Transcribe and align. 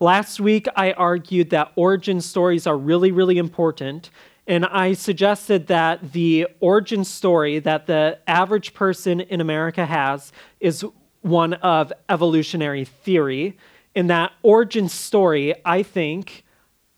Last 0.00 0.40
week, 0.40 0.66
I 0.74 0.92
argued 0.92 1.50
that 1.50 1.72
origin 1.76 2.20
stories 2.20 2.66
are 2.66 2.76
really, 2.76 3.12
really 3.12 3.38
important. 3.38 4.10
And 4.46 4.66
I 4.66 4.92
suggested 4.92 5.68
that 5.68 6.12
the 6.12 6.48
origin 6.60 7.04
story 7.04 7.60
that 7.60 7.86
the 7.86 8.18
average 8.26 8.74
person 8.74 9.20
in 9.20 9.40
America 9.40 9.86
has 9.86 10.32
is 10.60 10.84
one 11.22 11.54
of 11.54 11.92
evolutionary 12.08 12.84
theory. 12.84 13.56
And 13.94 14.10
that 14.10 14.32
origin 14.42 14.88
story, 14.88 15.54
I 15.64 15.82
think, 15.82 16.44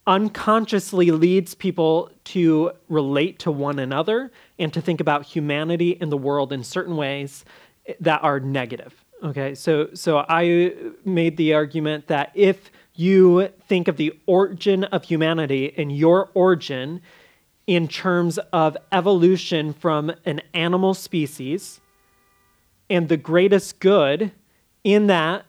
unconsciously 0.07 1.11
leads 1.11 1.55
people 1.55 2.11
to 2.25 2.73
relate 2.89 3.39
to 3.41 3.51
one 3.51 3.79
another 3.79 4.33
and 4.59 4.73
to 4.73 4.81
think 4.81 5.01
about 5.01 5.27
humanity 5.27 5.99
and 6.01 6.11
the 6.11 6.17
world 6.17 6.53
in 6.53 6.65
certain 6.65 6.97
ways 6.97 7.45
that 8.01 8.23
are 8.25 8.41
negative. 8.41 9.05
Okay, 9.23 9.55
so 9.55 9.89
so 9.95 10.25
I 10.29 10.75
made 11.05 11.37
the 11.37 11.55
argument 11.55 12.07
that 12.09 12.31
if 12.35 12.71
you 12.99 13.49
think 13.69 13.89
of 13.89 13.97
the 13.97 14.19
origin 14.27 14.85
of 14.85 15.05
humanity 15.05 15.73
and 15.77 15.97
your 15.97 16.31
origin 16.35 17.01
in 17.67 17.89
terms 17.89 18.39
of 18.53 18.77
evolution 18.93 19.73
from 19.73 20.13
an 20.25 20.41
animal 20.55 20.95
species, 20.95 21.81
and 22.89 23.09
the 23.09 23.17
greatest 23.17 23.81
good 23.81 24.31
in 24.85 25.09
that 25.09 25.45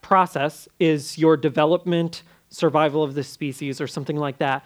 process 0.00 0.68
is 0.78 1.18
your 1.18 1.36
development, 1.36 2.22
survival 2.50 3.02
of 3.02 3.14
the 3.14 3.24
species, 3.24 3.80
or 3.80 3.88
something 3.88 4.16
like 4.16 4.38
that. 4.38 4.64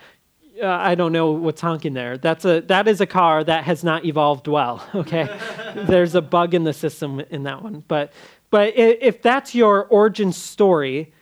Uh, 0.60 0.66
I 0.66 0.94
don't 0.94 1.12
know 1.12 1.30
what's 1.30 1.60
honking 1.60 1.94
there. 1.94 2.18
That's 2.18 2.44
a 2.44 2.60
that 2.62 2.88
is 2.88 3.00
a 3.00 3.06
car 3.06 3.44
that 3.44 3.64
has 3.64 3.84
not 3.84 4.04
evolved 4.04 4.48
well. 4.48 4.86
Okay, 4.94 5.28
there's 5.86 6.14
a 6.14 6.20
bug 6.20 6.52
in 6.52 6.64
the 6.64 6.72
system 6.72 7.20
in 7.30 7.44
that 7.44 7.62
one. 7.62 7.84
But 7.88 8.12
but 8.50 8.76
if 8.76 9.22
that's 9.22 9.54
your 9.54 9.86
origin 9.86 10.32
story, 10.32 11.12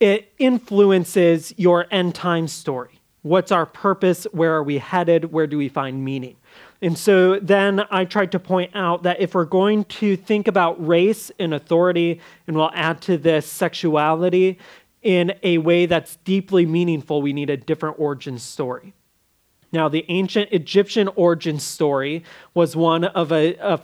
it 0.00 0.32
influences 0.38 1.54
your 1.56 1.86
end 1.90 2.14
time 2.14 2.48
story. 2.48 3.00
What's 3.22 3.50
our 3.50 3.66
purpose? 3.66 4.24
Where 4.30 4.54
are 4.54 4.62
we 4.62 4.78
headed? 4.78 5.32
Where 5.32 5.46
do 5.46 5.58
we 5.58 5.68
find 5.68 6.04
meaning? 6.04 6.36
And 6.82 6.96
so 6.96 7.40
then 7.40 7.84
I 7.90 8.04
tried 8.04 8.32
to 8.32 8.38
point 8.38 8.70
out 8.74 9.02
that 9.02 9.20
if 9.20 9.34
we're 9.34 9.46
going 9.46 9.84
to 9.84 10.16
think 10.16 10.46
about 10.46 10.86
race 10.86 11.32
and 11.38 11.54
authority, 11.54 12.20
and 12.46 12.56
we'll 12.56 12.70
add 12.74 13.00
to 13.02 13.16
this 13.16 13.46
sexuality 13.46 14.58
in 15.02 15.32
a 15.42 15.58
way 15.58 15.86
that's 15.86 16.16
deeply 16.16 16.66
meaningful, 16.66 17.22
we 17.22 17.32
need 17.32 17.50
a 17.50 17.56
different 17.56 17.98
origin 17.98 18.38
story. 18.38 18.92
Now, 19.72 19.88
the 19.88 20.04
ancient 20.08 20.52
Egyptian 20.52 21.08
origin 21.16 21.58
story 21.58 22.24
was 22.54 22.76
one 22.76 23.04
of 23.04 23.32
a, 23.32 23.54
a 23.56 23.80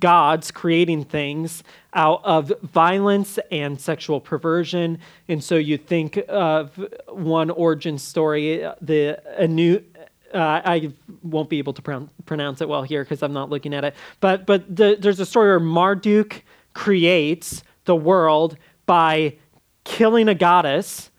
gods 0.00 0.50
creating 0.50 1.04
things 1.04 1.62
out 1.94 2.20
of 2.24 2.52
violence 2.62 3.38
and 3.50 3.80
sexual 3.80 4.20
perversion. 4.20 4.98
And 5.28 5.42
so 5.42 5.56
you 5.56 5.78
think 5.78 6.20
of 6.28 6.78
one 7.08 7.50
origin 7.50 7.98
story, 7.98 8.66
the 8.80 9.20
Anu. 9.40 9.82
Uh, 10.32 10.60
I 10.62 10.92
won't 11.22 11.48
be 11.48 11.58
able 11.58 11.72
to 11.72 11.80
pron- 11.80 12.10
pronounce 12.26 12.60
it 12.60 12.68
well 12.68 12.82
here 12.82 13.02
because 13.02 13.22
I'm 13.22 13.32
not 13.32 13.48
looking 13.48 13.72
at 13.72 13.84
it. 13.84 13.94
But 14.20 14.44
but 14.44 14.76
the, 14.76 14.96
there's 15.00 15.20
a 15.20 15.26
story 15.26 15.48
where 15.48 15.60
Marduk 15.60 16.42
creates 16.74 17.62
the 17.86 17.96
world 17.96 18.58
by 18.84 19.36
killing 19.84 20.28
a 20.28 20.34
goddess, 20.34 21.10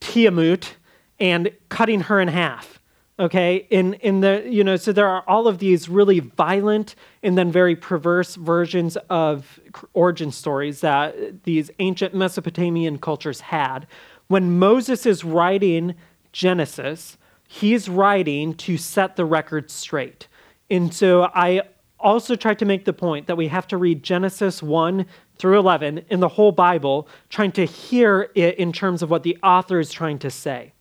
Tiamat, 0.00 0.76
and 1.18 1.50
cutting 1.70 2.02
her 2.02 2.20
in 2.20 2.28
half 2.28 2.77
okay 3.18 3.66
in 3.70 3.94
in 3.94 4.20
the 4.20 4.44
you 4.46 4.62
know 4.62 4.76
so 4.76 4.92
there 4.92 5.08
are 5.08 5.24
all 5.26 5.48
of 5.48 5.58
these 5.58 5.88
really 5.88 6.20
violent 6.20 6.94
and 7.22 7.36
then 7.36 7.50
very 7.50 7.74
perverse 7.74 8.36
versions 8.36 8.96
of 9.10 9.58
origin 9.92 10.30
stories 10.30 10.80
that 10.80 11.44
these 11.44 11.70
ancient 11.78 12.14
mesopotamian 12.14 12.98
cultures 12.98 13.40
had. 13.40 13.86
When 14.28 14.58
moses 14.58 15.06
is 15.06 15.24
writing 15.24 15.94
genesis 16.32 17.18
he's 17.48 17.88
writing 17.88 18.54
to 18.54 18.76
set 18.76 19.16
the 19.16 19.24
record 19.24 19.70
straight. 19.70 20.28
And 20.70 20.92
so 20.94 21.30
i 21.34 21.62
also 22.00 22.36
tried 22.36 22.58
to 22.60 22.64
make 22.64 22.84
the 22.84 22.92
point 22.92 23.26
that 23.26 23.36
we 23.36 23.48
have 23.48 23.66
to 23.66 23.76
read 23.76 24.04
genesis 24.04 24.62
1 24.62 25.04
through 25.36 25.58
11 25.58 26.04
in 26.08 26.20
the 26.20 26.28
whole 26.28 26.52
bible 26.52 27.08
trying 27.30 27.50
to 27.52 27.64
hear 27.64 28.30
it 28.36 28.56
in 28.56 28.72
terms 28.72 29.02
of 29.02 29.10
what 29.10 29.24
the 29.24 29.36
author 29.42 29.80
is 29.80 29.90
trying 29.90 30.18
to 30.20 30.30
say. 30.30 30.72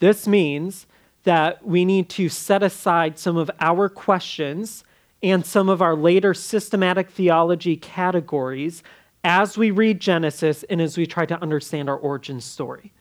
This 0.00 0.26
means 0.26 0.86
that 1.24 1.64
we 1.66 1.84
need 1.84 2.08
to 2.10 2.28
set 2.28 2.62
aside 2.62 3.18
some 3.18 3.36
of 3.36 3.50
our 3.60 3.88
questions 3.88 4.84
and 5.22 5.46
some 5.46 5.68
of 5.68 5.80
our 5.80 5.94
later 5.94 6.34
systematic 6.34 7.10
theology 7.10 7.76
categories 7.76 8.82
as 9.24 9.56
we 9.56 9.70
read 9.70 10.00
Genesis 10.00 10.64
and 10.64 10.80
as 10.80 10.96
we 10.96 11.06
try 11.06 11.24
to 11.24 11.40
understand 11.40 11.88
our 11.88 11.96
origin 11.96 12.40
story. 12.40 12.92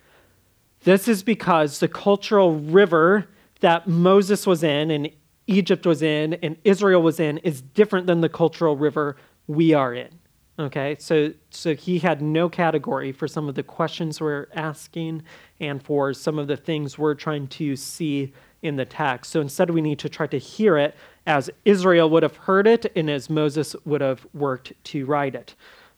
This 0.84 1.08
is 1.08 1.24
because 1.24 1.80
the 1.80 1.88
cultural 1.88 2.56
river 2.56 3.28
that 3.62 3.88
Moses 3.88 4.46
was 4.46 4.64
in 4.64 4.92
and 4.92 5.10
Egypt 5.48 5.86
was 5.86 6.02
in 6.02 6.36
and 6.36 6.58
Israel 6.64 7.02
was 7.02 7.20
in 7.20 7.40
is 7.40 7.62
different 7.62 8.08
than 8.08 8.22
the 8.22 8.30
cultural 8.30 8.76
river 8.76 9.18
we 9.48 9.74
are 9.74 9.94
in. 9.94 10.21
Okay, 10.62 10.96
so 11.00 11.34
so 11.50 11.74
he 11.74 11.98
had 11.98 12.22
no 12.22 12.48
category 12.48 13.12
for 13.12 13.28
some 13.28 13.50
of 13.50 13.56
the 13.56 13.64
questions 13.64 14.22
we're 14.22 14.46
asking 14.54 15.24
and 15.60 15.82
for 15.82 16.14
some 16.14 16.38
of 16.38 16.46
the 16.46 16.56
things 16.56 17.00
we're 17.00 17.16
trying 17.16 17.48
to 17.48 17.76
see 17.76 18.32
in 18.62 18.76
the 18.76 18.86
text. 18.86 19.32
So 19.32 19.42
instead, 19.42 19.72
we 19.72 19.82
need 19.82 19.98
to 19.98 20.08
try 20.08 20.28
to 20.28 20.38
hear 20.38 20.78
it 20.78 20.96
as 21.26 21.50
Israel 21.66 22.12
would 22.12 22.22
have 22.22 22.36
heard 22.36 22.68
it 22.68 22.92
and 22.96 23.10
as 23.10 23.28
Moses 23.28 23.76
would 23.86 24.02
have 24.02 24.24
worked 24.36 24.74
to 24.84 25.04
write 25.08 25.34
it. 25.34 25.56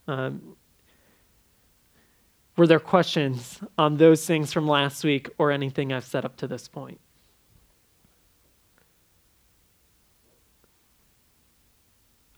Um, 0.08 0.56
were 2.56 2.66
there 2.66 2.80
questions 2.80 3.60
on 3.78 3.98
those 3.98 4.26
things 4.26 4.54
from 4.54 4.66
last 4.66 5.04
week 5.04 5.30
or 5.38 5.52
anything 5.52 5.92
I've 5.92 6.06
said 6.06 6.24
up 6.24 6.38
to 6.38 6.48
this 6.48 6.70
point? 6.70 7.02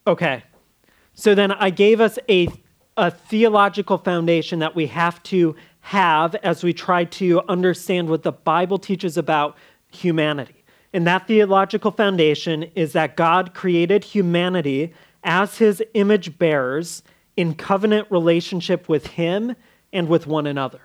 Okay. 0.07 0.43
So 1.15 1.33
then 1.33 1.51
I 1.53 1.69
gave 1.69 2.01
us 2.01 2.19
a, 2.29 2.49
a 2.97 3.09
theological 3.09 3.97
foundation 3.97 4.59
that 4.59 4.75
we 4.75 4.87
have 4.87 5.23
to 5.23 5.55
have 5.79 6.35
as 6.35 6.63
we 6.63 6.73
try 6.73 7.05
to 7.05 7.41
understand 7.47 8.09
what 8.09 8.23
the 8.23 8.33
Bible 8.33 8.77
teaches 8.77 9.17
about 9.17 9.55
humanity. 9.89 10.63
And 10.93 11.07
that 11.07 11.27
theological 11.27 11.91
foundation 11.91 12.63
is 12.75 12.93
that 12.93 13.15
God 13.15 13.53
created 13.53 14.03
humanity 14.03 14.93
as 15.23 15.57
his 15.57 15.81
image 15.93 16.37
bearers 16.37 17.01
in 17.37 17.55
covenant 17.55 18.07
relationship 18.09 18.87
with 18.89 19.07
him 19.07 19.55
and 19.91 20.07
with 20.07 20.27
one 20.27 20.47
another. 20.47 20.81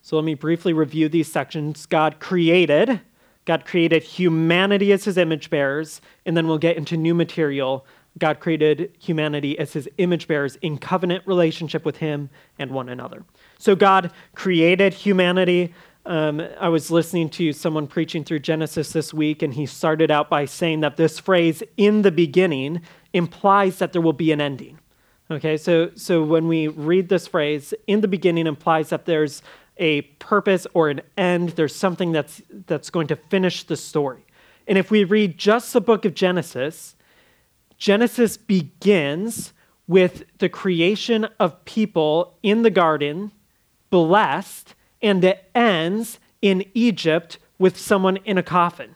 So 0.00 0.16
let 0.16 0.24
me 0.24 0.34
briefly 0.34 0.72
review 0.72 1.08
these 1.08 1.30
sections. 1.30 1.86
God 1.86 2.18
created, 2.18 3.00
God 3.44 3.64
created 3.64 4.02
humanity 4.02 4.92
as 4.92 5.04
his 5.04 5.16
image 5.16 5.50
bearers, 5.50 6.00
and 6.26 6.36
then 6.36 6.46
we'll 6.48 6.58
get 6.58 6.76
into 6.76 6.96
new 6.96 7.14
material 7.14 7.86
God 8.18 8.40
created 8.40 8.92
humanity 8.98 9.58
as 9.58 9.72
his 9.72 9.88
image 9.98 10.28
bearers 10.28 10.56
in 10.56 10.78
covenant 10.78 11.26
relationship 11.26 11.84
with 11.84 11.96
him 11.96 12.30
and 12.58 12.70
one 12.70 12.88
another. 12.88 13.24
So 13.58 13.74
God 13.74 14.12
created 14.34 14.92
humanity. 14.92 15.74
Um, 16.04 16.42
I 16.60 16.68
was 16.68 16.90
listening 16.90 17.30
to 17.30 17.52
someone 17.52 17.86
preaching 17.86 18.24
through 18.24 18.40
Genesis 18.40 18.92
this 18.92 19.14
week, 19.14 19.42
and 19.42 19.54
he 19.54 19.66
started 19.66 20.10
out 20.10 20.28
by 20.28 20.44
saying 20.44 20.80
that 20.80 20.96
this 20.96 21.18
phrase, 21.18 21.62
in 21.76 22.02
the 22.02 22.10
beginning, 22.10 22.82
implies 23.12 23.78
that 23.78 23.92
there 23.92 24.02
will 24.02 24.12
be 24.12 24.32
an 24.32 24.40
ending. 24.40 24.78
Okay, 25.30 25.56
so, 25.56 25.90
so 25.94 26.22
when 26.22 26.48
we 26.48 26.68
read 26.68 27.08
this 27.08 27.26
phrase, 27.26 27.72
in 27.86 28.02
the 28.02 28.08
beginning 28.08 28.46
implies 28.46 28.90
that 28.90 29.06
there's 29.06 29.42
a 29.78 30.02
purpose 30.02 30.66
or 30.74 30.90
an 30.90 31.00
end, 31.16 31.50
there's 31.50 31.74
something 31.74 32.12
that's, 32.12 32.42
that's 32.66 32.90
going 32.90 33.06
to 33.06 33.16
finish 33.16 33.64
the 33.64 33.76
story. 33.76 34.26
And 34.68 34.76
if 34.76 34.90
we 34.90 35.04
read 35.04 35.38
just 35.38 35.72
the 35.72 35.80
book 35.80 36.04
of 36.04 36.14
Genesis, 36.14 36.96
Genesis 37.82 38.36
begins 38.36 39.52
with 39.88 40.22
the 40.38 40.48
creation 40.48 41.24
of 41.40 41.64
people 41.64 42.38
in 42.40 42.62
the 42.62 42.70
garden, 42.70 43.32
blessed, 43.90 44.76
and 45.02 45.24
it 45.24 45.50
ends 45.52 46.20
in 46.40 46.64
Egypt 46.74 47.40
with 47.58 47.76
someone 47.76 48.18
in 48.18 48.38
a 48.38 48.42
coffin. 48.42 48.94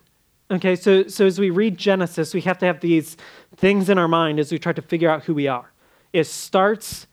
Okay, 0.53 0.77
so, 0.77 1.09
so 1.09 1.27
as 1.27 1.41
we 1.41 1.51
read 1.51 1.77
Genesis, 1.77 2.33
we 2.33 2.43
have 2.43 2.59
to 2.59 2.67
have 2.67 2.79
these 2.79 3.17
things 3.57 3.89
in 3.89 3.99
our 3.99 4.07
mind 4.07 4.39
as 4.39 4.53
we 4.53 4.59
try 4.61 4.73
to 4.73 4.83
figure 4.83 5.11
out 5.11 5.25
who 5.25 5.35
we 5.35 5.49
are. 5.49 5.73
It 6.13 6.29
starts 6.29 7.09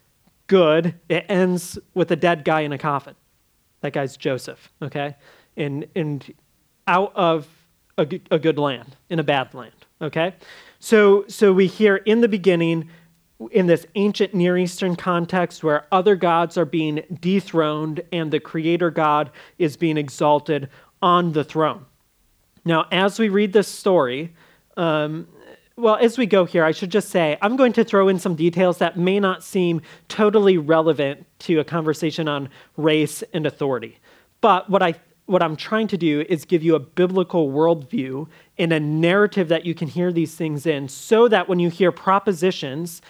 good, 0.45 0.93
it 1.09 1.25
ends 1.27 1.79
with 1.95 2.11
a 2.11 2.15
dead 2.15 2.45
guy 2.45 2.61
in 2.61 2.71
a 2.71 2.77
coffin. 2.77 3.15
That 3.81 3.93
guy's 3.93 4.15
Joseph, 4.15 4.71
okay? 4.79 5.15
And, 5.57 5.87
and 5.95 6.31
out 6.87 7.13
of 7.15 7.47
a, 7.97 8.07
a 8.29 8.37
good 8.37 8.59
land, 8.59 8.95
in 9.09 9.17
a 9.17 9.23
bad 9.23 9.55
land, 9.55 9.73
okay? 9.99 10.35
So, 10.83 11.23
so 11.29 11.53
we 11.53 11.67
hear 11.67 11.95
in 11.95 12.19
the 12.19 12.27
beginning, 12.27 12.89
in 13.51 13.67
this 13.67 13.85
ancient 13.95 14.33
Near 14.33 14.57
Eastern 14.57 14.97
context 14.97 15.63
where 15.63 15.87
other 15.93 16.17
gods 16.17 16.57
are 16.57 16.65
being 16.65 17.03
dethroned 17.21 18.01
and 18.11 18.33
the 18.33 18.41
Creator 18.41 18.91
God 18.91 19.31
is 19.57 19.77
being 19.77 19.95
exalted 19.95 20.67
on 21.01 21.31
the 21.31 21.45
throne. 21.45 21.85
Now, 22.65 22.87
as 22.91 23.17
we 23.17 23.29
read 23.29 23.53
this 23.53 23.69
story, 23.69 24.33
um, 24.75 25.25
well, 25.77 25.95
as 25.95 26.17
we 26.17 26.25
go 26.25 26.43
here, 26.43 26.65
I 26.65 26.73
should 26.73 26.91
just 26.91 27.07
say 27.11 27.37
I'm 27.41 27.55
going 27.55 27.71
to 27.73 27.85
throw 27.85 28.09
in 28.09 28.19
some 28.19 28.35
details 28.35 28.79
that 28.79 28.97
may 28.97 29.21
not 29.21 29.41
seem 29.41 29.81
totally 30.09 30.57
relevant 30.57 31.25
to 31.39 31.61
a 31.61 31.63
conversation 31.63 32.27
on 32.27 32.49
race 32.75 33.23
and 33.33 33.45
authority. 33.45 33.99
But 34.41 34.69
what 34.69 34.83
I 34.83 34.95
what 35.25 35.41
I'm 35.41 35.55
trying 35.55 35.87
to 35.87 35.97
do 35.97 36.25
is 36.27 36.45
give 36.45 36.63
you 36.63 36.75
a 36.75 36.79
biblical 36.79 37.49
worldview 37.49 38.27
in 38.57 38.71
a 38.71 38.79
narrative 38.79 39.47
that 39.49 39.65
you 39.65 39.73
can 39.73 39.87
hear 39.87 40.11
these 40.11 40.35
things 40.35 40.65
in 40.65 40.89
so 40.89 41.27
that 41.27 41.47
when 41.47 41.59
you 41.59 41.69
hear 41.69 41.91
propositions 41.91 43.01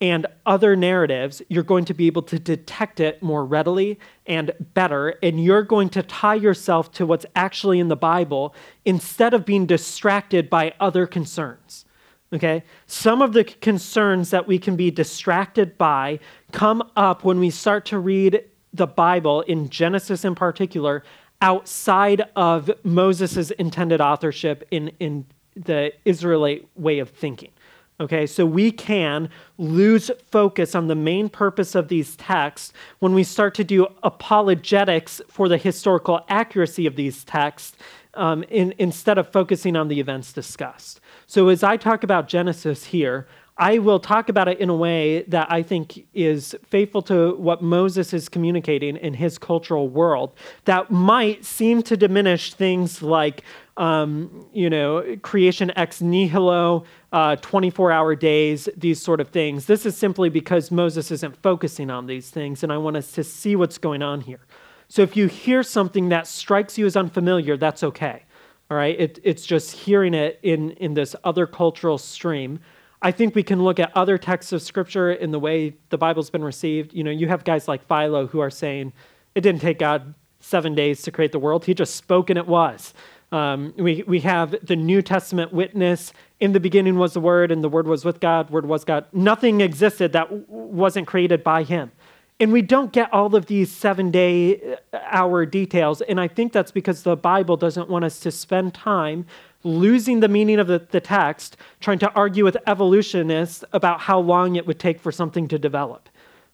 and 0.00 0.26
other 0.44 0.76
narratives, 0.76 1.42
you're 1.48 1.62
going 1.62 1.84
to 1.86 1.94
be 1.94 2.06
able 2.06 2.22
to 2.22 2.38
detect 2.38 3.00
it 3.00 3.22
more 3.22 3.44
readily 3.44 3.98
and 4.26 4.52
better. 4.74 5.10
And 5.22 5.42
you're 5.42 5.62
going 5.62 5.88
to 5.90 6.02
tie 6.02 6.34
yourself 6.34 6.92
to 6.92 7.06
what's 7.06 7.26
actually 7.34 7.80
in 7.80 7.88
the 7.88 7.96
Bible 7.96 8.54
instead 8.84 9.32
of 9.34 9.46
being 9.46 9.66
distracted 9.66 10.50
by 10.50 10.74
other 10.78 11.06
concerns. 11.06 11.86
Okay? 12.32 12.62
Some 12.86 13.22
of 13.22 13.32
the 13.32 13.44
concerns 13.44 14.30
that 14.30 14.46
we 14.46 14.58
can 14.58 14.76
be 14.76 14.90
distracted 14.90 15.78
by 15.78 16.20
come 16.52 16.82
up 16.94 17.24
when 17.24 17.40
we 17.40 17.50
start 17.50 17.86
to 17.86 17.98
read 17.98 18.44
the 18.74 18.86
Bible, 18.86 19.40
in 19.42 19.70
Genesis 19.70 20.24
in 20.24 20.34
particular, 20.34 21.02
outside 21.40 22.22
of 22.34 22.70
Moses' 22.82 23.50
intended 23.52 24.00
authorship 24.00 24.66
in, 24.70 24.92
in 25.00 25.26
the 25.54 25.92
Israelite 26.04 26.68
way 26.76 26.98
of 26.98 27.10
thinking. 27.10 27.50
Okay, 27.98 28.26
so 28.26 28.44
we 28.44 28.70
can 28.70 29.30
lose 29.56 30.10
focus 30.30 30.74
on 30.74 30.86
the 30.86 30.94
main 30.94 31.30
purpose 31.30 31.74
of 31.74 31.88
these 31.88 32.14
texts 32.16 32.74
when 32.98 33.14
we 33.14 33.24
start 33.24 33.54
to 33.54 33.64
do 33.64 33.86
apologetics 34.02 35.22
for 35.28 35.48
the 35.48 35.56
historical 35.56 36.20
accuracy 36.28 36.86
of 36.86 36.96
these 36.96 37.24
texts 37.24 37.74
um, 38.12 38.42
in, 38.50 38.74
instead 38.76 39.16
of 39.16 39.32
focusing 39.32 39.76
on 39.76 39.88
the 39.88 39.98
events 39.98 40.34
discussed. 40.34 41.00
So, 41.26 41.48
as 41.48 41.62
I 41.62 41.78
talk 41.78 42.04
about 42.04 42.28
Genesis 42.28 42.84
here, 42.84 43.26
I 43.58 43.78
will 43.78 43.98
talk 43.98 44.28
about 44.28 44.48
it 44.48 44.60
in 44.60 44.68
a 44.68 44.76
way 44.76 45.22
that 45.22 45.50
I 45.50 45.62
think 45.62 46.06
is 46.12 46.54
faithful 46.66 47.00
to 47.02 47.34
what 47.36 47.62
Moses 47.62 48.12
is 48.12 48.28
communicating 48.28 48.96
in 48.96 49.14
his 49.14 49.38
cultural 49.38 49.88
world 49.88 50.34
that 50.66 50.90
might 50.90 51.42
seem 51.42 51.82
to 51.84 51.96
diminish 51.96 52.52
things 52.52 53.00
like, 53.00 53.44
um, 53.78 54.46
you 54.52 54.68
know, 54.68 55.16
creation 55.22 55.72
ex 55.74 56.02
nihilo, 56.02 56.84
uh, 57.12 57.36
24 57.36 57.92
hour 57.92 58.14
days, 58.14 58.68
these 58.76 59.00
sort 59.00 59.20
of 59.20 59.28
things. 59.28 59.64
This 59.64 59.86
is 59.86 59.96
simply 59.96 60.28
because 60.28 60.70
Moses 60.70 61.10
isn't 61.10 61.36
focusing 61.42 61.88
on 61.88 62.06
these 62.06 62.28
things, 62.28 62.62
and 62.62 62.70
I 62.70 62.76
want 62.76 62.96
us 62.96 63.12
to 63.12 63.24
see 63.24 63.56
what's 63.56 63.78
going 63.78 64.02
on 64.02 64.20
here. 64.20 64.40
So 64.88 65.00
if 65.00 65.16
you 65.16 65.28
hear 65.28 65.62
something 65.62 66.10
that 66.10 66.26
strikes 66.26 66.76
you 66.76 66.84
as 66.84 66.94
unfamiliar, 66.94 67.56
that's 67.56 67.82
okay. 67.82 68.22
All 68.70 68.76
right, 68.76 68.98
it, 68.98 69.18
it's 69.22 69.46
just 69.46 69.72
hearing 69.72 70.12
it 70.12 70.40
in, 70.42 70.72
in 70.72 70.94
this 70.94 71.16
other 71.24 71.46
cultural 71.46 71.98
stream. 71.98 72.60
I 73.02 73.12
think 73.12 73.34
we 73.34 73.42
can 73.42 73.62
look 73.62 73.78
at 73.78 73.94
other 73.96 74.18
texts 74.18 74.52
of 74.52 74.62
scripture 74.62 75.12
in 75.12 75.30
the 75.30 75.38
way 75.38 75.76
the 75.90 75.98
Bible's 75.98 76.30
been 76.30 76.44
received. 76.44 76.94
You 76.94 77.04
know, 77.04 77.10
you 77.10 77.28
have 77.28 77.44
guys 77.44 77.68
like 77.68 77.86
Philo 77.86 78.26
who 78.26 78.40
are 78.40 78.50
saying 78.50 78.92
it 79.34 79.42
didn't 79.42 79.60
take 79.60 79.78
God 79.78 80.14
seven 80.40 80.74
days 80.74 81.02
to 81.02 81.10
create 81.10 81.32
the 81.32 81.38
world, 81.38 81.64
He 81.64 81.74
just 81.74 81.96
spoke 81.96 82.30
and 82.30 82.38
it 82.38 82.46
was. 82.46 82.94
Um, 83.32 83.74
we, 83.76 84.04
we 84.06 84.20
have 84.20 84.54
the 84.62 84.76
New 84.76 85.02
Testament 85.02 85.52
witness. 85.52 86.12
In 86.38 86.52
the 86.52 86.60
beginning 86.60 86.96
was 86.96 87.14
the 87.14 87.20
Word, 87.20 87.50
and 87.50 87.64
the 87.64 87.68
Word 87.68 87.88
was 87.88 88.04
with 88.04 88.20
God, 88.20 88.50
Word 88.50 88.66
was 88.66 88.84
God. 88.84 89.06
Nothing 89.12 89.60
existed 89.60 90.12
that 90.12 90.30
w- 90.30 90.44
wasn't 90.48 91.06
created 91.06 91.42
by 91.42 91.64
Him. 91.64 91.90
And 92.38 92.52
we 92.52 92.62
don't 92.62 92.92
get 92.92 93.12
all 93.12 93.34
of 93.34 93.46
these 93.46 93.72
seven 93.72 94.10
day 94.10 94.76
uh, 94.92 94.98
hour 95.10 95.46
details. 95.46 96.02
And 96.02 96.20
I 96.20 96.28
think 96.28 96.52
that's 96.52 96.70
because 96.70 97.02
the 97.02 97.16
Bible 97.16 97.56
doesn't 97.56 97.88
want 97.88 98.04
us 98.04 98.20
to 98.20 98.30
spend 98.30 98.74
time 98.74 99.26
losing 99.66 100.20
the 100.20 100.28
meaning 100.28 100.58
of 100.58 100.68
the, 100.68 100.86
the 100.90 101.00
text, 101.00 101.56
trying 101.80 101.98
to 101.98 102.10
argue 102.12 102.44
with 102.44 102.56
evolutionists 102.66 103.64
about 103.72 104.00
how 104.00 104.18
long 104.18 104.56
it 104.56 104.66
would 104.66 104.78
take 104.78 105.00
for 105.00 105.12
something 105.12 105.48
to 105.48 105.58
develop. 105.58 106.08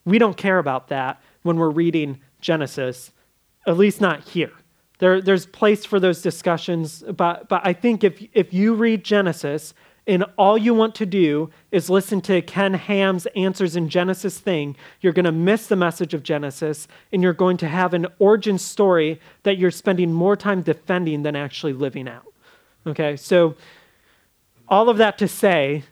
We 0.04 0.18
don't 0.18 0.36
care 0.36 0.58
about 0.58 0.88
that 0.88 1.22
when 1.42 1.56
we're 1.56 1.70
reading 1.70 2.20
Genesis, 2.40 3.12
at 3.66 3.76
least 3.76 4.00
not 4.00 4.28
here. 4.28 4.52
There, 4.98 5.20
there's 5.20 5.46
place 5.46 5.84
for 5.84 6.00
those 6.00 6.22
discussions, 6.22 7.02
but, 7.02 7.48
but 7.48 7.60
I 7.64 7.72
think 7.72 8.02
if, 8.02 8.22
if 8.32 8.54
you 8.54 8.74
read 8.74 9.04
Genesis 9.04 9.74
and 10.06 10.24
all 10.36 10.56
you 10.56 10.74
want 10.74 10.94
to 10.96 11.06
do 11.06 11.50
is 11.70 11.90
listen 11.90 12.20
to 12.22 12.42
Ken 12.42 12.74
Ham's 12.74 13.26
answers 13.36 13.76
in 13.76 13.88
Genesis 13.88 14.38
thing, 14.38 14.76
you're 15.00 15.12
going 15.12 15.24
to 15.24 15.32
miss 15.32 15.66
the 15.66 15.76
message 15.76 16.14
of 16.14 16.22
Genesis 16.22 16.88
and 17.12 17.22
you're 17.22 17.32
going 17.32 17.56
to 17.58 17.68
have 17.68 17.94
an 17.94 18.06
origin 18.18 18.58
story 18.58 19.20
that 19.42 19.58
you're 19.58 19.70
spending 19.70 20.12
more 20.12 20.36
time 20.36 20.62
defending 20.62 21.22
than 21.22 21.36
actually 21.36 21.72
living 21.72 22.08
out. 22.08 22.31
Okay, 22.86 23.16
so 23.16 23.54
all 24.68 24.88
of 24.88 24.96
that 24.98 25.18
to 25.18 25.28
say, 25.28 25.84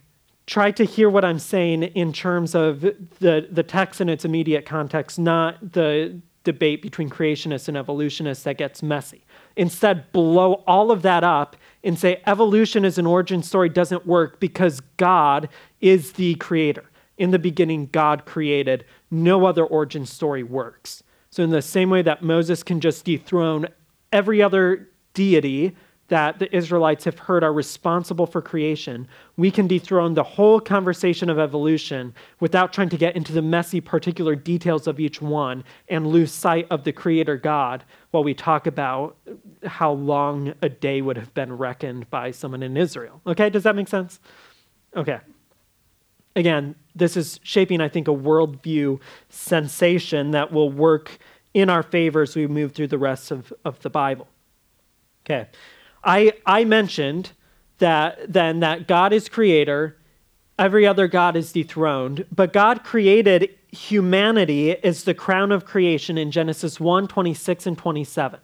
try 0.46 0.70
to 0.72 0.84
hear 0.84 1.08
what 1.08 1.24
I'm 1.24 1.38
saying 1.38 1.84
in 1.84 2.12
terms 2.12 2.54
of 2.54 2.80
the, 2.80 3.48
the 3.50 3.62
text 3.62 4.00
in 4.00 4.08
its 4.08 4.24
immediate 4.24 4.66
context, 4.66 5.18
not 5.18 5.72
the 5.72 6.20
debate 6.42 6.82
between 6.82 7.10
creationists 7.10 7.68
and 7.68 7.76
evolutionists 7.76 8.44
that 8.44 8.56
gets 8.56 8.82
messy. 8.82 9.24
Instead, 9.56 10.10
blow 10.12 10.64
all 10.66 10.90
of 10.90 11.02
that 11.02 11.22
up 11.22 11.56
and 11.84 11.98
say 11.98 12.22
evolution 12.26 12.84
as 12.84 12.98
an 12.98 13.06
origin 13.06 13.42
story 13.42 13.68
doesn't 13.68 14.06
work 14.06 14.40
because 14.40 14.80
God 14.96 15.48
is 15.80 16.12
the 16.12 16.34
creator. 16.36 16.84
In 17.18 17.30
the 17.30 17.38
beginning, 17.38 17.90
God 17.92 18.24
created. 18.24 18.84
No 19.10 19.44
other 19.44 19.64
origin 19.64 20.06
story 20.06 20.42
works. 20.42 21.02
So, 21.30 21.44
in 21.44 21.50
the 21.50 21.62
same 21.62 21.90
way 21.90 22.02
that 22.02 22.22
Moses 22.22 22.62
can 22.62 22.80
just 22.80 23.04
dethrone 23.04 23.66
every 24.12 24.42
other 24.42 24.88
deity 25.14 25.76
that 26.10 26.40
the 26.40 26.54
Israelites 26.54 27.04
have 27.04 27.20
heard 27.20 27.44
are 27.44 27.52
responsible 27.52 28.26
for 28.26 28.42
creation, 28.42 29.06
we 29.36 29.48
can 29.48 29.68
dethrone 29.68 30.14
the 30.14 30.24
whole 30.24 30.60
conversation 30.60 31.30
of 31.30 31.38
evolution 31.38 32.12
without 32.40 32.72
trying 32.72 32.88
to 32.88 32.96
get 32.96 33.14
into 33.14 33.32
the 33.32 33.40
messy 33.40 33.80
particular 33.80 34.34
details 34.34 34.88
of 34.88 34.98
each 34.98 35.22
one 35.22 35.62
and 35.88 36.08
lose 36.08 36.32
sight 36.32 36.66
of 36.68 36.82
the 36.82 36.92
Creator 36.92 37.36
God 37.36 37.84
while 38.10 38.24
we 38.24 38.34
talk 38.34 38.66
about 38.66 39.16
how 39.64 39.92
long 39.92 40.52
a 40.62 40.68
day 40.68 41.00
would 41.00 41.16
have 41.16 41.32
been 41.32 41.56
reckoned 41.56 42.10
by 42.10 42.32
someone 42.32 42.64
in 42.64 42.76
Israel. 42.76 43.20
Okay, 43.24 43.48
does 43.48 43.62
that 43.62 43.76
make 43.76 43.86
sense? 43.86 44.18
Okay. 44.96 45.20
Again, 46.34 46.74
this 46.96 47.16
is 47.16 47.38
shaping, 47.44 47.80
I 47.80 47.88
think, 47.88 48.08
a 48.08 48.12
worldview 48.12 48.98
sensation 49.28 50.32
that 50.32 50.52
will 50.52 50.70
work 50.70 51.18
in 51.54 51.70
our 51.70 51.84
favor 51.84 52.22
as 52.22 52.34
we 52.34 52.48
move 52.48 52.72
through 52.72 52.88
the 52.88 52.98
rest 52.98 53.30
of, 53.30 53.52
of 53.64 53.78
the 53.82 53.90
Bible. 53.90 54.26
Okay. 55.24 55.48
I, 56.02 56.32
I 56.46 56.64
mentioned 56.64 57.32
that 57.78 58.32
then 58.32 58.60
that 58.60 58.86
God 58.86 59.12
is 59.12 59.28
creator, 59.28 59.96
every 60.58 60.86
other 60.86 61.08
God 61.08 61.36
is 61.36 61.52
dethroned, 61.52 62.26
but 62.34 62.52
God 62.52 62.84
created 62.84 63.50
humanity 63.72 64.76
as 64.84 65.04
the 65.04 65.14
crown 65.14 65.52
of 65.52 65.64
creation 65.64 66.18
in 66.18 66.30
Genesis 66.30 66.80
1 66.80 67.08
26 67.08 67.66
and 67.66 67.78
27. 67.78 68.40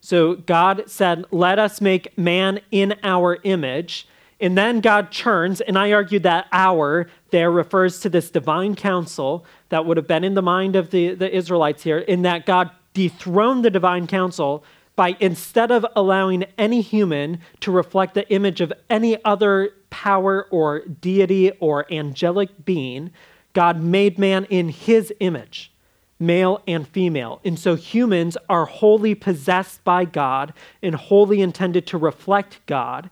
So 0.00 0.36
God 0.36 0.84
said, 0.86 1.24
Let 1.30 1.58
us 1.58 1.80
make 1.80 2.16
man 2.16 2.60
in 2.70 2.94
our 3.02 3.38
image. 3.44 4.08
And 4.42 4.56
then 4.56 4.80
God 4.80 5.10
churns, 5.10 5.60
and 5.60 5.78
I 5.78 5.92
argue 5.92 6.18
that 6.20 6.46
our 6.50 7.08
there 7.30 7.50
refers 7.50 8.00
to 8.00 8.08
this 8.08 8.30
divine 8.30 8.74
council 8.74 9.44
that 9.68 9.84
would 9.84 9.98
have 9.98 10.06
been 10.06 10.24
in 10.24 10.32
the 10.32 10.42
mind 10.42 10.76
of 10.76 10.90
the, 10.90 11.14
the 11.14 11.30
Israelites 11.34 11.82
here, 11.82 11.98
in 11.98 12.22
that 12.22 12.46
God 12.46 12.70
dethroned 12.94 13.66
the 13.66 13.70
divine 13.70 14.06
council 14.06 14.64
by 15.00 15.16
instead 15.18 15.70
of 15.70 15.86
allowing 15.96 16.44
any 16.58 16.82
human 16.82 17.38
to 17.58 17.70
reflect 17.70 18.12
the 18.12 18.28
image 18.28 18.60
of 18.60 18.70
any 18.90 19.16
other 19.24 19.72
power 19.88 20.46
or 20.50 20.80
deity 20.80 21.50
or 21.52 21.90
angelic 21.90 22.66
being, 22.66 23.10
God 23.54 23.80
made 23.80 24.18
man 24.18 24.44
in 24.50 24.68
his 24.68 25.10
image, 25.18 25.72
male 26.18 26.62
and 26.66 26.86
female. 26.86 27.40
And 27.46 27.58
so 27.58 27.76
humans 27.76 28.36
are 28.50 28.66
wholly 28.66 29.14
possessed 29.14 29.82
by 29.84 30.04
God 30.04 30.52
and 30.82 30.94
wholly 30.94 31.40
intended 31.40 31.86
to 31.86 31.96
reflect 31.96 32.60
God. 32.66 33.08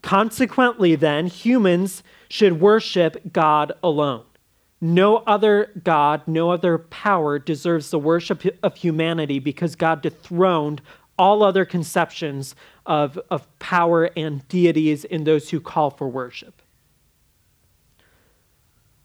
Consequently, 0.00 0.96
then, 0.96 1.26
humans 1.26 2.02
should 2.30 2.62
worship 2.62 3.30
God 3.30 3.72
alone. 3.82 4.24
No 4.80 5.18
other 5.26 5.70
God, 5.84 6.22
no 6.26 6.50
other 6.50 6.78
power 6.78 7.38
deserves 7.38 7.90
the 7.90 7.98
worship 7.98 8.42
of 8.62 8.76
humanity 8.76 9.38
because 9.38 9.76
God 9.76 10.00
dethroned 10.00 10.80
all 11.18 11.42
other 11.42 11.64
conceptions 11.64 12.54
of, 12.84 13.18
of 13.30 13.46
power 13.58 14.10
and 14.16 14.46
deities 14.48 15.04
in 15.04 15.24
those 15.24 15.50
who 15.50 15.60
call 15.60 15.90
for 15.90 16.08
worship. 16.08 16.62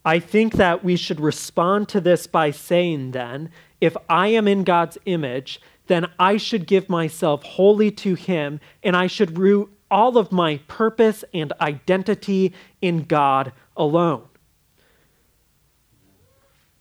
I 0.04 0.20
think 0.20 0.54
that 0.54 0.84
we 0.84 0.96
should 0.96 1.20
respond 1.20 1.88
to 1.90 2.02
this 2.02 2.26
by 2.28 2.52
saying, 2.52 3.12
then, 3.12 3.52
if 3.80 3.96
I 4.10 4.28
am 4.28 4.48
in 4.48 4.64
God's 4.64 4.98
image, 5.06 5.62
then 5.88 6.08
I 6.18 6.38
should 6.38 6.66
give 6.66 6.90
myself 6.90 7.44
wholly 7.44 7.92
to 7.92 8.16
Him, 8.16 8.60
and 8.82 8.96
I 8.96 9.08
should 9.08 9.38
root 9.38 9.72
all 9.92 10.18
of 10.18 10.32
my 10.32 10.58
purpose 10.68 11.24
and 11.34 11.54
identity 11.62 12.54
in 12.82 13.04
God 13.04 13.52
alone. 13.76 14.24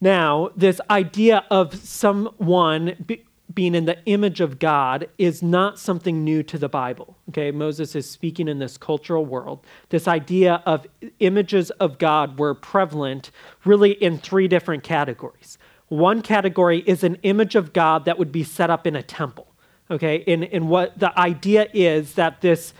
Now, 0.00 0.50
this 0.56 0.80
idea 0.88 1.44
of 1.50 1.74
someone 1.74 3.04
being 3.52 3.74
in 3.74 3.84
the 3.84 4.02
image 4.04 4.40
of 4.40 4.58
God 4.58 5.08
is 5.18 5.42
not 5.42 5.78
something 5.78 6.22
new 6.22 6.42
to 6.44 6.58
the 6.58 6.68
Bible. 6.68 7.16
Okay, 7.30 7.50
Moses 7.50 7.96
is 7.96 8.08
speaking 8.08 8.48
in 8.48 8.58
this 8.58 8.76
cultural 8.76 9.24
world. 9.24 9.64
This 9.88 10.06
idea 10.06 10.62
of 10.66 10.86
images 11.18 11.70
of 11.72 11.98
God 11.98 12.38
were 12.38 12.54
prevalent 12.54 13.30
really 13.64 13.92
in 13.92 14.18
three 14.18 14.46
different 14.46 14.82
categories. 14.82 15.58
One 15.88 16.22
category 16.22 16.80
is 16.86 17.02
an 17.02 17.16
image 17.22 17.56
of 17.56 17.72
God 17.72 18.04
that 18.04 18.18
would 18.18 18.30
be 18.30 18.44
set 18.44 18.70
up 18.70 18.86
in 18.86 18.94
a 18.94 19.02
temple. 19.02 19.48
Okay, 19.90 20.22
and, 20.28 20.44
and 20.44 20.68
what 20.68 20.96
the 20.98 21.18
idea 21.18 21.66
is 21.74 22.14
that 22.14 22.40
this 22.42 22.72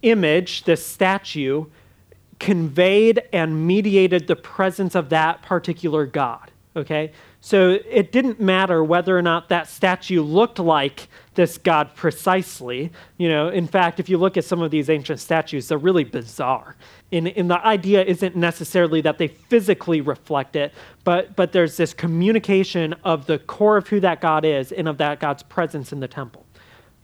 image, 0.00 0.64
this 0.64 0.84
statue, 0.84 1.66
conveyed 2.38 3.22
and 3.32 3.66
mediated 3.66 4.26
the 4.26 4.36
presence 4.36 4.94
of 4.94 5.10
that 5.10 5.42
particular 5.42 6.06
God. 6.06 6.50
Okay, 6.76 7.12
so 7.44 7.78
it 7.90 8.10
didn't 8.10 8.40
matter 8.40 8.82
whether 8.82 9.18
or 9.18 9.20
not 9.20 9.50
that 9.50 9.68
statue 9.68 10.22
looked 10.22 10.58
like 10.58 11.08
this 11.34 11.58
god 11.58 11.94
precisely. 11.94 12.90
You 13.18 13.28
know, 13.28 13.50
in 13.50 13.66
fact, 13.66 14.00
if 14.00 14.08
you 14.08 14.16
look 14.16 14.38
at 14.38 14.46
some 14.46 14.62
of 14.62 14.70
these 14.70 14.88
ancient 14.88 15.20
statues, 15.20 15.68
they're 15.68 15.76
really 15.76 16.04
bizarre. 16.04 16.74
And, 17.12 17.28
and 17.28 17.50
the 17.50 17.62
idea 17.62 18.02
isn't 18.02 18.34
necessarily 18.34 19.02
that 19.02 19.18
they 19.18 19.28
physically 19.28 20.00
reflect 20.00 20.56
it, 20.56 20.72
but, 21.04 21.36
but 21.36 21.52
there's 21.52 21.76
this 21.76 21.92
communication 21.92 22.94
of 23.04 23.26
the 23.26 23.38
core 23.40 23.76
of 23.76 23.88
who 23.88 24.00
that 24.00 24.22
God 24.22 24.46
is 24.46 24.72
and 24.72 24.88
of 24.88 24.96
that 24.96 25.20
God's 25.20 25.42
presence 25.42 25.92
in 25.92 26.00
the 26.00 26.08
temple. 26.08 26.46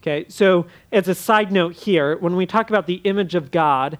Okay, 0.00 0.24
so 0.30 0.64
as 0.90 1.06
a 1.06 1.14
side 1.14 1.52
note 1.52 1.74
here, 1.74 2.16
when 2.16 2.34
we 2.34 2.46
talk 2.46 2.70
about 2.70 2.86
the 2.86 3.02
image 3.04 3.34
of 3.34 3.50
God, 3.50 3.98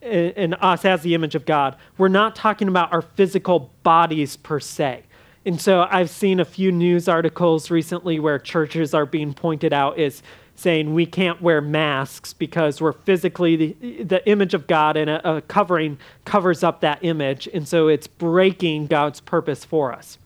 eh, 0.00 0.32
and 0.36 0.56
us 0.58 0.86
as 0.86 1.02
the 1.02 1.14
image 1.14 1.34
of 1.34 1.44
God, 1.44 1.76
we're 1.98 2.08
not 2.08 2.34
talking 2.34 2.68
about 2.68 2.94
our 2.94 3.02
physical 3.02 3.70
bodies 3.82 4.38
per 4.38 4.58
se. 4.58 5.02
And 5.44 5.60
so 5.60 5.86
I've 5.90 6.10
seen 6.10 6.38
a 6.38 6.44
few 6.44 6.70
news 6.70 7.08
articles 7.08 7.70
recently 7.70 8.20
where 8.20 8.38
churches 8.38 8.94
are 8.94 9.06
being 9.06 9.34
pointed 9.34 9.72
out 9.72 9.98
as 9.98 10.22
saying 10.54 10.94
we 10.94 11.06
can't 11.06 11.42
wear 11.42 11.60
masks 11.60 12.32
because 12.32 12.80
we're 12.80 12.92
physically 12.92 13.56
the, 13.56 14.02
the 14.04 14.28
image 14.28 14.54
of 14.54 14.66
God 14.66 14.96
and 14.96 15.10
a, 15.10 15.36
a 15.36 15.40
covering 15.42 15.98
covers 16.24 16.62
up 16.62 16.80
that 16.82 16.98
image. 17.02 17.48
And 17.52 17.66
so 17.66 17.88
it's 17.88 18.06
breaking 18.06 18.86
God's 18.86 19.20
purpose 19.20 19.64
for 19.64 19.92
us. 19.92 20.18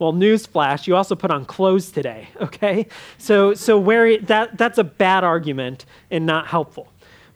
Well, 0.00 0.12
newsflash, 0.12 0.86
you 0.86 0.96
also 0.96 1.14
put 1.14 1.30
on 1.30 1.44
clothes 1.44 1.92
today, 1.92 2.28
okay? 2.40 2.86
So, 3.18 3.54
so 3.54 3.78
where 3.78 4.18
that, 4.18 4.58
that's 4.58 4.78
a 4.78 4.84
bad 4.84 5.22
argument 5.22 5.84
and 6.10 6.26
not 6.26 6.48
helpful. 6.48 6.88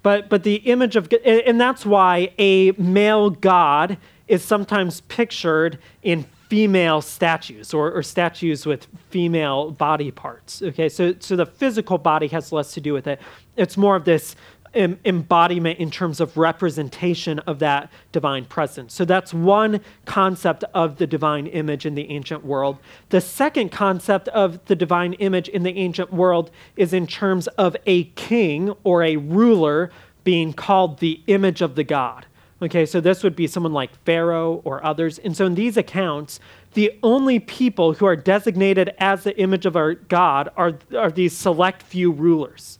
But, 0.02 0.28
but 0.28 0.42
the 0.42 0.56
image 0.56 0.96
of, 0.96 1.08
and 1.24 1.60
that's 1.60 1.86
why 1.86 2.32
a 2.38 2.72
male 2.72 3.30
God 3.30 3.96
is 4.26 4.42
sometimes 4.42 5.02
pictured 5.02 5.78
in 6.02 6.26
female 6.54 7.02
statues 7.02 7.74
or, 7.74 7.90
or, 7.90 8.00
statues 8.00 8.64
with 8.64 8.86
female 9.10 9.72
body 9.72 10.12
parts. 10.12 10.62
Okay, 10.62 10.88
so, 10.88 11.12
so 11.18 11.34
the 11.34 11.44
physical 11.44 11.98
body 11.98 12.28
has 12.28 12.52
less 12.52 12.72
to 12.74 12.80
do 12.80 12.92
with 12.92 13.08
it. 13.08 13.20
It's 13.56 13.76
more 13.76 13.96
of 13.96 14.04
this 14.04 14.36
em- 14.72 15.00
embodiment 15.04 15.80
in 15.80 15.90
terms 15.90 16.20
of 16.20 16.36
representation 16.36 17.40
of 17.40 17.58
that 17.58 17.90
divine 18.12 18.44
presence. 18.44 18.94
So 18.94 19.04
that's 19.04 19.34
one 19.34 19.80
concept 20.04 20.62
of 20.74 20.98
the 20.98 21.08
divine 21.08 21.48
image 21.48 21.86
in 21.86 21.96
the 21.96 22.08
ancient 22.08 22.44
world. 22.44 22.78
The 23.08 23.20
second 23.20 23.72
concept 23.72 24.28
of 24.28 24.64
the 24.66 24.76
divine 24.76 25.14
image 25.14 25.48
in 25.48 25.64
the 25.64 25.76
ancient 25.76 26.12
world 26.12 26.52
is 26.76 26.92
in 26.92 27.08
terms 27.08 27.48
of 27.58 27.76
a 27.84 28.04
king 28.04 28.72
or 28.84 29.02
a 29.02 29.16
ruler 29.16 29.90
being 30.22 30.52
called 30.52 31.00
the 31.00 31.20
image 31.26 31.62
of 31.62 31.74
the 31.74 31.82
god. 31.82 32.26
Okay, 32.64 32.86
so 32.86 32.98
this 32.98 33.22
would 33.22 33.36
be 33.36 33.46
someone 33.46 33.74
like 33.74 33.94
Pharaoh 34.04 34.62
or 34.64 34.84
others. 34.84 35.18
And 35.18 35.36
so 35.36 35.44
in 35.44 35.54
these 35.54 35.76
accounts, 35.76 36.40
the 36.72 36.98
only 37.02 37.38
people 37.38 37.92
who 37.92 38.06
are 38.06 38.16
designated 38.16 38.94
as 38.98 39.22
the 39.22 39.38
image 39.38 39.66
of 39.66 39.76
our 39.76 39.92
God 39.92 40.48
are, 40.56 40.78
are 40.96 41.10
these 41.10 41.36
select 41.36 41.82
few 41.82 42.10
rulers. 42.10 42.78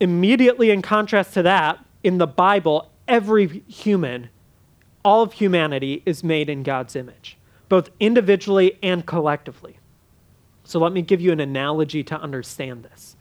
Immediately, 0.00 0.70
in 0.70 0.80
contrast 0.80 1.34
to 1.34 1.42
that, 1.42 1.84
in 2.02 2.16
the 2.16 2.26
Bible, 2.26 2.90
every 3.06 3.62
human, 3.68 4.30
all 5.04 5.22
of 5.22 5.34
humanity, 5.34 6.02
is 6.06 6.24
made 6.24 6.48
in 6.48 6.62
God's 6.62 6.96
image, 6.96 7.36
both 7.68 7.90
individually 8.00 8.78
and 8.82 9.04
collectively. 9.04 9.76
So 10.64 10.78
let 10.78 10.92
me 10.92 11.02
give 11.02 11.20
you 11.20 11.32
an 11.32 11.40
analogy 11.40 12.02
to 12.04 12.18
understand 12.18 12.84
this. 12.84 13.14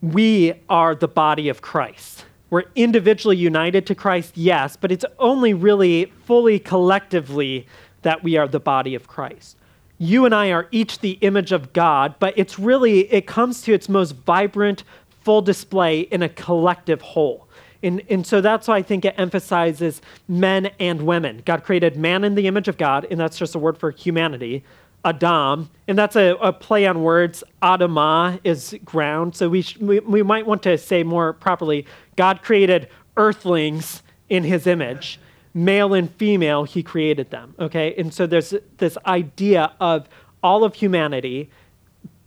We 0.00 0.54
are 0.70 0.94
the 0.94 1.08
body 1.08 1.50
of 1.50 1.60
Christ 1.60 2.24
we're 2.56 2.64
individually 2.74 3.36
united 3.36 3.84
to 3.84 3.94
Christ, 3.94 4.34
yes, 4.34 4.78
but 4.78 4.90
it's 4.90 5.04
only 5.18 5.52
really 5.52 6.06
fully 6.24 6.58
collectively 6.58 7.66
that 8.00 8.24
we 8.24 8.38
are 8.38 8.48
the 8.48 8.58
body 8.58 8.94
of 8.94 9.06
Christ. 9.06 9.58
You 9.98 10.24
and 10.24 10.34
I 10.34 10.52
are 10.52 10.66
each 10.70 11.00
the 11.00 11.18
image 11.20 11.52
of 11.52 11.74
God, 11.74 12.14
but 12.18 12.32
it's 12.34 12.58
really, 12.58 13.12
it 13.12 13.26
comes 13.26 13.60
to 13.62 13.74
its 13.74 13.90
most 13.90 14.12
vibrant, 14.12 14.84
full 15.22 15.42
display 15.42 16.00
in 16.00 16.22
a 16.22 16.30
collective 16.30 17.02
whole. 17.02 17.46
And, 17.82 18.00
and 18.08 18.26
so 18.26 18.40
that's 18.40 18.68
why 18.68 18.78
I 18.78 18.82
think 18.82 19.04
it 19.04 19.14
emphasizes 19.18 20.00
men 20.26 20.70
and 20.80 21.02
women. 21.02 21.42
God 21.44 21.62
created 21.62 21.98
man 21.98 22.24
in 22.24 22.36
the 22.36 22.46
image 22.46 22.68
of 22.68 22.78
God, 22.78 23.06
and 23.10 23.20
that's 23.20 23.36
just 23.36 23.54
a 23.54 23.58
word 23.58 23.76
for 23.76 23.90
humanity. 23.90 24.64
Adam, 25.04 25.70
and 25.86 25.96
that's 25.96 26.16
a, 26.16 26.34
a 26.40 26.52
play 26.52 26.86
on 26.86 27.02
words. 27.02 27.44
Adamah 27.62 28.40
is 28.42 28.76
ground. 28.84 29.36
So 29.36 29.48
we, 29.48 29.62
sh- 29.62 29.78
we, 29.78 30.00
we 30.00 30.22
might 30.22 30.46
want 30.46 30.62
to 30.64 30.76
say 30.76 31.02
more 31.02 31.32
properly 31.32 31.86
God 32.16 32.42
created 32.42 32.88
earthlings 33.16 34.02
in 34.28 34.44
his 34.44 34.66
image. 34.66 35.20
Male 35.54 35.94
and 35.94 36.10
female, 36.16 36.64
he 36.64 36.82
created 36.82 37.30
them. 37.30 37.54
Okay? 37.58 37.94
And 37.96 38.12
so 38.12 38.26
there's 38.26 38.52
this 38.78 38.98
idea 39.06 39.72
of 39.80 40.08
all 40.42 40.64
of 40.64 40.74
humanity 40.74 41.50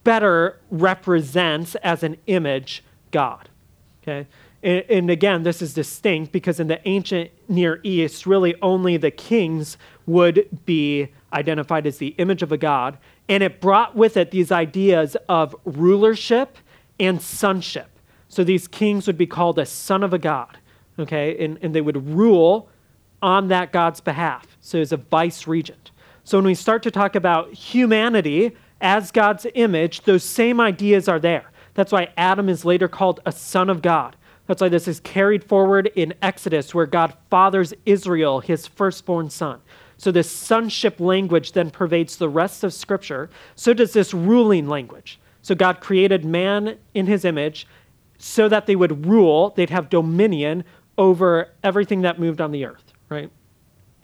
better 0.04 0.60
represents 0.72 1.76
as 1.76 2.04
an 2.04 2.18
image 2.28 2.84
God. 3.12 3.50
Okay? 4.02 4.28
And, 4.64 4.84
and, 4.90 5.10
again, 5.10 5.44
this 5.44 5.62
is 5.62 5.74
distinct 5.74 6.32
because 6.32 6.60
in 6.60 6.68
the 6.68 6.86
ancient 6.88 7.32
Near 7.48 7.80
East, 7.84 8.26
really 8.26 8.56
only 8.62 8.98
the 8.98 9.12
kings 9.12 9.78
would 10.06 10.48
be 10.66 11.10
identified 11.34 11.86
as 11.86 11.98
the 11.98 12.10
image 12.18 12.42
of 12.42 12.52
a 12.52 12.58
god. 12.58 12.98
And 13.28 13.44
it 13.44 13.62
brought 13.62 13.96
with 13.96 14.18
it 14.18 14.32
these 14.32 14.52
ideas 14.52 15.16
of 15.28 15.56
rulership 15.66 16.58
and 17.00 17.22
sonship. 17.22 17.90
So 18.28 18.44
these 18.44 18.68
kings 18.68 19.08
would 19.08 19.18
be 19.18 19.28
called 19.28 19.58
a 19.60 19.66
son 19.66 20.04
of 20.04 20.14
a 20.14 20.20
god, 20.20 20.58
okay? 20.98 21.44
And, 21.44 21.58
and 21.62 21.74
they 21.74 21.82
would 21.82 22.08
rule 22.08 22.70
on 23.22 23.48
that 23.48 23.72
god's 23.72 24.02
behalf. 24.02 24.58
So 24.62 24.80
as 24.80 24.92
a 24.92 24.98
vice 24.98 25.48
regent. 25.48 25.92
So 26.24 26.38
when 26.38 26.46
we 26.46 26.56
start 26.56 26.84
to 26.84 26.92
talk 26.92 27.16
about 27.16 27.54
humanity 27.54 28.56
as 28.82 29.12
God's 29.12 29.48
image, 29.56 30.02
those 30.02 30.24
same 30.24 30.60
ideas 30.60 31.08
are 31.08 31.20
there. 31.20 31.52
That's 31.74 31.92
why 31.92 32.10
Adam 32.18 32.50
is 32.50 32.66
later 32.66 32.88
called 32.88 33.20
a 33.26 33.32
son 33.32 33.70
of 33.70 33.82
God. 33.82 34.16
That's 34.46 34.62
why 34.62 34.70
this 34.70 34.88
is 34.88 35.00
carried 35.00 35.44
forward 35.44 35.92
in 35.96 36.14
Exodus, 36.22 36.74
where 36.74 36.86
God 36.86 37.16
fathers 37.30 37.74
Israel, 37.86 38.40
his 38.40 38.68
firstborn 38.68 39.30
son. 39.30 39.62
So 40.00 40.12
this 40.12 40.32
sonship 40.32 41.02
language 41.02 41.52
then 41.52 41.72
pervades 41.72 42.16
the 42.16 42.30
rest 42.30 42.64
of 42.64 42.74
Scripture. 42.74 43.30
So 43.56 43.74
does 43.74 43.92
this 43.92 44.14
ruling 44.14 44.68
language. 44.68 45.20
So 45.42 45.56
God 45.56 45.82
created 45.82 46.24
man 46.24 46.78
in 46.94 47.06
his 47.06 47.26
image 47.26 47.68
so 48.18 48.48
that 48.48 48.66
they 48.66 48.78
would 48.78 49.06
rule, 49.06 49.54
they'd 49.56 49.70
have 49.70 49.90
dominion 49.90 50.64
over 50.98 51.50
everything 51.64 52.02
that 52.04 52.18
moved 52.18 52.40
on 52.40 52.52
the 52.52 52.66
earth, 52.66 52.94
right? 53.10 53.30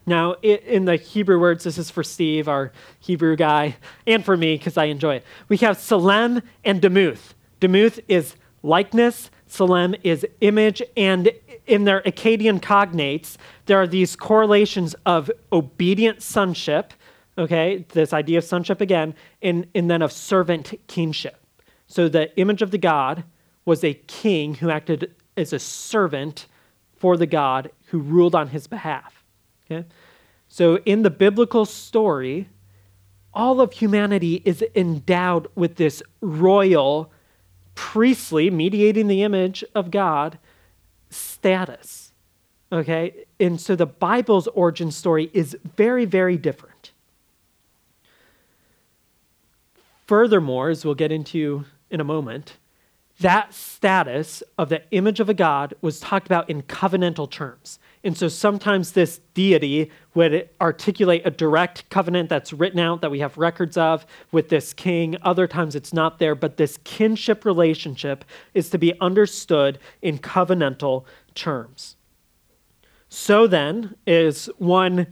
Now, 0.05 0.33
in 0.41 0.85
the 0.85 0.97
Hebrew 0.97 1.39
words, 1.39 1.63
this 1.63 1.77
is 1.77 1.89
for 1.89 2.03
Steve, 2.03 2.49
our 2.49 2.73
Hebrew 2.99 3.37
guy, 3.37 3.77
and 4.07 4.23
for 4.23 4.35
me, 4.35 4.57
because 4.57 4.77
I 4.77 4.85
enjoy 4.85 5.15
it. 5.15 5.25
We 5.47 5.57
have 5.57 5.77
tselem 5.77 6.41
and 6.65 6.81
Demuth. 6.81 7.33
Demuth 7.61 8.01
is 8.09 8.35
likeness, 8.63 9.31
tselem 9.49 9.97
is 10.03 10.25
image, 10.41 10.81
and 10.97 11.31
in 11.67 11.85
their 11.85 12.01
Akkadian 12.01 12.59
cognates, 12.59 13.37
there 13.65 13.77
are 13.77 13.87
these 13.87 14.15
correlations 14.15 14.95
of 15.05 15.31
obedient 15.51 16.21
sonship, 16.21 16.93
okay, 17.37 17.85
this 17.89 18.13
idea 18.13 18.37
of 18.37 18.43
sonship 18.43 18.81
again, 18.81 19.15
and, 19.41 19.67
and 19.75 19.89
then 19.89 20.01
of 20.01 20.11
servant 20.11 20.73
kingship. 20.87 21.37
So 21.87 22.09
the 22.09 22.35
image 22.39 22.61
of 22.61 22.71
the 22.71 22.77
God 22.77 23.23
was 23.65 23.83
a 23.83 23.93
king 23.93 24.55
who 24.55 24.69
acted 24.69 25.13
as 25.37 25.53
a 25.53 25.59
servant 25.59 26.47
for 26.95 27.17
the 27.17 27.25
God 27.25 27.71
who 27.87 27.99
ruled 27.99 28.35
on 28.35 28.49
his 28.49 28.67
behalf. 28.67 29.23
Okay? 29.65 29.85
So 30.47 30.77
in 30.85 31.03
the 31.03 31.09
biblical 31.09 31.65
story, 31.65 32.47
all 33.33 33.59
of 33.59 33.73
humanity 33.73 34.41
is 34.45 34.63
endowed 34.75 35.47
with 35.55 35.75
this 35.75 36.01
royal 36.21 37.11
priestly, 37.75 38.49
mediating 38.49 39.07
the 39.07 39.21
image 39.21 39.63
of 39.75 39.91
God, 39.91 40.39
status. 41.09 42.13
Okay? 42.71 43.25
And 43.39 43.59
so 43.59 43.75
the 43.75 43.85
Bible's 43.85 44.47
origin 44.47 44.91
story 44.91 45.29
is 45.33 45.57
very, 45.75 46.05
very 46.05 46.37
different. 46.37 46.91
Furthermore, 50.07 50.69
as 50.69 50.85
we'll 50.85 50.95
get 50.95 51.11
into 51.11 51.65
in 51.89 51.99
a 51.99 52.03
moment, 52.03 52.57
that 53.19 53.53
status 53.53 54.43
of 54.57 54.69
the 54.69 54.83
image 54.91 55.19
of 55.19 55.29
a 55.29 55.33
God 55.33 55.73
was 55.81 55.99
talked 55.99 56.27
about 56.27 56.49
in 56.49 56.61
covenantal 56.63 57.29
terms. 57.29 57.79
And 58.05 58.15
so 58.15 58.27
sometimes 58.27 58.91
this 58.91 59.19
deity 59.33 59.89
would 60.13 60.47
articulate 60.61 61.23
a 61.25 61.31
direct 61.31 61.89
covenant 61.89 62.29
that's 62.29 62.53
written 62.53 62.79
out 62.79 63.01
that 63.01 63.09
we 63.09 63.19
have 63.19 63.35
records 63.35 63.77
of 63.77 64.05
with 64.31 64.49
this 64.49 64.73
king. 64.73 65.17
Other 65.23 65.47
times 65.47 65.75
it's 65.75 65.91
not 65.91 66.19
there, 66.19 66.35
but 66.35 66.57
this 66.57 66.77
kinship 66.83 67.43
relationship 67.43 68.23
is 68.53 68.69
to 68.69 68.77
be 68.77 68.93
understood 69.01 69.79
in 70.03 70.19
covenantal 70.19 71.03
terms. 71.33 71.95
So 73.09 73.47
then, 73.47 73.95
is 74.05 74.51
one 74.59 75.07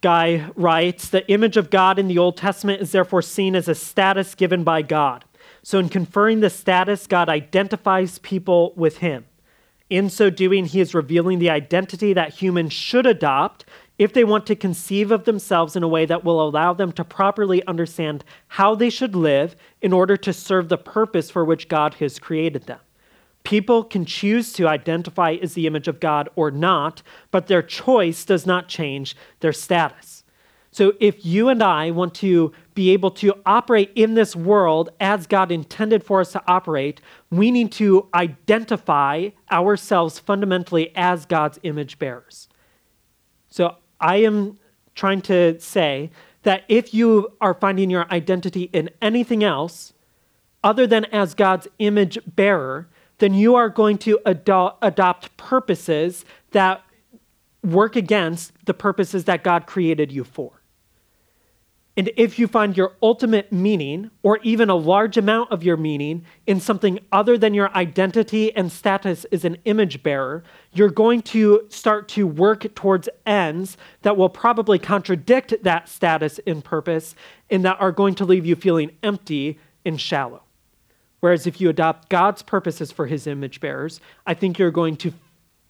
guy 0.00 0.48
writes, 0.54 1.08
the 1.08 1.28
image 1.28 1.56
of 1.56 1.70
God 1.70 1.98
in 1.98 2.06
the 2.06 2.18
Old 2.18 2.36
Testament 2.36 2.80
is 2.80 2.92
therefore 2.92 3.22
seen 3.22 3.56
as 3.56 3.66
a 3.66 3.74
status 3.74 4.36
given 4.36 4.62
by 4.62 4.82
God. 4.82 5.24
So, 5.64 5.80
in 5.80 5.88
conferring 5.88 6.38
the 6.38 6.50
status, 6.50 7.08
God 7.08 7.28
identifies 7.28 8.18
people 8.20 8.74
with 8.76 8.98
him. 8.98 9.24
In 9.90 10.10
so 10.10 10.28
doing, 10.28 10.66
he 10.66 10.80
is 10.80 10.94
revealing 10.94 11.38
the 11.38 11.50
identity 11.50 12.12
that 12.12 12.34
humans 12.34 12.72
should 12.72 13.06
adopt 13.06 13.64
if 13.98 14.12
they 14.12 14.22
want 14.22 14.46
to 14.46 14.54
conceive 14.54 15.10
of 15.10 15.24
themselves 15.24 15.74
in 15.74 15.82
a 15.82 15.88
way 15.88 16.04
that 16.06 16.24
will 16.24 16.46
allow 16.46 16.72
them 16.72 16.92
to 16.92 17.04
properly 17.04 17.66
understand 17.66 18.24
how 18.48 18.74
they 18.74 18.90
should 18.90 19.16
live 19.16 19.56
in 19.80 19.92
order 19.92 20.16
to 20.16 20.32
serve 20.32 20.68
the 20.68 20.78
purpose 20.78 21.30
for 21.30 21.44
which 21.44 21.68
God 21.68 21.94
has 21.94 22.18
created 22.18 22.66
them. 22.66 22.80
People 23.44 23.82
can 23.82 24.04
choose 24.04 24.52
to 24.52 24.68
identify 24.68 25.32
as 25.32 25.54
the 25.54 25.66
image 25.66 25.88
of 25.88 26.00
God 26.00 26.28
or 26.36 26.50
not, 26.50 27.02
but 27.30 27.46
their 27.46 27.62
choice 27.62 28.24
does 28.24 28.44
not 28.44 28.68
change 28.68 29.16
their 29.40 29.54
status. 29.54 30.17
So 30.70 30.92
if 31.00 31.24
you 31.24 31.48
and 31.48 31.62
I 31.62 31.90
want 31.90 32.14
to 32.16 32.52
be 32.74 32.90
able 32.90 33.10
to 33.12 33.34
operate 33.46 33.90
in 33.94 34.14
this 34.14 34.36
world 34.36 34.90
as 35.00 35.26
God 35.26 35.50
intended 35.50 36.04
for 36.04 36.20
us 36.20 36.32
to 36.32 36.42
operate, 36.46 37.00
we 37.30 37.50
need 37.50 37.72
to 37.72 38.08
identify 38.14 39.30
ourselves 39.50 40.18
fundamentally 40.18 40.92
as 40.94 41.26
God's 41.26 41.58
image 41.62 41.98
bearers. 41.98 42.48
So 43.48 43.76
I 44.00 44.16
am 44.16 44.58
trying 44.94 45.22
to 45.22 45.58
say 45.58 46.10
that 46.42 46.64
if 46.68 46.92
you 46.92 47.32
are 47.40 47.54
finding 47.54 47.90
your 47.90 48.10
identity 48.12 48.64
in 48.72 48.90
anything 49.00 49.42
else 49.42 49.94
other 50.62 50.86
than 50.86 51.04
as 51.06 51.34
God's 51.34 51.66
image 51.78 52.18
bearer, 52.26 52.88
then 53.18 53.34
you 53.34 53.54
are 53.54 53.68
going 53.68 53.98
to 53.98 54.20
ado- 54.24 54.70
adopt 54.82 55.36
purposes 55.36 56.24
that 56.52 56.82
work 57.62 57.96
against 57.96 58.52
the 58.66 58.74
purposes 58.74 59.24
that 59.24 59.42
God 59.42 59.66
created 59.66 60.12
you 60.12 60.24
for. 60.24 60.57
And 61.98 62.12
if 62.16 62.38
you 62.38 62.46
find 62.46 62.76
your 62.76 62.92
ultimate 63.02 63.52
meaning, 63.52 64.12
or 64.22 64.38
even 64.44 64.70
a 64.70 64.76
large 64.76 65.16
amount 65.16 65.50
of 65.50 65.64
your 65.64 65.76
meaning, 65.76 66.24
in 66.46 66.60
something 66.60 67.00
other 67.10 67.36
than 67.36 67.54
your 67.54 67.74
identity 67.74 68.54
and 68.54 68.70
status 68.70 69.24
as 69.32 69.44
an 69.44 69.56
image 69.64 70.04
bearer, 70.04 70.44
you're 70.72 70.90
going 70.90 71.22
to 71.22 71.66
start 71.70 72.06
to 72.10 72.24
work 72.24 72.72
towards 72.76 73.08
ends 73.26 73.76
that 74.02 74.16
will 74.16 74.28
probably 74.28 74.78
contradict 74.78 75.52
that 75.64 75.88
status 75.88 76.38
and 76.46 76.64
purpose 76.64 77.16
and 77.50 77.64
that 77.64 77.80
are 77.80 77.90
going 77.90 78.14
to 78.14 78.24
leave 78.24 78.46
you 78.46 78.54
feeling 78.54 78.92
empty 79.02 79.58
and 79.84 80.00
shallow. 80.00 80.44
Whereas 81.18 81.48
if 81.48 81.60
you 81.60 81.68
adopt 81.68 82.10
God's 82.10 82.42
purposes 82.42 82.92
for 82.92 83.06
his 83.06 83.26
image 83.26 83.58
bearers, 83.58 84.00
I 84.24 84.34
think 84.34 84.56
you're 84.56 84.70
going 84.70 84.98
to 84.98 85.12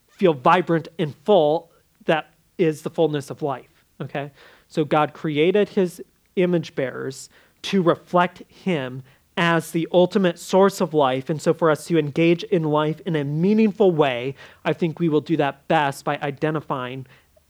feel 0.08 0.34
vibrant 0.34 0.88
and 0.98 1.14
full. 1.24 1.70
That 2.04 2.34
is 2.58 2.82
the 2.82 2.90
fullness 2.90 3.30
of 3.30 3.40
life. 3.40 3.86
Okay? 3.98 4.30
So 4.68 4.84
God 4.84 5.14
created 5.14 5.70
his 5.70 6.02
image 6.42 6.74
bearers 6.74 7.28
to 7.62 7.82
reflect 7.82 8.42
him 8.50 9.02
as 9.36 9.70
the 9.70 9.86
ultimate 9.92 10.38
source 10.38 10.80
of 10.80 10.92
life. 10.92 11.30
And 11.30 11.40
so, 11.40 11.54
for 11.54 11.70
us 11.70 11.86
to 11.86 11.98
engage 11.98 12.42
in 12.44 12.64
life 12.64 13.00
in 13.06 13.14
a 13.16 13.24
meaningful 13.24 13.92
way, 13.92 14.34
I 14.64 14.72
think 14.72 14.98
we 14.98 15.08
will 15.08 15.20
do 15.20 15.36
that 15.36 15.68
best 15.68 16.04
by 16.04 16.18
identifying 16.18 17.06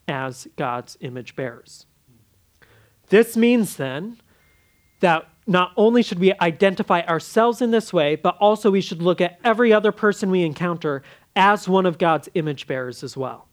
as 0.07 0.47
God's 0.57 0.97
image 1.01 1.35
bearers. 1.35 1.87
This 3.09 3.37
means 3.37 3.77
then 3.77 4.19
that 5.01 5.29
not 5.47 5.73
only 5.77 6.03
should 6.03 6.19
we 6.19 6.35
identify 6.41 7.01
ourselves 7.03 7.63
in 7.63 7.71
this 7.71 7.93
way, 7.93 8.17
but 8.17 8.37
also 8.39 8.71
we 8.71 8.83
should 8.83 9.01
look 9.01 9.21
at 9.21 9.39
every 9.43 9.73
other 9.73 9.93
person 9.93 10.31
we 10.31 10.43
encounter 10.43 11.03
as 11.35 11.69
one 11.69 11.87
of 11.87 11.97
God's 11.97 12.29
image 12.35 12.67
bearers 12.67 13.03
as 13.03 13.17
well. 13.17 13.49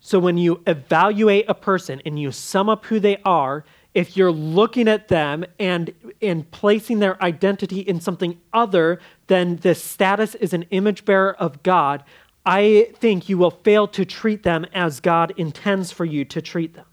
So 0.00 0.18
when 0.18 0.38
you 0.38 0.62
evaluate 0.66 1.44
a 1.46 1.54
person 1.54 2.00
and 2.06 2.18
you 2.18 2.32
sum 2.32 2.70
up 2.70 2.86
who 2.86 2.98
they 3.00 3.18
are, 3.24 3.64
if 3.94 4.16
you're 4.16 4.32
looking 4.32 4.88
at 4.88 5.08
them 5.08 5.44
and, 5.58 5.92
and 6.22 6.50
placing 6.50 7.00
their 7.00 7.20
identity 7.22 7.80
in 7.80 8.00
something 8.00 8.40
other 8.52 9.00
than 9.26 9.56
the 9.56 9.74
status 9.74 10.34
as 10.36 10.52
an 10.52 10.62
image 10.70 11.04
bearer 11.04 11.34
of 11.34 11.62
God, 11.62 12.04
I 12.46 12.92
think 12.96 13.28
you 13.28 13.36
will 13.36 13.50
fail 13.50 13.88
to 13.88 14.04
treat 14.04 14.42
them 14.42 14.64
as 14.72 15.00
God 15.00 15.32
intends 15.36 15.92
for 15.92 16.04
you 16.04 16.24
to 16.26 16.40
treat 16.40 16.74
them 16.74 16.86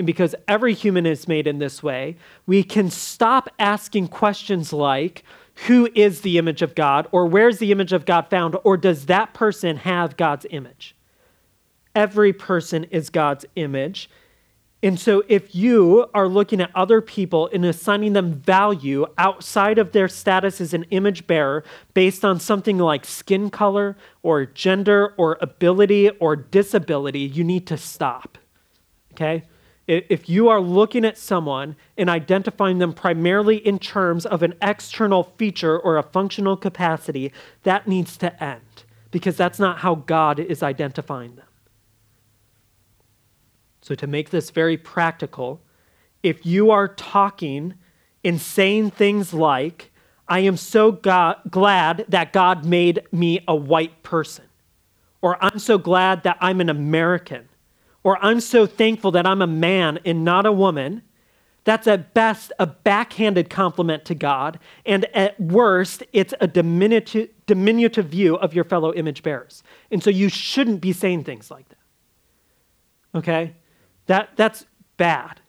and 0.00 0.06
because 0.06 0.34
every 0.48 0.72
human 0.72 1.04
is 1.04 1.28
made 1.28 1.46
in 1.46 1.58
this 1.58 1.82
way, 1.82 2.16
we 2.46 2.62
can 2.62 2.88
stop 2.88 3.50
asking 3.58 4.08
questions 4.08 4.72
like, 4.72 5.24
who 5.66 5.90
is 5.94 6.22
the 6.22 6.38
image 6.38 6.62
of 6.62 6.74
God, 6.74 7.06
or 7.12 7.26
where's 7.26 7.58
the 7.58 7.70
image 7.70 7.92
of 7.92 8.06
God 8.06 8.30
found, 8.30 8.56
or 8.64 8.78
does 8.78 9.04
that 9.06 9.34
person 9.34 9.76
have 9.76 10.16
God's 10.16 10.46
image? 10.48 10.96
Every 11.94 12.32
person 12.32 12.84
is 12.84 13.10
God's 13.10 13.44
image. 13.56 14.08
And 14.82 14.98
so, 14.98 15.22
if 15.28 15.54
you 15.54 16.06
are 16.14 16.26
looking 16.26 16.60
at 16.60 16.70
other 16.74 17.02
people 17.02 17.50
and 17.52 17.66
assigning 17.66 18.14
them 18.14 18.32
value 18.34 19.06
outside 19.18 19.78
of 19.78 19.92
their 19.92 20.08
status 20.08 20.58
as 20.58 20.72
an 20.72 20.84
image 20.90 21.26
bearer 21.26 21.64
based 21.92 22.24
on 22.24 22.40
something 22.40 22.78
like 22.78 23.04
skin 23.04 23.50
color 23.50 23.96
or 24.22 24.46
gender 24.46 25.12
or 25.18 25.36
ability 25.42 26.08
or 26.08 26.34
disability, 26.34 27.20
you 27.20 27.44
need 27.44 27.66
to 27.66 27.76
stop. 27.76 28.38
Okay? 29.12 29.44
if 29.90 30.28
you 30.28 30.48
are 30.48 30.60
looking 30.60 31.04
at 31.04 31.18
someone 31.18 31.74
and 31.98 32.08
identifying 32.08 32.78
them 32.78 32.92
primarily 32.92 33.56
in 33.56 33.76
terms 33.76 34.24
of 34.24 34.40
an 34.40 34.54
external 34.62 35.24
feature 35.36 35.76
or 35.76 35.96
a 35.96 36.02
functional 36.04 36.56
capacity, 36.56 37.32
that 37.64 37.88
needs 37.88 38.16
to 38.16 38.42
end 38.42 38.84
because 39.10 39.36
that's 39.36 39.58
not 39.58 39.78
how 39.78 39.96
God 39.96 40.38
is 40.38 40.62
identifying 40.62 41.34
them. 41.34 41.46
So, 43.82 43.94
to 43.94 44.06
make 44.06 44.30
this 44.30 44.50
very 44.50 44.76
practical, 44.76 45.60
if 46.22 46.44
you 46.44 46.70
are 46.70 46.88
talking 46.88 47.74
and 48.24 48.40
saying 48.40 48.90
things 48.90 49.32
like, 49.32 49.90
I 50.28 50.40
am 50.40 50.56
so 50.56 50.92
glad 50.92 52.04
that 52.08 52.32
God 52.32 52.64
made 52.64 53.02
me 53.10 53.42
a 53.48 53.56
white 53.56 54.02
person, 54.02 54.44
or 55.22 55.42
I'm 55.42 55.58
so 55.58 55.78
glad 55.78 56.22
that 56.22 56.36
I'm 56.40 56.60
an 56.60 56.68
American, 56.68 57.48
or 58.04 58.22
I'm 58.24 58.40
so 58.40 58.66
thankful 58.66 59.10
that 59.12 59.26
I'm 59.26 59.42
a 59.42 59.46
man 59.46 59.98
and 60.04 60.24
not 60.24 60.46
a 60.46 60.52
woman, 60.52 61.02
that's 61.64 61.86
at 61.86 62.14
best 62.14 62.52
a 62.58 62.66
backhanded 62.66 63.50
compliment 63.50 64.04
to 64.06 64.14
God, 64.14 64.58
and 64.86 65.04
at 65.14 65.38
worst, 65.40 66.02
it's 66.12 66.32
a 66.40 66.46
diminutive, 66.46 67.30
diminutive 67.46 68.06
view 68.06 68.36
of 68.36 68.54
your 68.54 68.64
fellow 68.64 68.94
image 68.94 69.22
bearers. 69.22 69.62
And 69.90 70.02
so 70.02 70.10
you 70.10 70.28
shouldn't 70.28 70.80
be 70.80 70.92
saying 70.92 71.24
things 71.24 71.50
like 71.50 71.68
that. 71.68 73.18
Okay? 73.18 73.54
That, 74.10 74.30
that's 74.34 74.66
bad. 74.96 75.40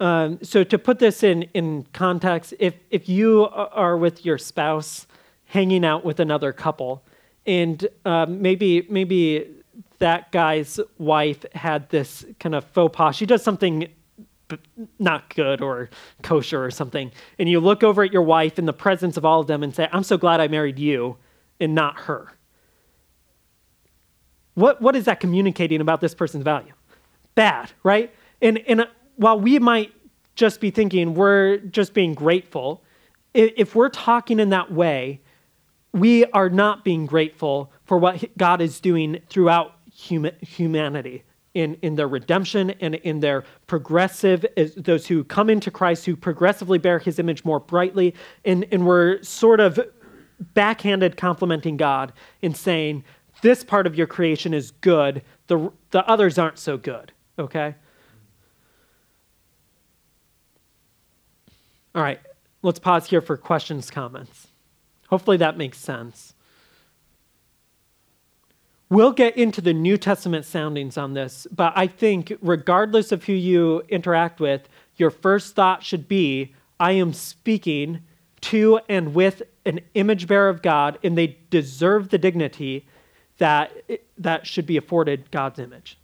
Um, 0.00 0.40
so 0.42 0.64
to 0.64 0.76
put 0.76 0.98
this 0.98 1.22
in, 1.22 1.42
in 1.54 1.86
context, 1.92 2.52
if, 2.58 2.74
if 2.90 3.08
you 3.08 3.46
are 3.52 3.96
with 3.96 4.26
your 4.26 4.38
spouse 4.38 5.06
hanging 5.44 5.84
out 5.84 6.04
with 6.04 6.18
another 6.18 6.52
couple, 6.52 7.04
and 7.46 7.86
um, 8.04 8.42
maybe 8.42 8.88
maybe 8.90 9.54
that 10.00 10.32
guy's 10.32 10.80
wife 10.98 11.44
had 11.54 11.88
this 11.90 12.24
kind 12.40 12.56
of 12.56 12.64
faux 12.64 12.92
pas. 12.96 13.14
She 13.14 13.24
does 13.24 13.44
something 13.44 13.86
not 14.98 15.32
good 15.36 15.60
or 15.60 15.88
kosher 16.22 16.64
or 16.64 16.72
something. 16.72 17.12
And 17.38 17.48
you 17.48 17.60
look 17.60 17.84
over 17.84 18.02
at 18.02 18.12
your 18.12 18.22
wife 18.22 18.58
in 18.58 18.66
the 18.66 18.72
presence 18.72 19.16
of 19.16 19.24
all 19.24 19.38
of 19.38 19.46
them 19.46 19.62
and 19.62 19.72
say, 19.72 19.88
I'm 19.92 20.02
so 20.02 20.18
glad 20.18 20.40
I 20.40 20.48
married 20.48 20.80
you 20.80 21.18
and 21.60 21.72
not 21.72 22.00
her. 22.00 22.32
What, 24.54 24.82
what 24.82 24.96
is 24.96 25.04
that 25.04 25.20
communicating 25.20 25.80
about 25.80 26.00
this 26.00 26.16
person's 26.16 26.42
value? 26.42 26.72
Bad, 27.34 27.72
right? 27.82 28.12
And, 28.40 28.58
and 28.68 28.82
uh, 28.82 28.86
while 29.16 29.38
we 29.38 29.58
might 29.58 29.92
just 30.34 30.60
be 30.60 30.70
thinking 30.70 31.14
we're 31.14 31.58
just 31.58 31.94
being 31.94 32.14
grateful, 32.14 32.82
if 33.34 33.74
we're 33.74 33.88
talking 33.88 34.40
in 34.40 34.50
that 34.50 34.72
way, 34.72 35.20
we 35.92 36.24
are 36.26 36.48
not 36.48 36.84
being 36.84 37.06
grateful 37.06 37.72
for 37.84 37.98
what 37.98 38.36
God 38.36 38.60
is 38.60 38.80
doing 38.80 39.20
throughout 39.28 39.74
human, 39.92 40.34
humanity 40.40 41.22
in, 41.54 41.74
in 41.82 41.96
their 41.96 42.08
redemption 42.08 42.70
and 42.80 42.94
in 42.96 43.20
their 43.20 43.44
progressive, 43.66 44.44
those 44.76 45.06
who 45.06 45.22
come 45.24 45.50
into 45.50 45.70
Christ, 45.70 46.06
who 46.06 46.16
progressively 46.16 46.78
bear 46.78 46.98
his 46.98 47.18
image 47.18 47.44
more 47.44 47.60
brightly. 47.60 48.14
And, 48.44 48.66
and 48.72 48.86
we're 48.86 49.22
sort 49.22 49.60
of 49.60 49.78
backhanded 50.54 51.16
complimenting 51.16 51.76
God 51.76 52.12
in 52.40 52.54
saying, 52.54 53.04
this 53.42 53.64
part 53.64 53.86
of 53.86 53.96
your 53.96 54.06
creation 54.06 54.54
is 54.54 54.70
good, 54.70 55.22
the, 55.46 55.70
the 55.90 56.06
others 56.06 56.38
aren't 56.38 56.58
so 56.58 56.76
good, 56.76 57.12
okay? 57.38 57.74
All 61.94 62.02
right, 62.02 62.20
let's 62.62 62.78
pause 62.78 63.08
here 63.08 63.20
for 63.20 63.36
questions, 63.36 63.90
comments. 63.90 64.48
Hopefully 65.08 65.36
that 65.36 65.58
makes 65.58 65.78
sense. 65.78 66.34
We'll 68.88 69.12
get 69.12 69.36
into 69.36 69.60
the 69.60 69.72
New 69.72 69.96
Testament 69.96 70.44
soundings 70.44 70.98
on 70.98 71.14
this, 71.14 71.46
but 71.50 71.72
I 71.76 71.86
think, 71.86 72.34
regardless 72.42 73.10
of 73.10 73.24
who 73.24 73.32
you 73.32 73.82
interact 73.88 74.38
with, 74.38 74.68
your 74.96 75.10
first 75.10 75.54
thought 75.54 75.82
should 75.82 76.08
be 76.08 76.54
I 76.78 76.92
am 76.92 77.12
speaking 77.12 78.00
to 78.42 78.80
and 78.88 79.14
with 79.14 79.42
an 79.64 79.80
image 79.94 80.26
bearer 80.26 80.48
of 80.48 80.62
God, 80.62 80.98
and 81.02 81.16
they 81.16 81.38
deserve 81.48 82.10
the 82.10 82.18
dignity 82.18 82.86
that, 83.38 83.72
that 84.18 84.46
should 84.46 84.66
be 84.66 84.76
afforded 84.76 85.30
God's 85.30 85.58
image. 85.58 85.96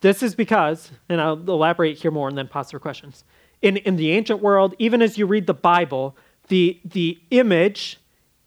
This 0.00 0.22
is 0.22 0.34
because, 0.34 0.90
and 1.08 1.20
I'll 1.20 1.34
elaborate 1.34 1.98
here 1.98 2.10
more 2.10 2.28
and 2.28 2.36
then 2.36 2.48
pause 2.48 2.70
for 2.70 2.78
questions. 2.78 3.24
In, 3.62 3.78
in 3.78 3.96
the 3.96 4.12
ancient 4.12 4.40
world, 4.40 4.74
even 4.78 5.00
as 5.02 5.16
you 5.16 5.26
read 5.26 5.46
the 5.46 5.54
Bible, 5.54 6.16
the, 6.48 6.80
the 6.84 7.18
image 7.30 7.98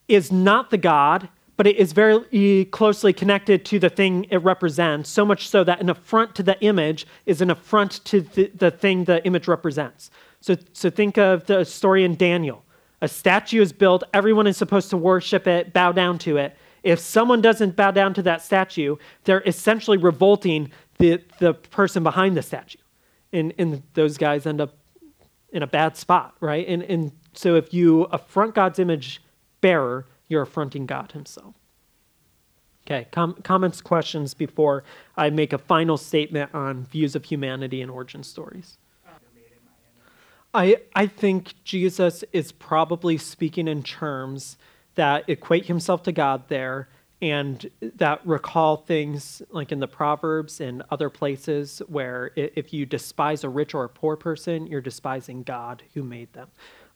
is 0.08 0.32
not 0.32 0.70
the 0.70 0.78
God, 0.78 1.30
but 1.58 1.68
it 1.68 1.76
is 1.76 1.92
very 1.92 2.66
closely 2.66 3.12
connected 3.12 3.66
to 3.66 3.80
the 3.80 3.90
thing 3.90 4.26
it 4.30 4.38
represents, 4.38 5.10
so 5.10 5.26
much 5.26 5.50
so 5.50 5.64
that 5.64 5.82
an 5.82 5.90
affront 5.90 6.34
to 6.36 6.44
the 6.44 6.58
image 6.62 7.06
is 7.26 7.42
an 7.42 7.50
affront 7.50 8.04
to 8.06 8.22
the, 8.22 8.50
the 8.56 8.72
thing 8.72 9.04
the 9.04 9.26
image 9.26 9.48
represents. 9.48 10.10
So, 10.40 10.56
so 10.72 10.90
think 10.90 11.18
of 11.18 11.46
the 11.48 11.66
story 11.66 12.06
in 12.06 12.16
Daniel. 12.16 12.64
A 13.02 13.08
statue 13.08 13.62
is 13.62 13.74
built, 13.74 14.04
everyone 14.14 14.48
is 14.48 14.56
supposed 14.56 14.90
to 14.92 14.98
worship 14.98 15.48
it, 15.48 15.74
bow 15.74 15.92
down 15.92 16.18
to 16.20 16.38
it. 16.38 16.56
If 16.84 17.00
someone 17.00 17.42
doesn't 17.42 17.76
bow 17.76 17.92
down 17.92 18.14
to 18.14 18.22
that 18.22 18.42
statue, 18.42 18.96
they're 19.26 19.44
essentially 19.46 19.98
revolting 19.98 20.72
the, 21.00 21.22
the 21.40 21.54
person 21.54 22.04
behind 22.04 22.38
the 22.38 22.44
statue. 22.44 22.78
And, 23.34 23.54
and 23.58 23.84
those 23.94 24.18
guys 24.18 24.46
end 24.46 24.62
up 24.62 24.78
in 25.52 25.64
a 25.64 25.68
bad 25.68 25.98
spot, 25.98 26.36
right? 26.40 26.68
And, 26.68 26.84
and 26.84 27.12
so 27.34 27.56
if 27.56 27.74
you 27.74 28.04
affront 28.04 28.54
God's 28.54 28.80
image 28.80 29.22
bearer, 29.62 30.06
you're 30.28 30.44
affronting 30.44 30.86
God 30.86 31.12
Himself. 31.14 31.56
Okay, 32.86 33.08
com- 33.12 33.36
comments, 33.44 33.82
questions 33.82 34.34
before 34.34 34.84
I 35.16 35.30
make 35.30 35.54
a 35.54 35.58
final 35.58 35.98
statement 35.98 36.54
on 36.54 36.86
views 36.86 37.16
of 37.16 37.26
humanity 37.26 37.82
and 37.82 37.92
origin 37.92 38.24
stories. 38.24 38.78
I, 40.54 40.78
I 40.96 41.06
think 41.06 41.54
Jesus 41.64 42.24
is 42.34 42.52
probably 42.52 43.18
speaking 43.18 43.68
in 43.68 43.84
terms 43.84 44.58
that 44.96 45.30
equate 45.30 45.68
himself 45.68 46.02
to 46.04 46.12
God 46.12 46.48
there 46.48 46.90
and 47.22 47.70
that 47.82 48.26
recall 48.26 48.78
things 48.78 49.42
like 49.50 49.72
in 49.72 49.80
the 49.80 49.88
Proverbs 49.88 50.62
and 50.62 50.84
other 50.90 51.10
places 51.10 51.82
where 51.88 52.32
if 52.36 52.74
you 52.74 52.86
despise 52.86 53.44
a 53.44 53.50
rich 53.50 53.74
or 53.74 53.84
a 53.84 53.90
poor 53.90 54.16
person, 54.16 54.68
you're 54.68 54.80
despising 54.82 55.44
God 55.44 55.84
who 55.94 56.04
made 56.04 56.32
them. 56.34 56.48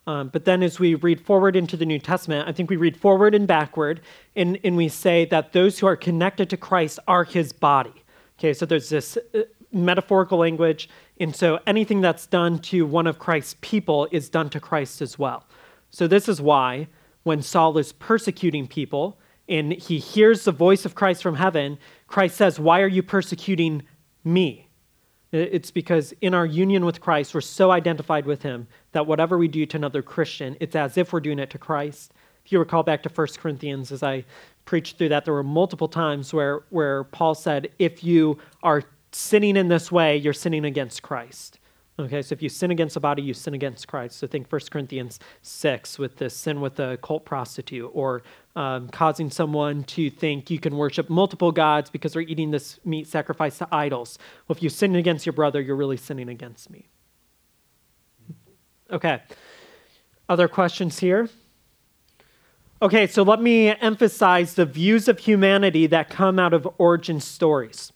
Um, 0.06 0.28
but 0.28 0.44
then 0.44 0.62
as 0.62 0.78
we 0.78 0.94
read 0.94 1.20
forward 1.20 1.56
into 1.56 1.76
the 1.76 1.86
New 1.86 1.98
Testament, 1.98 2.48
I 2.48 2.52
think 2.52 2.70
we 2.70 2.76
read 2.76 2.96
forward 2.96 3.34
and 3.34 3.46
backward, 3.46 4.00
and, 4.36 4.58
and 4.64 4.76
we 4.76 4.88
say 4.88 5.24
that 5.26 5.52
those 5.52 5.78
who 5.78 5.86
are 5.86 5.96
connected 5.96 6.50
to 6.50 6.56
Christ 6.56 6.98
are 7.08 7.24
his 7.24 7.52
body. 7.52 8.04
Okay, 8.38 8.52
so 8.52 8.66
there's 8.66 8.88
this 8.88 9.16
uh, 9.34 9.42
metaphorical 9.72 10.38
language, 10.38 10.88
and 11.20 11.34
so 11.34 11.58
anything 11.66 12.00
that's 12.00 12.26
done 12.26 12.58
to 12.60 12.84
one 12.84 13.06
of 13.06 13.18
Christ's 13.18 13.56
people 13.60 14.08
is 14.10 14.28
done 14.28 14.50
to 14.50 14.60
Christ 14.60 15.00
as 15.00 15.18
well. 15.18 15.46
So 15.90 16.06
this 16.06 16.28
is 16.28 16.40
why 16.40 16.88
when 17.22 17.40
Saul 17.40 17.78
is 17.78 17.92
persecuting 17.92 18.66
people 18.66 19.18
and 19.48 19.72
he 19.72 19.98
hears 19.98 20.44
the 20.44 20.52
voice 20.52 20.84
of 20.84 20.94
Christ 20.94 21.22
from 21.22 21.36
heaven, 21.36 21.78
Christ 22.06 22.36
says, 22.36 22.58
Why 22.58 22.80
are 22.80 22.88
you 22.88 23.02
persecuting 23.02 23.82
me? 24.22 24.68
It's 25.32 25.72
because 25.72 26.14
in 26.20 26.32
our 26.32 26.46
union 26.46 26.84
with 26.84 27.00
Christ, 27.00 27.34
we're 27.34 27.40
so 27.40 27.72
identified 27.72 28.24
with 28.24 28.42
him 28.42 28.68
that 28.92 29.06
whatever 29.06 29.36
we 29.36 29.48
do 29.48 29.66
to 29.66 29.76
another 29.76 30.00
Christian, 30.00 30.56
it's 30.60 30.76
as 30.76 30.96
if 30.96 31.12
we're 31.12 31.20
doing 31.20 31.40
it 31.40 31.50
to 31.50 31.58
Christ. 31.58 32.12
If 32.44 32.52
you 32.52 32.60
recall 32.60 32.84
back 32.84 33.02
to 33.02 33.08
1 33.08 33.26
Corinthians, 33.38 33.90
as 33.90 34.02
I 34.02 34.24
preached 34.64 34.96
through 34.96 35.08
that, 35.08 35.24
there 35.24 35.34
were 35.34 35.42
multiple 35.42 35.88
times 35.88 36.32
where, 36.32 36.62
where 36.70 37.04
Paul 37.04 37.34
said, 37.34 37.70
if 37.80 38.04
you 38.04 38.38
are 38.62 38.84
sinning 39.10 39.56
in 39.56 39.68
this 39.68 39.90
way, 39.90 40.16
you're 40.16 40.32
sinning 40.32 40.64
against 40.64 41.02
Christ. 41.02 41.58
Okay, 41.96 42.22
so 42.22 42.32
if 42.32 42.42
you 42.42 42.48
sin 42.48 42.72
against 42.72 42.96
a 42.96 43.00
body, 43.00 43.22
you 43.22 43.32
sin 43.32 43.54
against 43.54 43.86
Christ. 43.86 44.18
So 44.18 44.26
think 44.26 44.50
1 44.50 44.60
Corinthians 44.68 45.20
6 45.42 45.96
with 45.96 46.16
the 46.16 46.28
sin 46.28 46.60
with 46.60 46.74
the 46.74 46.98
cult 47.02 47.24
prostitute, 47.24 47.88
or 47.94 48.24
um, 48.56 48.88
causing 48.88 49.30
someone 49.30 49.84
to 49.84 50.10
think 50.10 50.50
you 50.50 50.58
can 50.58 50.76
worship 50.76 51.08
multiple 51.08 51.52
gods 51.52 51.90
because 51.90 52.12
they're 52.12 52.22
eating 52.22 52.50
this 52.50 52.80
meat 52.84 53.06
sacrificed 53.06 53.58
to 53.58 53.68
idols. 53.70 54.18
Well, 54.48 54.56
if 54.56 54.62
you 54.62 54.70
sin 54.70 54.96
against 54.96 55.24
your 55.24 55.34
brother, 55.34 55.60
you're 55.60 55.76
really 55.76 55.96
sinning 55.96 56.28
against 56.28 56.68
me. 56.68 56.88
Okay, 58.90 59.22
other 60.28 60.48
questions 60.48 60.98
here? 60.98 61.28
Okay, 62.82 63.06
so 63.06 63.22
let 63.22 63.40
me 63.40 63.68
emphasize 63.68 64.54
the 64.54 64.66
views 64.66 65.06
of 65.06 65.20
humanity 65.20 65.86
that 65.86 66.10
come 66.10 66.40
out 66.40 66.52
of 66.52 66.68
origin 66.76 67.20
stories. 67.20 67.92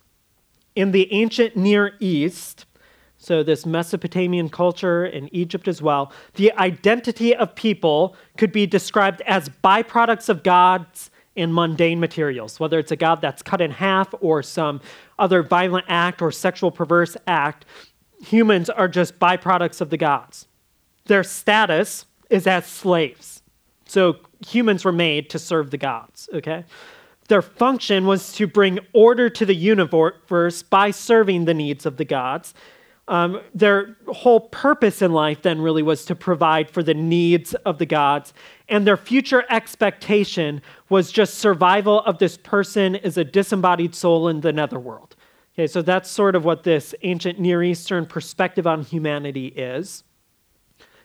In 0.77 0.93
the 0.93 1.13
ancient 1.13 1.57
Near 1.57 1.95
East, 1.99 2.65
so 3.19 3.43
this 3.43 3.67
Mesopotamian 3.67 4.49
culture 4.49 5.05
in 5.05 5.29
Egypt 5.35 5.67
as 5.67 5.83
well, 5.83 6.13
the 6.35 6.53
identity 6.53 7.35
of 7.35 7.55
people 7.57 8.17
could 8.37 8.53
be 8.53 8.65
described 8.65 9.21
as 9.23 9.49
byproducts 9.49 10.29
of 10.29 10.45
gods 10.45 11.11
and 11.37 11.53
mundane 11.53 11.99
materials, 11.99 12.61
whether 12.61 12.79
it's 12.79 12.93
a 12.93 12.97
god 12.97 13.21
that's 13.21 13.43
cut 13.43 13.61
in 13.61 13.73
half 13.73 14.15
or 14.21 14.43
some 14.43 14.81
other 15.19 15.43
violent 15.43 15.85
act 15.89 16.23
or 16.23 16.31
sexual 16.31 16.71
perverse 16.71 17.17
act. 17.27 17.65
Humans 18.25 18.71
are 18.71 18.89
just 18.89 19.19
byproducts 19.19 19.81
of 19.81 19.91
the 19.91 19.97
gods. 19.97 20.47
Their 21.07 21.25
status 21.25 22.07
is 22.31 22.47
as 22.47 22.67
slaves. 22.67 23.43
So 23.87 24.17
humans 24.47 24.85
were 24.85 24.93
made 24.93 25.29
to 25.31 25.39
serve 25.39 25.71
the 25.71 25.79
gods, 25.79 26.29
okay? 26.33 26.65
Their 27.29 27.43
function 27.43 28.07
was 28.07 28.33
to 28.35 28.47
bring 28.47 28.79
order 28.93 29.29
to 29.29 29.45
the 29.45 29.55
universe 29.55 30.63
by 30.63 30.93
serving 30.93 31.47
the 31.47 31.55
needs 31.55 31.85
of 31.85 31.97
the 31.97 32.05
gods 32.05 32.55
um, 33.09 33.41
their 33.55 33.97
whole 34.07 34.41
purpose 34.41 35.03
in 35.03 35.13
life 35.13 35.43
then 35.43 35.61
really 35.61 35.83
was 35.83 36.05
to 36.05 36.15
provide 36.15 36.71
for 36.71 36.83
the 36.83 36.95
needs 36.95 37.55
of 37.55 37.79
the 37.79 37.87
gods. 37.87 38.33
And 38.69 38.87
their 38.87 38.97
future 38.97 39.45
expectation 39.51 40.63
was 40.89 41.11
just 41.11 41.39
survival 41.39 42.01
of 42.03 42.19
this 42.19 42.37
person 42.37 42.97
as 42.97 43.17
a 43.17 43.25
disembodied 43.25 43.95
soul 43.95 44.29
in 44.29 44.43
the 44.43 44.53
netherworld. 44.53 45.17
Okay, 45.55 45.67
so 45.67 45.83
that's 45.83 46.09
sort 46.09 46.37
of 46.37 46.45
what 46.45 46.63
this 46.63 46.95
ancient 47.03 47.41
Near 47.41 47.65
Eastern 47.65 48.07
perspective 48.07 48.67
on 48.67 48.83
humanity 48.83 49.49
is. 49.49 50.05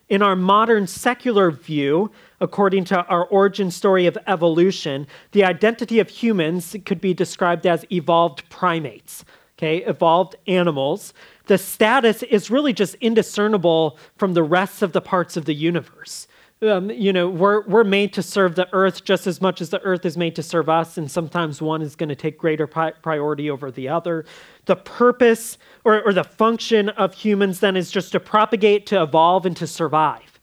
In 0.09 0.21
our 0.21 0.35
modern 0.35 0.85
secular 0.85 1.49
view, 1.49 2.11
according 2.39 2.83
to 2.85 3.03
our 3.05 3.25
origin 3.25 3.71
story 3.71 4.05
of 4.05 4.17
evolution, 4.27 5.07
the 5.31 5.43
identity 5.43 5.99
of 5.99 6.09
humans 6.09 6.75
could 6.85 7.01
be 7.01 7.13
described 7.13 7.65
as 7.65 7.85
evolved 7.91 8.47
primates, 8.49 9.25
okay, 9.63 9.83
evolved 9.85 10.35
animals 10.47 11.13
the 11.47 11.57
status 11.57 12.23
is 12.23 12.49
really 12.49 12.73
just 12.73 12.95
indiscernible 12.95 13.97
from 14.17 14.33
the 14.33 14.43
rest 14.43 14.81
of 14.81 14.93
the 14.93 15.01
parts 15.01 15.35
of 15.35 15.45
the 15.45 15.53
universe. 15.53 16.27
Um, 16.61 16.89
you 16.89 17.11
know, 17.11 17.29
we're, 17.29 17.67
we're 17.67 17.83
made 17.83 18.13
to 18.13 18.23
serve 18.23 18.55
the 18.55 18.69
earth 18.71 19.03
just 19.03 19.27
as 19.27 19.41
much 19.41 19.59
as 19.59 19.69
the 19.69 19.81
earth 19.81 20.05
is 20.05 20.15
made 20.15 20.37
to 20.37 20.43
serve 20.43 20.69
us, 20.69 20.97
and 20.97 21.11
sometimes 21.11 21.61
one 21.61 21.81
is 21.81 21.97
going 21.97 22.07
to 22.07 22.15
take 22.15 22.37
greater 22.37 22.65
pri- 22.65 22.91
priority 22.91 23.49
over 23.49 23.69
the 23.69 23.89
other. 23.89 24.23
The 24.65 24.77
purpose 24.77 25.57
or, 25.83 26.01
or 26.01 26.13
the 26.13 26.23
function 26.23 26.87
of 26.87 27.13
humans 27.13 27.59
then 27.59 27.75
is 27.75 27.91
just 27.91 28.13
to 28.13 28.21
propagate, 28.21 28.85
to 28.87 29.03
evolve, 29.03 29.45
and 29.45 29.57
to 29.57 29.67
survive. 29.67 30.39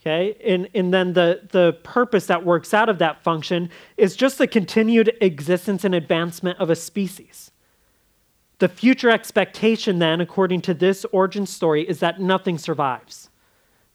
Okay? 0.00 0.36
And, 0.44 0.68
and 0.72 0.94
then 0.94 1.14
the, 1.14 1.48
the 1.50 1.72
purpose 1.82 2.26
that 2.26 2.44
works 2.44 2.72
out 2.72 2.88
of 2.88 3.00
that 3.00 3.24
function 3.24 3.70
is 3.96 4.14
just 4.14 4.38
the 4.38 4.46
continued 4.46 5.16
existence 5.20 5.82
and 5.82 5.96
advancement 5.96 6.60
of 6.60 6.70
a 6.70 6.76
species. 6.76 7.50
The 8.58 8.68
future 8.68 9.10
expectation, 9.10 9.98
then, 9.98 10.20
according 10.20 10.60
to 10.62 10.74
this 10.74 11.04
origin 11.06 11.46
story, 11.46 11.88
is 11.88 12.00
that 12.00 12.20
nothing 12.20 12.56
survives. 12.58 13.30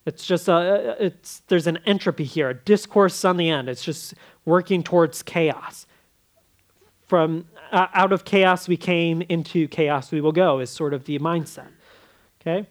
It's 0.05 0.25
just 0.25 0.47
a, 0.47 0.95
it's, 0.99 1.41
there's 1.47 1.67
an 1.67 1.77
entropy 1.85 2.23
here, 2.23 2.49
a 2.49 2.53
discourse 2.53 3.23
on 3.23 3.37
the 3.37 3.49
end. 3.49 3.69
It's 3.69 3.83
just 3.83 4.13
working 4.45 4.83
towards 4.83 5.23
chaos. 5.23 5.85
From 7.05 7.47
uh, 7.71 7.87
out 7.93 8.11
of 8.11 8.25
chaos 8.25 8.67
we 8.67 8.77
came, 8.77 9.21
into 9.23 9.67
chaos 9.67 10.11
we 10.11 10.21
will 10.21 10.31
go, 10.31 10.59
is 10.59 10.69
sort 10.69 10.93
of 10.93 11.05
the 11.05 11.19
mindset. 11.19 11.69
Okay? 12.41 12.67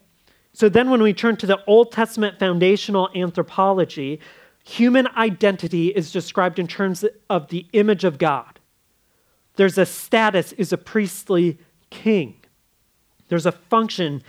So 0.52 0.68
then, 0.68 0.90
when 0.90 1.02
we 1.02 1.14
turn 1.14 1.36
to 1.36 1.46
the 1.46 1.62
Old 1.66 1.92
Testament 1.92 2.38
foundational 2.38 3.08
anthropology, 3.14 4.20
human 4.64 5.06
identity 5.16 5.88
is 5.88 6.10
described 6.10 6.58
in 6.58 6.66
terms 6.66 7.04
of 7.30 7.48
the 7.48 7.66
image 7.72 8.04
of 8.04 8.18
God. 8.18 8.58
There's 9.54 9.78
a 9.78 9.86
status, 9.86 10.52
is 10.52 10.72
a 10.72 10.78
priestly 10.78 11.58
king. 11.90 12.36
There's 13.28 13.46
a 13.46 13.52
function 13.52 14.22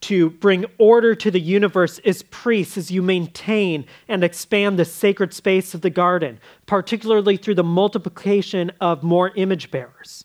to 0.00 0.30
bring 0.30 0.64
order 0.78 1.14
to 1.14 1.30
the 1.30 1.40
universe 1.40 1.98
as 2.04 2.22
priests 2.22 2.78
as 2.78 2.90
you 2.90 3.02
maintain 3.02 3.84
and 4.06 4.22
expand 4.22 4.78
the 4.78 4.84
sacred 4.84 5.34
space 5.34 5.74
of 5.74 5.80
the 5.80 5.90
garden, 5.90 6.38
particularly 6.66 7.36
through 7.36 7.56
the 7.56 7.64
multiplication 7.64 8.70
of 8.80 9.02
more 9.02 9.32
image 9.34 9.70
bearers. 9.70 10.24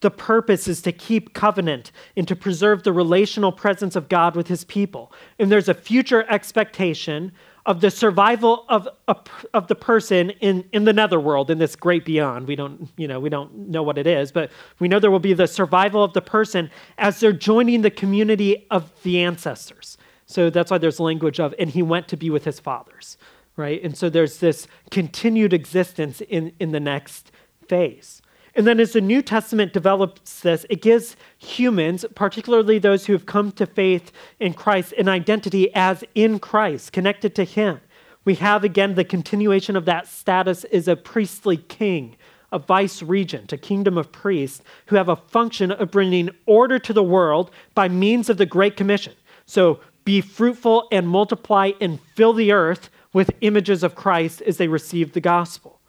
The 0.00 0.10
purpose 0.10 0.68
is 0.68 0.82
to 0.82 0.92
keep 0.92 1.32
covenant 1.32 1.90
and 2.16 2.28
to 2.28 2.36
preserve 2.36 2.82
the 2.82 2.92
relational 2.92 3.52
presence 3.52 3.96
of 3.96 4.08
God 4.08 4.36
with 4.36 4.48
his 4.48 4.64
people. 4.64 5.12
And 5.38 5.50
there's 5.50 5.68
a 5.68 5.74
future 5.74 6.26
expectation 6.28 7.32
of 7.66 7.80
the 7.80 7.90
survival 7.90 8.66
of, 8.68 8.86
a, 9.08 9.16
of 9.54 9.68
the 9.68 9.74
person 9.74 10.30
in, 10.30 10.68
in 10.72 10.84
the 10.84 10.92
netherworld, 10.92 11.50
in 11.50 11.58
this 11.58 11.76
great 11.76 12.04
beyond. 12.04 12.46
We 12.46 12.56
don't, 12.56 12.90
you 12.96 13.08
know, 13.08 13.18
we 13.18 13.30
don't 13.30 13.68
know 13.68 13.82
what 13.82 13.96
it 13.96 14.06
is, 14.06 14.32
but 14.32 14.50
we 14.78 14.88
know 14.88 14.98
there 14.98 15.10
will 15.10 15.18
be 15.18 15.32
the 15.32 15.46
survival 15.46 16.04
of 16.04 16.12
the 16.12 16.20
person 16.20 16.70
as 16.98 17.20
they're 17.20 17.32
joining 17.32 17.82
the 17.82 17.90
community 17.90 18.66
of 18.70 18.92
the 19.02 19.20
ancestors. 19.20 19.96
So 20.26 20.50
that's 20.50 20.70
why 20.70 20.78
there's 20.78 21.00
language 21.00 21.40
of, 21.40 21.54
and 21.58 21.70
he 21.70 21.82
went 21.82 22.08
to 22.08 22.16
be 22.16 22.30
with 22.30 22.44
his 22.44 22.60
fathers, 22.60 23.16
right? 23.56 23.82
And 23.82 23.96
so 23.96 24.10
there's 24.10 24.38
this 24.38 24.66
continued 24.90 25.52
existence 25.52 26.20
in, 26.20 26.52
in 26.58 26.72
the 26.72 26.80
next 26.80 27.30
phase. 27.66 28.20
And 28.56 28.66
then 28.66 28.78
as 28.78 28.92
the 28.92 29.00
New 29.00 29.20
Testament 29.20 29.72
develops 29.72 30.40
this, 30.40 30.64
it 30.70 30.80
gives 30.80 31.16
humans, 31.38 32.04
particularly 32.14 32.78
those 32.78 33.06
who 33.06 33.12
have 33.12 33.26
come 33.26 33.50
to 33.52 33.66
faith 33.66 34.12
in 34.38 34.54
Christ, 34.54 34.92
an 34.92 35.08
identity 35.08 35.74
as 35.74 36.04
in 36.14 36.38
Christ, 36.38 36.92
connected 36.92 37.34
to 37.34 37.44
Him. 37.44 37.80
We 38.24 38.36
have 38.36 38.64
again 38.64 38.94
the 38.94 39.04
continuation 39.04 39.76
of 39.76 39.84
that 39.86 40.06
status 40.06 40.64
as 40.64 40.86
a 40.86 40.96
priestly 40.96 41.56
king, 41.56 42.16
a 42.52 42.58
vice 42.58 43.02
regent, 43.02 43.52
a 43.52 43.58
kingdom 43.58 43.98
of 43.98 44.12
priests 44.12 44.62
who 44.86 44.96
have 44.96 45.08
a 45.08 45.16
function 45.16 45.72
of 45.72 45.90
bringing 45.90 46.30
order 46.46 46.78
to 46.78 46.92
the 46.92 47.02
world 47.02 47.50
by 47.74 47.88
means 47.88 48.30
of 48.30 48.38
the 48.38 48.46
Great 48.46 48.76
Commission. 48.76 49.14
So 49.46 49.80
be 50.04 50.20
fruitful 50.20 50.86
and 50.92 51.08
multiply 51.08 51.72
and 51.80 52.00
fill 52.14 52.32
the 52.32 52.52
earth 52.52 52.88
with 53.12 53.30
images 53.40 53.82
of 53.82 53.94
Christ 53.94 54.42
as 54.42 54.56
they 54.56 54.68
receive 54.68 55.12
the 55.12 55.20
gospel. 55.20 55.80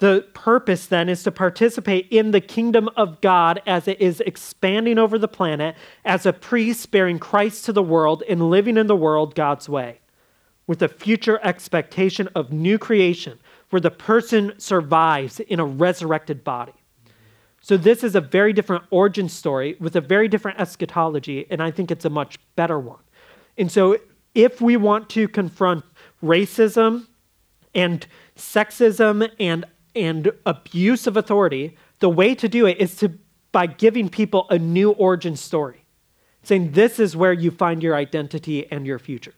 The 0.00 0.26
purpose 0.32 0.86
then 0.86 1.10
is 1.10 1.22
to 1.24 1.30
participate 1.30 2.08
in 2.10 2.30
the 2.30 2.40
kingdom 2.40 2.88
of 2.96 3.20
God 3.20 3.60
as 3.66 3.86
it 3.86 4.00
is 4.00 4.20
expanding 4.20 4.98
over 4.98 5.18
the 5.18 5.28
planet 5.28 5.76
as 6.06 6.24
a 6.24 6.32
priest 6.32 6.90
bearing 6.90 7.18
Christ 7.18 7.66
to 7.66 7.72
the 7.74 7.82
world 7.82 8.22
and 8.26 8.48
living 8.48 8.78
in 8.78 8.86
the 8.86 8.96
world 8.96 9.34
God's 9.34 9.68
way, 9.68 10.00
with 10.66 10.80
a 10.80 10.88
future 10.88 11.38
expectation 11.42 12.30
of 12.34 12.50
new 12.50 12.78
creation 12.78 13.38
where 13.68 13.80
the 13.80 13.90
person 13.90 14.54
survives 14.58 15.38
in 15.38 15.60
a 15.60 15.66
resurrected 15.66 16.44
body. 16.44 16.72
So, 17.60 17.76
this 17.76 18.02
is 18.02 18.14
a 18.14 18.22
very 18.22 18.54
different 18.54 18.84
origin 18.90 19.28
story 19.28 19.76
with 19.80 19.96
a 19.96 20.00
very 20.00 20.28
different 20.28 20.58
eschatology, 20.58 21.46
and 21.50 21.62
I 21.62 21.70
think 21.70 21.90
it's 21.90 22.06
a 22.06 22.10
much 22.10 22.38
better 22.56 22.80
one. 22.80 23.02
And 23.58 23.70
so, 23.70 23.98
if 24.34 24.62
we 24.62 24.78
want 24.78 25.10
to 25.10 25.28
confront 25.28 25.84
racism 26.24 27.06
and 27.74 28.06
sexism 28.34 29.30
and 29.38 29.66
and 29.94 30.30
abuse 30.46 31.06
of 31.06 31.16
authority, 31.16 31.76
the 31.98 32.08
way 32.08 32.34
to 32.34 32.48
do 32.48 32.66
it 32.66 32.78
is 32.78 32.96
to 32.96 33.18
by 33.52 33.66
giving 33.66 34.08
people 34.08 34.46
a 34.48 34.58
new 34.58 34.92
origin 34.92 35.36
story, 35.36 35.84
saying 36.42 36.72
this 36.72 37.00
is 37.00 37.16
where 37.16 37.32
you 37.32 37.50
find 37.50 37.82
your 37.82 37.96
identity 37.96 38.70
and 38.70 38.86
your 38.86 38.98
future. 38.98 39.34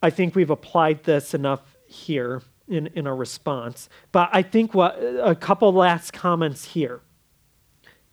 I 0.00 0.10
think 0.10 0.36
we've 0.36 0.50
applied 0.50 1.02
this 1.02 1.34
enough 1.34 1.76
here 1.86 2.42
in, 2.68 2.86
in 2.88 3.06
our 3.06 3.16
response. 3.16 3.88
But 4.12 4.30
I 4.32 4.42
think 4.42 4.74
what 4.74 4.96
a 5.20 5.34
couple 5.34 5.72
last 5.72 6.12
comments 6.12 6.66
here 6.66 7.00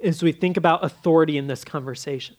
as 0.03 0.23
we 0.23 0.31
think 0.31 0.57
about 0.57 0.83
authority 0.83 1.37
in 1.37 1.45
this 1.47 1.63
conversation 1.63 2.35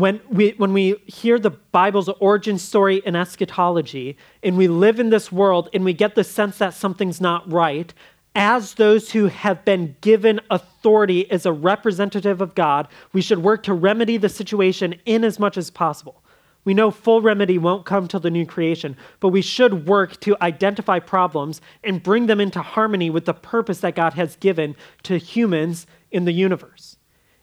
when 0.00 0.20
we, 0.28 0.50
when 0.56 0.72
we 0.72 0.96
hear 1.06 1.38
the 1.38 1.50
Bible's 1.50 2.08
origin 2.20 2.58
story 2.58 3.02
and 3.04 3.16
eschatology, 3.16 4.16
and 4.42 4.56
we 4.56 4.68
live 4.68 4.98
in 4.98 5.10
this 5.10 5.30
world 5.30 5.68
and 5.72 5.84
we 5.84 5.92
get 5.92 6.14
the 6.14 6.24
sense 6.24 6.58
that 6.58 6.74
something's 6.74 7.20
not 7.20 7.50
right, 7.50 7.92
as 8.34 8.74
those 8.74 9.10
who 9.10 9.26
have 9.26 9.64
been 9.64 9.96
given 10.00 10.40
authority 10.50 11.30
as 11.30 11.46
a 11.46 11.52
representative 11.52 12.40
of 12.40 12.54
God, 12.54 12.88
we 13.12 13.20
should 13.20 13.42
work 13.42 13.62
to 13.64 13.74
remedy 13.74 14.16
the 14.16 14.28
situation 14.28 14.94
in 15.04 15.24
as 15.24 15.38
much 15.38 15.56
as 15.56 15.70
possible. 15.70 16.22
We 16.64 16.74
know 16.74 16.90
full 16.90 17.22
remedy 17.22 17.58
won't 17.58 17.86
come 17.86 18.06
till 18.06 18.20
the 18.20 18.30
new 18.30 18.46
creation, 18.46 18.96
but 19.18 19.28
we 19.28 19.42
should 19.42 19.86
work 19.86 20.20
to 20.20 20.36
identify 20.42 20.98
problems 20.98 21.60
and 21.82 22.02
bring 22.02 22.26
them 22.26 22.40
into 22.40 22.62
harmony 22.62 23.10
with 23.10 23.24
the 23.24 23.34
purpose 23.34 23.80
that 23.80 23.94
God 23.94 24.14
has 24.14 24.36
given 24.36 24.76
to 25.04 25.16
humans 25.16 25.86
in 26.10 26.26
the 26.26 26.32
universe. 26.32 26.96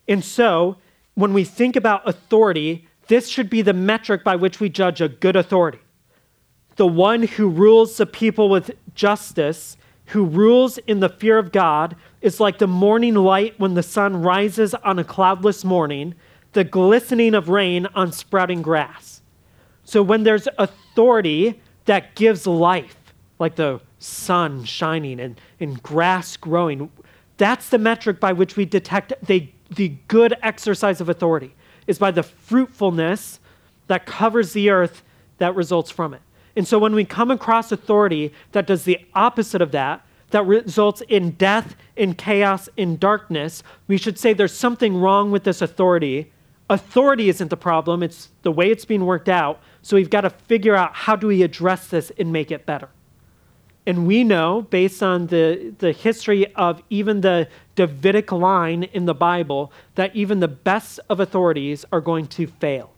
And 0.08 0.24
so, 0.24 0.78
when 1.18 1.34
we 1.34 1.44
think 1.44 1.76
about 1.76 2.08
authority, 2.08 2.88
this 3.08 3.28
should 3.28 3.50
be 3.50 3.64
the 3.64 3.74
metric 3.74 4.24
by 4.24 4.36
which 4.36 4.60
we 4.60 4.70
judge 4.70 5.02
a 5.02 5.10
good 5.10 5.36
authority. 5.36 5.80
The 6.76 6.86
one 6.86 7.24
who 7.24 7.50
rules 7.50 7.98
the 7.98 8.06
people 8.06 8.50
with 8.50 8.70
justice, 8.94 9.78
who 10.06 10.24
rules 10.24 10.78
in 10.78 11.00
the 11.00 11.10
fear 11.10 11.40
of 11.40 11.52
God, 11.52 11.96
is 12.22 12.40
like 12.40 12.60
the 12.60 12.68
morning 12.68 13.16
light 13.16 13.60
when 13.60 13.74
the 13.74 13.82
sun 13.82 14.22
rises 14.22 14.76
on 14.76 15.00
a 15.00 15.04
cloudless 15.04 15.66
morning, 15.66 16.14
the 16.54 16.64
glistening 16.64 17.34
of 17.34 17.50
rain 17.50 17.88
on 17.96 18.12
sprouting 18.12 18.62
grass. 18.62 19.24
So 19.86 20.04
when 20.04 20.22
there's 20.22 20.48
authority 20.60 21.60
that 21.86 22.14
gives 22.14 22.46
life, 22.46 22.96
like 23.40 23.56
the 23.56 23.82
sun 23.98 24.66
shining 24.66 25.20
and, 25.20 25.42
and 25.60 25.82
grass 25.82 26.38
growing, 26.38 26.92
that's 27.38 27.70
the 27.70 27.80
metric 27.80 28.20
by 28.20 28.34
which 28.34 28.56
we 28.56 28.66
detect 28.66 29.14
they 29.26 29.56
the 29.70 29.96
good 30.08 30.36
exercise 30.42 31.02
of 31.02 31.10
authority 31.10 31.54
is 31.88 31.98
by 32.00 32.12
the 32.12 32.24
fruitfulness 32.24 33.40
that 33.88 34.06
covers 34.06 34.54
the 34.54 34.70
earth 34.70 35.04
that 35.38 35.56
results 35.56 35.92
from 35.92 36.14
it. 36.14 36.22
And 36.56 36.68
so 36.68 36.80
when 36.80 36.96
we 36.96 37.06
come 37.06 37.32
across 37.32 37.72
authority 37.72 38.34
that 38.52 38.68
does 38.68 38.84
the 38.84 39.00
opposite 39.14 39.62
of 39.62 39.72
that, 39.72 40.06
that 40.32 40.46
results 40.46 41.02
in 41.08 41.32
death, 41.32 41.76
in 41.96 42.14
chaos, 42.14 42.68
in 42.76 42.98
darkness, 42.98 43.64
we 43.88 43.98
should 43.98 44.20
say 44.20 44.34
there's 44.34 44.54
something 44.54 44.98
wrong 44.98 45.32
with 45.32 45.44
this 45.44 45.62
authority. 45.62 46.32
Authority 46.70 47.30
isn't 47.30 47.50
the 47.50 47.58
problem, 47.58 48.04
it's 48.04 48.30
the 48.42 48.52
way 48.52 48.70
it's 48.70 48.86
being 48.86 49.06
worked 49.06 49.30
out. 49.30 49.62
So 49.82 49.96
we've 49.96 50.10
got 50.10 50.22
to 50.22 50.30
figure 50.30 50.76
out 50.76 50.94
how 50.94 51.16
do 51.16 51.28
we 51.28 51.44
address 51.44 51.88
this 51.88 52.12
and 52.18 52.34
make 52.34 52.52
it 52.52 52.66
better. 52.66 52.90
And 53.88 54.06
we 54.06 54.26
know, 54.26 54.64
based 54.64 55.02
on 55.02 55.28
the, 55.28 55.74
the 55.78 55.94
history 55.94 56.54
of 56.56 56.84
even 56.90 57.22
the 57.22 57.48
Davidic 57.76 58.34
line 58.34 58.84
in 58.84 59.06
the 59.06 59.14
Bible, 59.14 59.72
that 59.96 60.14
even 60.14 60.42
the 60.42 60.50
best 60.50 61.00
of 61.10 61.22
authorities 61.22 61.86
are 61.90 62.02
going 62.02 62.28
to 62.28 62.48
fail. 62.48 62.92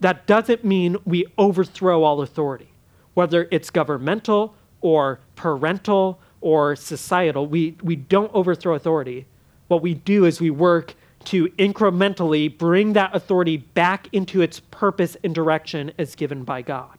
That 0.00 0.26
doesn't 0.26 0.62
mean 0.66 0.98
we 1.06 1.24
overthrow 1.38 2.02
all 2.02 2.20
authority, 2.20 2.68
whether 3.14 3.48
it's 3.50 3.70
governmental 3.70 4.54
or 4.82 5.20
parental 5.34 6.20
or 6.42 6.76
societal. 6.76 7.46
We, 7.46 7.78
we 7.82 7.96
don't 7.96 8.32
overthrow 8.34 8.74
authority. 8.74 9.24
What 9.68 9.80
we 9.80 9.94
do 9.94 10.26
is 10.26 10.42
we 10.42 10.50
work 10.50 10.94
to 11.24 11.46
incrementally 11.52 12.56
bring 12.56 12.92
that 12.92 13.16
authority 13.16 13.56
back 13.56 14.10
into 14.12 14.42
its 14.42 14.60
purpose 14.60 15.16
and 15.24 15.34
direction 15.34 15.92
as 15.96 16.14
given 16.14 16.44
by 16.44 16.60
God. 16.60 16.95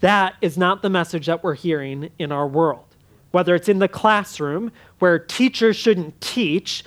That 0.00 0.34
is 0.40 0.58
not 0.58 0.82
the 0.82 0.90
message 0.90 1.26
that 1.26 1.42
we're 1.42 1.54
hearing 1.54 2.10
in 2.18 2.32
our 2.32 2.46
world. 2.46 2.84
Whether 3.30 3.54
it's 3.54 3.68
in 3.68 3.78
the 3.78 3.88
classroom, 3.88 4.72
where 4.98 5.18
teachers 5.18 5.76
shouldn't 5.76 6.20
teach, 6.20 6.84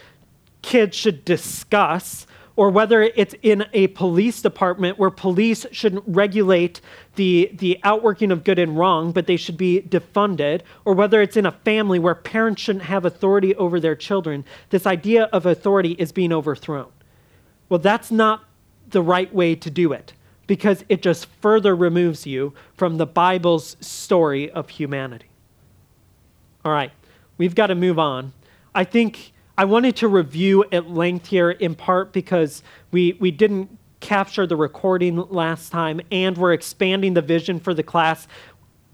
kids 0.62 0.95
should 0.95 1.26
discuss, 1.26 2.28
or 2.56 2.69
whether 2.69 3.04
it's 3.04 3.36
in 3.41 3.65
a 3.72 3.88
police 3.88 4.41
department 4.41 5.00
where 5.00 5.10
police 5.10 5.65
shouldn't 5.72 6.04
regulate 6.06 6.82
the, 7.15 7.50
the 7.54 7.80
outworking 7.84 8.32
of 8.32 8.43
good 8.43 8.60
and 8.60 8.78
wrong, 8.78 9.12
but 9.12 9.28
they 9.28 9.38
should 9.38 9.58
be 9.58 9.82
defunded, 9.82 10.62
or 10.84 10.93
whether 10.93 11.22
it's 11.22 11.38
in 11.38 11.45
a 11.45 11.52
family 11.52 12.00
where 12.00 12.15
parents 12.15 12.62
shouldn't 12.62 12.86
have 12.86 13.06
authority 13.06 13.56
over 13.56 13.80
their 13.80 13.95
children, 13.95 14.43
this 14.72 14.86
idea 14.86 15.24
of 15.32 15.45
authority 15.45 15.91
is 15.93 16.12
being 16.12 16.34
overthrown. 16.34 16.91
Well, 17.69 17.80
that's 17.80 18.12
not 18.12 18.43
the 18.89 19.02
right 19.02 19.34
way 19.34 19.56
to 19.56 19.69
do 19.69 19.93
it 19.93 20.13
because 20.49 20.83
it 20.89 21.03
just 21.03 21.27
further 21.41 21.75
removes 21.75 22.25
you 22.25 22.55
from 22.75 22.97
the 22.97 23.05
Bible's 23.05 23.77
story 23.81 24.49
of 24.49 24.67
humanity. 24.67 25.27
All 26.65 26.71
right, 26.71 26.91
we've 27.38 27.53
got 27.53 27.67
to 27.67 27.75
move 27.75 27.99
on. 27.99 28.33
I 28.73 28.83
think 28.83 29.31
I 29.59 29.65
wanted 29.65 29.95
to 29.97 30.07
review 30.07 30.65
at 30.71 30.89
length 30.89 31.27
here 31.27 31.51
in 31.51 31.75
part 31.75 32.13
because 32.13 32.63
we, 32.89 33.15
we 33.19 33.29
didn't 33.29 33.77
capture 33.99 34.47
the 34.47 34.55
recording 34.55 35.17
last 35.29 35.69
time 35.69 36.01
and 36.12 36.35
we're 36.35 36.53
expanding 36.53 37.13
the 37.13 37.21
vision 37.21 37.59
for 37.59 37.75
the 37.75 37.83
class 37.83 38.27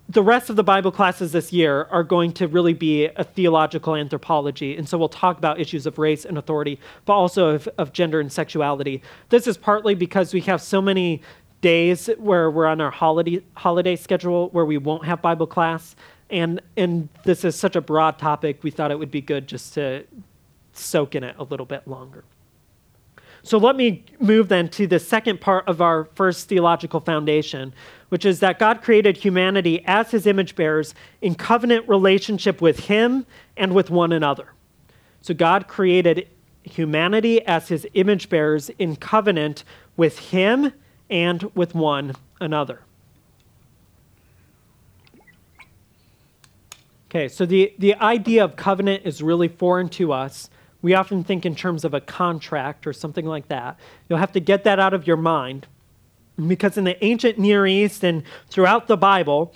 the 0.07 0.21
rest 0.21 0.49
of 0.49 0.55
the 0.55 0.63
Bible 0.63 0.91
classes 0.91 1.31
this 1.31 1.51
year 1.51 1.87
are 1.89 2.03
going 2.03 2.31
to 2.33 2.47
really 2.47 2.73
be 2.73 3.05
a 3.05 3.23
theological 3.23 3.95
anthropology. 3.95 4.77
And 4.77 4.87
so 4.87 4.97
we'll 4.97 5.09
talk 5.09 5.37
about 5.37 5.59
issues 5.59 5.87
of 5.87 5.97
race 5.97 6.25
and 6.25 6.37
authority, 6.37 6.79
but 7.05 7.13
also 7.13 7.55
of, 7.55 7.67
of, 7.79 7.91
gender 7.91 8.19
and 8.19 8.31
sexuality. 8.31 9.01
This 9.29 9.47
is 9.47 9.57
partly 9.57 9.95
because 9.95 10.33
we 10.33 10.41
have 10.41 10.61
so 10.61 10.79
many 10.79 11.21
days 11.65 12.11
where 12.19 12.51
we're 12.51 12.67
on 12.67 12.79
our 12.79 12.91
holiday 12.91 13.41
holiday 13.55 13.95
schedule 13.95 14.49
where 14.49 14.65
we 14.65 14.77
won't 14.77 15.03
have 15.03 15.19
Bible 15.19 15.47
class. 15.47 15.95
And 16.29 16.61
and 16.77 17.09
this 17.23 17.43
is 17.43 17.55
such 17.55 17.75
a 17.75 17.81
broad 17.81 18.19
topic, 18.19 18.63
we 18.63 18.69
thought 18.69 18.91
it 18.91 18.99
would 18.99 19.09
be 19.09 19.19
good 19.19 19.47
just 19.47 19.73
to 19.73 20.05
soak 20.73 21.15
in 21.15 21.23
it 21.23 21.35
a 21.39 21.43
little 21.43 21.65
bit 21.65 21.87
longer. 21.87 22.23
So 23.41 23.57
let 23.57 23.75
me 23.75 24.05
move 24.19 24.47
then 24.47 24.69
to 24.77 24.85
the 24.85 24.99
second 24.99 25.41
part 25.41 25.67
of 25.67 25.81
our 25.81 26.05
first 26.13 26.47
theological 26.47 26.99
foundation, 26.99 27.73
which 28.09 28.25
is 28.25 28.41
that 28.41 28.59
God 28.59 28.83
created 28.83 29.17
humanity 29.17 29.83
as 29.85 30.11
his 30.11 30.27
image 30.27 30.55
bearers 30.55 30.93
in 31.23 31.33
covenant 31.33 31.89
relationship 31.89 32.61
with 32.61 32.81
him 32.81 33.25
and 33.57 33.73
with 33.73 33.89
one 33.89 34.11
another. 34.11 34.49
So 35.21 35.33
God 35.33 35.67
created 35.67 36.27
humanity 36.61 37.43
as 37.47 37.69
his 37.69 37.87
image 37.95 38.29
bearers 38.29 38.69
in 38.77 38.97
covenant 38.97 39.63
with 39.97 40.19
him 40.19 40.71
and 41.09 41.43
with 41.55 41.75
one 41.75 42.13
another. 42.39 42.81
Okay, 47.09 47.27
so 47.27 47.45
the, 47.45 47.73
the 47.79 47.95
idea 47.95 48.43
of 48.43 48.55
covenant 48.55 49.03
is 49.05 49.21
really 49.21 49.47
foreign 49.47 49.87
to 49.89 50.11
us. 50.11 50.49
We 50.81 50.93
often 50.93 51.23
think 51.23 51.45
in 51.45 51.55
terms 51.55 51.85
of 51.85 51.93
a 51.93 52.01
contract 52.01 52.85
or 52.85 52.93
something 52.93 53.25
like 53.25 53.47
that. 53.47 53.79
You'll 54.09 54.19
have 54.19 54.33
to 54.33 54.39
get 54.39 54.65
that 54.65 54.79
out 54.79 54.93
of 54.93 55.07
your 55.07 55.17
mind 55.17 55.67
because 56.47 56.77
in 56.77 56.83
the 56.83 57.03
ancient 57.03 57.39
Near 57.39 57.65
East 57.65 58.03
and 58.03 58.23
throughout 58.49 58.87
the 58.87 58.97
Bible, 58.97 59.53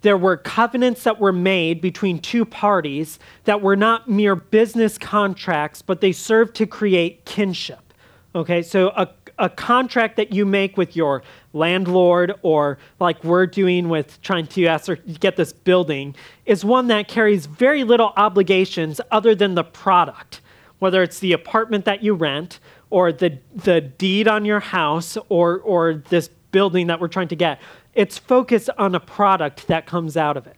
there 0.00 0.16
were 0.16 0.36
covenants 0.36 1.04
that 1.04 1.20
were 1.20 1.32
made 1.32 1.80
between 1.80 2.18
two 2.18 2.44
parties 2.44 3.18
that 3.44 3.60
were 3.60 3.76
not 3.76 4.08
mere 4.08 4.34
business 4.34 4.98
contracts, 4.98 5.82
but 5.82 6.00
they 6.00 6.12
served 6.12 6.54
to 6.56 6.66
create 6.66 7.24
kinship. 7.24 7.92
Okay, 8.34 8.62
so 8.62 8.88
a, 8.90 9.08
a 9.42 9.48
contract 9.50 10.16
that 10.16 10.32
you 10.32 10.46
make 10.46 10.76
with 10.76 10.94
your 10.94 11.20
landlord 11.52 12.32
or 12.42 12.78
like 13.00 13.22
we're 13.24 13.44
doing 13.44 13.88
with 13.88 14.22
trying 14.22 14.46
to 14.46 14.96
get 15.18 15.34
this 15.36 15.52
building 15.52 16.14
is 16.46 16.64
one 16.64 16.86
that 16.86 17.08
carries 17.08 17.46
very 17.46 17.82
little 17.82 18.12
obligations 18.16 19.00
other 19.10 19.34
than 19.34 19.56
the 19.56 19.64
product, 19.64 20.40
whether 20.78 21.02
it's 21.02 21.18
the 21.18 21.32
apartment 21.32 21.84
that 21.84 22.04
you 22.04 22.14
rent 22.14 22.60
or 22.88 23.12
the, 23.12 23.36
the 23.52 23.80
deed 23.80 24.28
on 24.28 24.44
your 24.44 24.60
house 24.60 25.18
or, 25.28 25.58
or 25.58 25.94
this 26.08 26.28
building 26.52 26.86
that 26.86 27.00
we're 27.00 27.08
trying 27.08 27.28
to 27.28 27.36
get. 27.36 27.60
It's 27.94 28.18
focused 28.18 28.70
on 28.78 28.94
a 28.94 29.00
product 29.00 29.66
that 29.66 29.86
comes 29.86 30.16
out 30.16 30.36
of 30.36 30.46
it. 30.46 30.56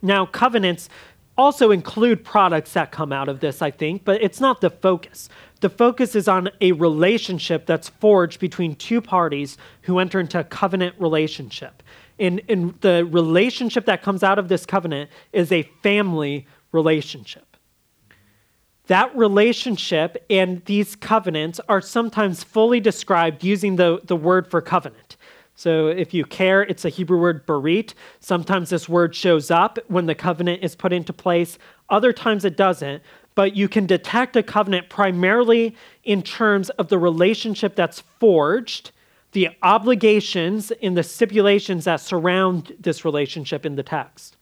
Now, 0.00 0.26
covenants 0.26 0.88
also 1.36 1.70
include 1.70 2.24
products 2.24 2.72
that 2.74 2.92
come 2.92 3.12
out 3.12 3.28
of 3.28 3.40
this, 3.40 3.60
I 3.60 3.70
think, 3.70 4.04
but 4.04 4.22
it's 4.22 4.40
not 4.40 4.60
the 4.60 4.70
focus. 4.70 5.28
The 5.60 5.70
focus 5.70 6.14
is 6.14 6.28
on 6.28 6.50
a 6.60 6.72
relationship 6.72 7.66
that's 7.66 7.88
forged 7.88 8.40
between 8.40 8.74
two 8.74 9.00
parties 9.00 9.56
who 9.82 9.98
enter 9.98 10.20
into 10.20 10.40
a 10.40 10.44
covenant 10.44 10.94
relationship. 10.98 11.82
And, 12.18 12.42
and 12.48 12.78
the 12.80 13.06
relationship 13.10 13.86
that 13.86 14.02
comes 14.02 14.22
out 14.22 14.38
of 14.38 14.48
this 14.48 14.66
covenant 14.66 15.10
is 15.32 15.52
a 15.52 15.62
family 15.82 16.46
relationship. 16.72 17.56
That 18.86 19.14
relationship 19.16 20.24
and 20.30 20.64
these 20.66 20.94
covenants 20.94 21.60
are 21.68 21.80
sometimes 21.80 22.44
fully 22.44 22.78
described 22.78 23.42
using 23.42 23.76
the, 23.76 24.00
the 24.04 24.16
word 24.16 24.48
for 24.48 24.60
covenant. 24.60 25.16
So 25.56 25.88
if 25.88 26.12
you 26.12 26.24
care, 26.24 26.62
it's 26.62 26.84
a 26.84 26.90
Hebrew 26.90 27.18
word 27.18 27.46
berit. 27.46 27.94
Sometimes 28.20 28.70
this 28.70 28.88
word 28.88 29.14
shows 29.14 29.50
up 29.50 29.78
when 29.88 30.06
the 30.06 30.14
covenant 30.14 30.62
is 30.62 30.76
put 30.76 30.92
into 30.92 31.12
place, 31.12 31.58
other 31.88 32.12
times 32.12 32.44
it 32.44 32.56
doesn't. 32.56 33.02
But 33.36 33.54
you 33.54 33.68
can 33.68 33.86
detect 33.86 34.34
a 34.34 34.42
covenant 34.42 34.88
primarily 34.88 35.76
in 36.02 36.22
terms 36.22 36.70
of 36.70 36.88
the 36.88 36.98
relationship 36.98 37.76
that's 37.76 38.00
forged, 38.18 38.90
the 39.32 39.50
obligations 39.62 40.72
and 40.82 40.96
the 40.96 41.04
stipulations 41.04 41.84
that 41.84 42.00
surround 42.00 42.74
this 42.80 43.04
relationship 43.04 43.64
in 43.64 43.76
the 43.76 43.84
text. 43.84 44.36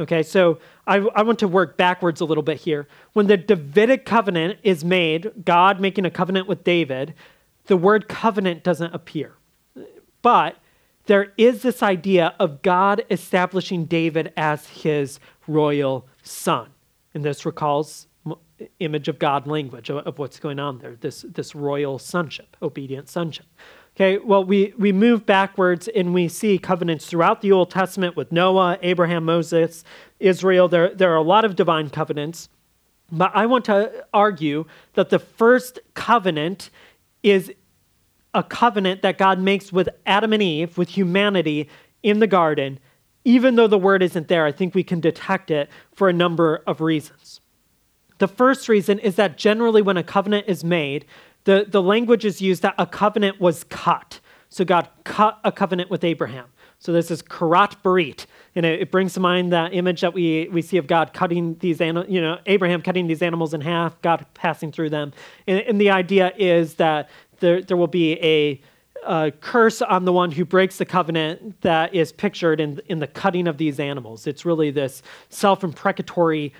Okay, 0.00 0.22
so 0.22 0.58
I, 0.86 0.96
I, 0.96 1.22
want 1.22 1.38
to 1.40 1.48
work 1.48 1.76
backwards 1.76 2.20
a 2.20 2.24
little 2.24 2.42
bit 2.42 2.58
here. 2.58 2.88
When 3.12 3.28
the 3.28 3.36
Davidic 3.36 4.04
covenant 4.04 4.58
is 4.62 4.84
made, 4.84 5.44
God 5.44 5.80
making 5.80 6.06
a 6.06 6.10
covenant 6.10 6.48
with 6.48 6.64
David, 6.64 7.14
the 7.66 7.76
word 7.76 8.08
covenant 8.08 8.64
doesn't 8.64 8.94
appear. 8.94 9.36
But 10.22 10.56
there 11.06 11.32
is 11.36 11.62
this 11.62 11.82
idea 11.82 12.34
of 12.40 12.62
God 12.62 13.04
establishing 13.10 13.84
David 13.84 14.32
as 14.36 14.66
his 14.68 15.20
royal 15.46 16.08
son. 16.22 16.70
And 17.14 17.24
this 17.24 17.44
recalls 17.44 18.06
image 18.80 19.08
of 19.08 19.18
God 19.18 19.46
language 19.46 19.90
of 19.90 20.18
what's 20.18 20.38
going 20.38 20.58
on 20.58 20.78
there, 20.78 20.96
this, 21.00 21.24
this 21.28 21.54
royal 21.54 21.98
sonship, 21.98 22.56
obedient 22.62 23.08
sonship. 23.08 23.46
Okay, 23.94 24.18
well, 24.18 24.42
we, 24.42 24.72
we 24.78 24.90
move 24.90 25.26
backwards 25.26 25.86
and 25.88 26.14
we 26.14 26.26
see 26.26 26.58
covenants 26.58 27.06
throughout 27.06 27.42
the 27.42 27.52
Old 27.52 27.70
Testament 27.70 28.16
with 28.16 28.32
Noah, 28.32 28.78
Abraham, 28.80 29.24
Moses, 29.24 29.84
Israel. 30.18 30.66
There, 30.66 30.94
there 30.94 31.12
are 31.12 31.16
a 31.16 31.22
lot 31.22 31.44
of 31.44 31.56
divine 31.56 31.90
covenants. 31.90 32.48
But 33.10 33.32
I 33.34 33.44
want 33.44 33.66
to 33.66 34.06
argue 34.14 34.64
that 34.94 35.10
the 35.10 35.18
first 35.18 35.78
covenant 35.92 36.70
is 37.22 37.52
a 38.32 38.42
covenant 38.42 39.02
that 39.02 39.18
God 39.18 39.38
makes 39.38 39.70
with 39.70 39.90
Adam 40.06 40.32
and 40.32 40.42
Eve, 40.42 40.78
with 40.78 40.88
humanity 40.88 41.68
in 42.02 42.18
the 42.18 42.26
garden, 42.26 42.78
even 43.24 43.56
though 43.56 43.66
the 43.66 43.78
word 43.78 44.02
isn't 44.02 44.28
there, 44.28 44.46
I 44.46 44.52
think 44.52 44.74
we 44.74 44.82
can 44.82 45.00
detect 45.00 45.50
it 45.50 45.68
for 45.92 46.08
a 46.08 46.12
number 46.14 46.62
of 46.66 46.80
reasons. 46.80 47.41
The 48.22 48.28
first 48.28 48.68
reason 48.68 49.00
is 49.00 49.16
that 49.16 49.36
generally, 49.36 49.82
when 49.82 49.96
a 49.96 50.04
covenant 50.04 50.44
is 50.46 50.62
made, 50.62 51.06
the, 51.42 51.66
the 51.68 51.82
language 51.82 52.24
is 52.24 52.40
used 52.40 52.62
that 52.62 52.76
a 52.78 52.86
covenant 52.86 53.40
was 53.40 53.64
cut. 53.64 54.20
So 54.48 54.64
God 54.64 54.88
cut 55.02 55.40
a 55.42 55.50
covenant 55.50 55.90
with 55.90 56.04
Abraham. 56.04 56.44
So 56.78 56.92
this 56.92 57.10
is 57.10 57.20
karat 57.20 57.82
berit, 57.82 58.26
and 58.54 58.64
it, 58.64 58.82
it, 58.82 58.90
brings 58.92 59.14
to 59.14 59.20
mind 59.20 59.52
that 59.52 59.74
image 59.74 60.02
that 60.02 60.14
we, 60.14 60.48
we 60.52 60.62
see 60.62 60.76
of 60.76 60.86
God 60.86 61.12
cutting 61.12 61.56
these, 61.58 61.80
animals, 61.80 62.06
you 62.08 62.20
know, 62.20 62.38
Abraham 62.46 62.80
cutting 62.80 63.08
these 63.08 63.22
animals 63.22 63.54
in 63.54 63.60
half, 63.60 64.00
God 64.02 64.24
passing 64.34 64.70
through 64.70 64.90
them. 64.90 65.12
And, 65.48 65.58
and 65.58 65.80
the 65.80 65.90
idea 65.90 66.32
is 66.36 66.74
that 66.74 67.10
there, 67.40 67.60
there 67.60 67.76
will 67.76 67.88
be 67.88 68.20
a, 68.22 68.60
a, 69.04 69.32
curse 69.32 69.82
on 69.82 70.04
the 70.04 70.12
one 70.12 70.30
who 70.30 70.44
breaks 70.44 70.78
the 70.78 70.84
covenant 70.84 71.60
that 71.62 71.92
is 71.92 72.12
pictured 72.12 72.60
in, 72.60 72.80
in 72.86 73.00
the 73.00 73.08
cutting 73.08 73.48
of 73.48 73.58
these 73.58 73.80
animals. 73.80 74.28
It's 74.28 74.44
really 74.44 74.70
this 74.70 75.02
self 75.28 75.64
imprecatory 75.64 76.52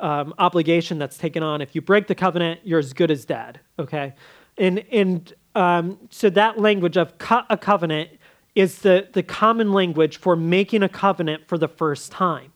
um, 0.00 0.34
obligation 0.38 0.98
that's 0.98 1.18
taken 1.18 1.42
on. 1.42 1.60
If 1.60 1.74
you 1.74 1.80
break 1.80 2.06
the 2.06 2.14
covenant, 2.14 2.60
you're 2.64 2.78
as 2.78 2.92
good 2.92 3.10
as 3.10 3.24
dead, 3.24 3.60
okay? 3.78 4.14
And, 4.58 4.84
and 4.90 5.32
um, 5.54 5.98
so 6.10 6.30
that 6.30 6.58
language 6.58 6.96
of 6.96 7.18
cut 7.18 7.46
a 7.50 7.56
covenant 7.56 8.10
is 8.54 8.78
the, 8.78 9.08
the 9.12 9.22
common 9.22 9.72
language 9.72 10.18
for 10.18 10.34
making 10.34 10.82
a 10.82 10.88
covenant 10.88 11.46
for 11.46 11.58
the 11.58 11.68
first 11.68 12.10
time. 12.10 12.52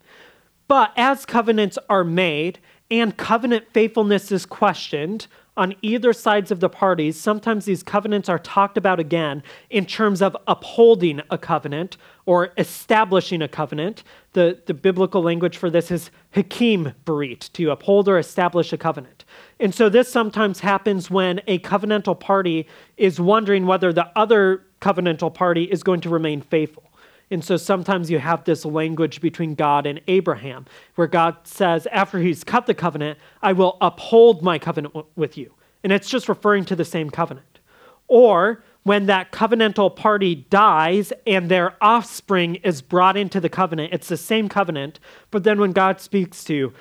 But 0.67 0.93
as 0.97 1.27
covenants 1.27 1.79
are 1.89 2.05
made 2.05 2.59
and 2.91 3.17
covenant 3.17 3.67
faithfulness 3.73 4.33
is 4.33 4.47
questioned, 4.47 5.27
on 5.57 5.75
either 5.83 6.13
sides 6.13 6.51
of 6.51 6.61
the 6.61 6.69
parties, 6.69 7.21
sometimes 7.21 7.65
these 7.65 7.83
covenants 7.83 8.29
are 8.29 8.39
talked 8.39 8.77
about 8.77 9.01
again 9.01 9.43
in 9.69 9.85
terms 9.85 10.23
of 10.23 10.37
upholding 10.47 11.21
a 11.31 11.37
covenant 11.37 11.97
or 12.25 12.53
establishing 12.57 13.43
a 13.43 13.49
covenant. 13.49 14.03
The, 14.33 14.61
the 14.67 14.75
biblical 14.75 15.23
language 15.23 15.57
for 15.57 15.69
this 15.69 15.91
is 15.91 16.11
hakim 16.31 16.95
berit, 17.05 17.53
to 17.53 17.71
uphold 17.71 18.09
or 18.09 18.19
establish 18.19 18.73
a 18.73 18.79
covenant. 18.79 19.25
And 19.59 19.75
so 19.75 19.89
this 19.89 20.11
sometimes 20.11 20.61
happens 20.61 21.11
when 21.11 21.41
a 21.47 21.59
covenantal 21.59 22.19
party 22.19 22.67
is 22.97 23.21
wondering 23.21 23.67
whether 23.67 23.93
the 23.93 24.11
other 24.17 24.63
covenantal 24.81 25.35
party 25.35 25.65
is 25.65 25.83
going 25.83 26.01
to 26.03 26.09
remain 26.09 26.41
faithful. 26.41 26.90
And 27.31 27.45
so 27.45 27.57
sometimes 27.57 28.11
you 28.11 28.19
have 28.19 28.45
this 28.45 28.65
language 28.65 29.21
between 29.21 29.55
God 29.55 29.87
and 29.87 30.01
Abraham, 30.09 30.67
where 30.97 31.07
God 31.07 31.37
says, 31.45 31.87
after 31.93 32.19
he's 32.19 32.43
cut 32.43 32.67
the 32.67 32.75
covenant, 32.75 33.19
I 33.41 33.53
will 33.53 33.79
uphold 33.81 34.43
my 34.43 34.59
covenant 34.59 34.95
w- 34.95 35.13
with 35.15 35.39
you. 35.39 35.55
And 35.85 35.93
it's 35.93 36.11
just 36.11 36.29
referring 36.29 36.65
to 36.67 36.77
the 36.77 36.85
same 36.85 37.09
covenant. 37.09 37.61
Or 38.09 38.65
when 38.83 39.07
that 39.07 39.31
covenantal 39.31 39.95
party 39.95 40.35
dies 40.35 41.13
and 41.27 41.49
their 41.49 41.77
offspring 41.81 42.57
is 42.57 42.83
brought 42.83 43.17
into 43.17 43.41
the 43.41 43.49
covenant, 43.49 43.93
it's 43.93 44.09
the 44.09 44.17
same 44.17 44.49
covenant. 44.49 44.99
But 45.31 45.45
then 45.45 45.61
when 45.61 45.73
God 45.73 46.01
speaks 46.01 46.43
to 46.45 46.73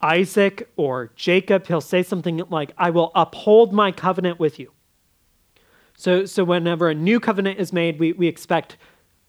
Isaac 0.00 0.70
or 0.76 1.10
Jacob, 1.16 1.66
he'll 1.66 1.80
say 1.80 2.02
something 2.02 2.42
like, 2.50 2.72
I 2.78 2.90
will 2.90 3.10
uphold 3.14 3.72
my 3.72 3.90
covenant 3.90 4.38
with 4.38 4.58
you. 4.58 4.70
So, 5.96 6.24
so 6.24 6.44
whenever 6.44 6.88
a 6.88 6.94
new 6.94 7.18
covenant 7.18 7.58
is 7.58 7.72
made, 7.72 7.98
we, 7.98 8.12
we 8.12 8.28
expect 8.28 8.76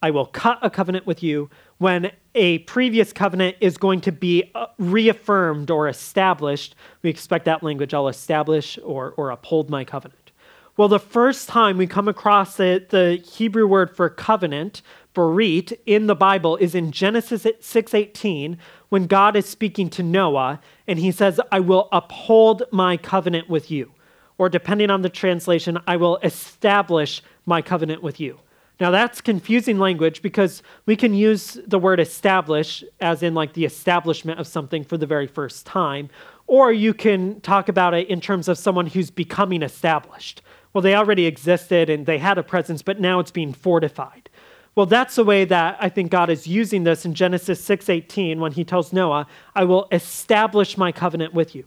I 0.03 0.11
will 0.11 0.25
cut 0.25 0.59
a 0.61 0.69
covenant 0.69 1.07
with 1.07 1.23
you 1.23 1.49
when 1.77 2.11
a 2.35 2.57
previous 2.59 3.13
covenant 3.13 3.55
is 3.61 3.77
going 3.77 4.01
to 4.01 4.11
be 4.11 4.51
uh, 4.53 4.65
reaffirmed 4.77 5.71
or 5.71 5.87
established. 5.87 6.75
We 7.03 7.09
expect 7.09 7.45
that 7.45 7.63
language, 7.63 7.93
I'll 7.93 8.09
establish 8.09 8.77
or, 8.83 9.13
or 9.15 9.29
uphold 9.29 9.69
my 9.69 9.85
covenant. 9.85 10.33
Well, 10.75 10.89
the 10.89 10.99
first 10.99 11.47
time 11.47 11.77
we 11.77 11.87
come 11.87 12.09
across 12.09 12.57
the, 12.57 13.23
Hebrew 13.23 13.65
word 13.65 13.95
for 13.95 14.09
covenant, 14.09 14.81
berit, 15.13 15.79
in 15.85 16.07
the 16.07 16.15
Bible 16.15 16.57
is 16.57 16.75
in 16.75 16.91
Genesis 16.91 17.43
6.18 17.45 18.57
when 18.89 19.07
God 19.07 19.37
is 19.37 19.45
speaking 19.45 19.89
to 19.91 20.03
Noah 20.03 20.59
and 20.85 20.99
he 20.99 21.13
says, 21.13 21.39
I 21.49 21.61
will 21.61 21.87
uphold 21.93 22.63
my 22.71 22.97
covenant 22.97 23.49
with 23.49 23.71
you. 23.71 23.93
Or 24.37 24.49
depending 24.49 24.89
on 24.89 25.01
the 25.01 25.09
translation, 25.09 25.79
I 25.87 25.95
will 25.95 26.17
establish 26.17 27.21
my 27.45 27.61
covenant 27.61 28.03
with 28.03 28.19
you. 28.19 28.39
Now, 28.79 28.91
that's 28.91 29.21
confusing 29.21 29.77
language 29.77 30.21
because 30.21 30.63
we 30.85 30.95
can 30.95 31.13
use 31.13 31.59
the 31.67 31.79
word 31.79 31.99
establish 31.99 32.83
as 32.99 33.21
in 33.21 33.33
like 33.33 33.53
the 33.53 33.65
establishment 33.65 34.39
of 34.39 34.47
something 34.47 34.83
for 34.83 34.97
the 34.97 35.05
very 35.05 35.27
first 35.27 35.65
time, 35.65 36.09
or 36.47 36.73
you 36.73 36.93
can 36.93 37.39
talk 37.41 37.69
about 37.69 37.93
it 37.93 38.09
in 38.09 38.19
terms 38.19 38.47
of 38.47 38.57
someone 38.57 38.87
who's 38.87 39.11
becoming 39.11 39.61
established. 39.61 40.41
Well, 40.73 40.81
they 40.81 40.95
already 40.95 41.25
existed 41.25 41.89
and 41.89 42.05
they 42.05 42.17
had 42.17 42.37
a 42.37 42.43
presence, 42.43 42.81
but 42.81 42.99
now 42.99 43.19
it's 43.19 43.31
being 43.31 43.53
fortified. 43.53 44.29
Well, 44.75 44.87
that's 44.87 45.15
the 45.15 45.23
way 45.23 45.45
that 45.45 45.77
I 45.79 45.89
think 45.89 46.09
God 46.09 46.31
is 46.31 46.47
using 46.47 46.83
this 46.83 47.05
in 47.05 47.13
Genesis 47.13 47.63
6:18 47.63 48.39
when 48.39 48.53
he 48.53 48.63
tells 48.63 48.91
Noah, 48.91 49.27
"I 49.55 49.65
will 49.65 49.87
establish 49.91 50.77
my 50.77 50.91
covenant 50.91 51.33
with 51.33 51.53
you." 51.53 51.65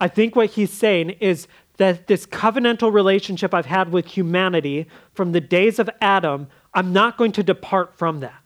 I 0.00 0.06
think 0.08 0.36
what 0.36 0.50
he's 0.50 0.72
saying 0.72 1.10
is 1.20 1.48
that 1.76 2.06
this 2.06 2.26
covenantal 2.26 2.92
relationship 2.92 3.52
I've 3.52 3.66
had 3.66 3.92
with 3.92 4.06
humanity 4.06 4.86
from 5.12 5.32
the 5.32 5.40
days 5.40 5.78
of 5.78 5.90
Adam, 6.00 6.48
I'm 6.72 6.92
not 6.92 7.16
going 7.16 7.32
to 7.32 7.42
depart 7.42 7.96
from 7.96 8.20
that. 8.20 8.44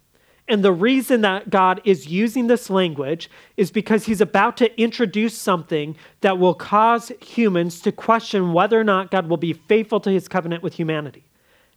And 0.49 0.64
the 0.64 0.72
reason 0.72 1.20
that 1.20 1.51
God 1.51 1.83
is 1.85 2.07
using 2.07 2.47
this 2.47 2.70
language 2.70 3.29
is 3.59 3.70
because 3.70 4.07
he's 4.07 4.22
about 4.22 4.57
to 4.57 4.81
introduce 4.81 5.37
something 5.37 5.95
that 6.22 6.39
will 6.39 6.55
cause 6.55 7.12
humans 7.20 7.81
to 7.83 7.93
question 7.93 8.55
whether 8.55 8.81
or 8.81 8.85
not 8.85 9.11
God 9.11 9.29
will 9.29 9.37
be 9.37 9.53
faithful 9.53 10.01
to 10.01 10.11
his 10.11 10.26
covenant 10.26 10.62
with 10.62 10.74
humanity. 10.74 11.24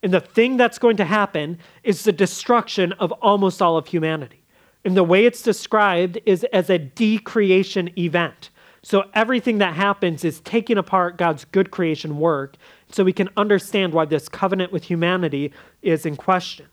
And 0.02 0.14
the 0.14 0.22
thing 0.22 0.56
that's 0.56 0.80
going 0.80 0.95
to 0.97 1.06
happen 1.06 1.60
is 1.84 2.04
the 2.04 2.14
destruction 2.14 2.93
of 2.93 3.12
almost 3.14 3.62
all 3.62 3.76
of 3.76 3.88
humanity. 3.88 4.41
And 4.86 4.95
the 4.95 5.04
way 5.04 5.26
it's 5.26 5.41
described 5.41 6.20
is 6.26 6.45
as 6.45 6.70
a 6.70 6.80
decreation 6.80 7.91
event. 7.99 8.51
So 8.84 9.05
everything 9.13 9.59
that 9.59 9.75
happens 9.75 10.23
is 10.25 10.39
taking 10.39 10.77
apart 10.77 11.17
God's 11.17 11.45
good 11.45 11.69
creation 11.69 12.17
work 12.17 12.57
so 12.89 13.03
we 13.03 13.13
can 13.13 13.29
understand 13.38 13.93
why 13.93 14.05
this 14.05 14.27
covenant 14.27 14.71
with 14.71 14.86
humanity 14.86 15.53
is 15.82 16.05
in 16.05 16.15
question. 16.15 16.65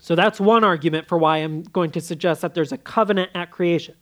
So 0.00 0.14
that's 0.14 0.38
one 0.38 0.64
argument 0.64 1.08
for 1.08 1.16
why 1.16 1.38
I'm 1.38 1.62
going 1.62 1.90
to 1.92 2.00
suggest 2.00 2.42
that 2.42 2.52
there's 2.52 2.72
a 2.72 2.78
covenant 2.78 3.30
at 3.34 3.50
creation. 3.50 3.94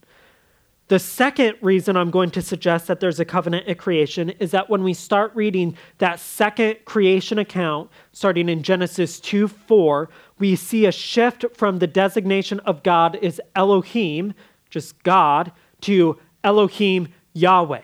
The 0.88 0.98
second 0.98 1.56
reason 1.62 1.96
I'm 1.96 2.10
going 2.10 2.32
to 2.32 2.42
suggest 2.42 2.88
that 2.88 2.98
there's 2.98 3.20
a 3.20 3.24
covenant 3.24 3.68
at 3.68 3.78
creation 3.78 4.30
is 4.30 4.50
that 4.50 4.68
when 4.68 4.82
we 4.82 4.92
start 4.92 5.30
reading 5.36 5.76
that 5.98 6.18
second 6.18 6.84
creation 6.84 7.38
account, 7.38 7.88
starting 8.12 8.48
in 8.48 8.64
Genesis 8.64 9.20
2 9.20 9.46
4, 9.46 10.10
we 10.40 10.56
see 10.56 10.86
a 10.86 10.92
shift 10.92 11.44
from 11.56 11.78
the 11.78 11.86
designation 11.86 12.58
of 12.60 12.82
God 12.82 13.16
as 13.22 13.40
Elohim, 13.54 14.34
just 14.70 15.00
God, 15.04 15.52
to 15.82 16.18
Elohim 16.44 17.08
Yahweh, 17.32 17.82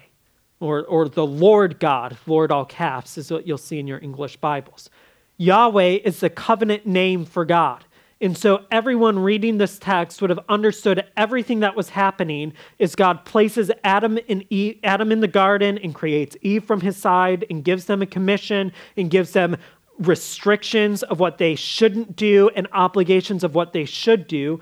or, 0.61 0.85
or 0.85 1.09
the 1.09 1.27
Lord 1.27 1.79
God, 1.79 2.17
Lord 2.27 2.51
all 2.51 2.65
caps, 2.65 3.19
is 3.19 3.31
what 3.31 3.47
you'll 3.47 3.59
see 3.59 3.79
in 3.79 3.87
your 3.87 4.01
English 4.03 4.37
Bibles. 4.37 4.91
Yahweh 5.37 5.99
is 6.05 6.21
the 6.21 6.31
covenant 6.31 6.87
name 6.87 7.25
for 7.25 7.45
God. 7.45 7.85
And 8.21 8.37
so 8.37 8.65
everyone 8.73 9.21
reading 9.21 9.59
this 9.59 9.79
text 9.79 10.21
would 10.21 10.31
have 10.31 10.41
understood 10.49 11.05
everything 11.17 11.61
that 11.61 11.77
was 11.77 11.91
happening 11.91 12.53
is 12.81 12.97
God 12.97 13.25
places 13.25 13.71
Adam 13.85 14.19
in 14.27 14.45
Eve, 14.51 14.81
Adam 14.83 15.13
in 15.13 15.21
the 15.21 15.29
garden 15.29 15.79
and 15.79 15.95
creates 15.95 16.37
Eve 16.43 16.65
from 16.65 16.81
his 16.81 16.97
side 16.97 17.45
and 17.49 17.63
gives 17.63 17.85
them 17.85 18.03
a 18.03 18.07
commission 18.07 18.73
and 18.97 19.09
gives 19.09 19.33
them 19.33 19.57
restrictions 20.01 21.05
of 21.05 21.21
what 21.21 21.39
they 21.39 21.55
shouldn't 21.55 22.17
do 22.17 22.51
and 22.57 22.67
obligations 22.73 23.45
of 23.45 23.55
what 23.55 23.73
they 23.73 23.85
should 23.85 24.27
do. 24.27 24.59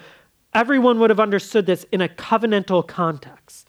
Everyone 0.53 1.01
would 1.01 1.11
have 1.11 1.20
understood 1.20 1.64
this 1.64 1.84
in 1.92 2.03
a 2.03 2.09
covenantal 2.09 2.86
context. 2.86 3.65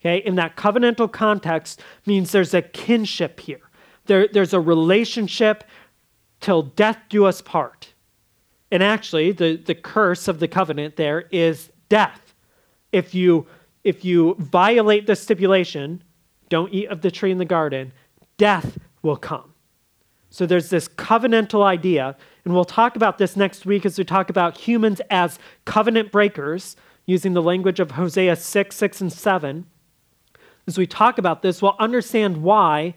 Okay, 0.00 0.18
in 0.18 0.36
that 0.36 0.56
covenantal 0.56 1.10
context 1.10 1.82
means 2.06 2.30
there's 2.30 2.54
a 2.54 2.62
kinship 2.62 3.40
here. 3.40 3.60
There, 4.06 4.28
there's 4.28 4.54
a 4.54 4.60
relationship 4.60 5.64
till 6.40 6.62
death 6.62 6.98
do 7.08 7.24
us 7.24 7.42
part. 7.42 7.94
And 8.70 8.82
actually, 8.82 9.32
the, 9.32 9.56
the 9.56 9.74
curse 9.74 10.28
of 10.28 10.38
the 10.38 10.46
covenant 10.46 10.96
there 10.96 11.24
is 11.32 11.70
death. 11.88 12.34
If 12.92 13.14
you 13.14 13.46
if 13.84 14.04
you 14.04 14.34
violate 14.38 15.06
the 15.06 15.16
stipulation, 15.16 16.02
don't 16.48 16.72
eat 16.74 16.88
of 16.88 17.00
the 17.00 17.10
tree 17.10 17.30
in 17.30 17.38
the 17.38 17.44
garden, 17.44 17.92
death 18.36 18.78
will 19.02 19.16
come. 19.16 19.54
So 20.30 20.44
there's 20.44 20.68
this 20.68 20.88
covenantal 20.88 21.62
idea, 21.62 22.16
and 22.44 22.52
we'll 22.52 22.64
talk 22.64 22.96
about 22.96 23.16
this 23.16 23.36
next 23.36 23.64
week 23.64 23.86
as 23.86 23.96
we 23.96 24.04
talk 24.04 24.28
about 24.28 24.58
humans 24.58 25.00
as 25.10 25.38
covenant 25.64 26.12
breakers, 26.12 26.76
using 27.06 27.32
the 27.32 27.40
language 27.40 27.80
of 27.80 27.92
Hosea 27.92 28.36
6, 28.36 28.76
6, 28.76 29.00
and 29.00 29.12
7 29.12 29.64
as 30.68 30.78
we 30.78 30.86
talk 30.86 31.18
about 31.18 31.42
this, 31.42 31.62
we'll 31.62 31.76
understand 31.78 32.42
why 32.42 32.94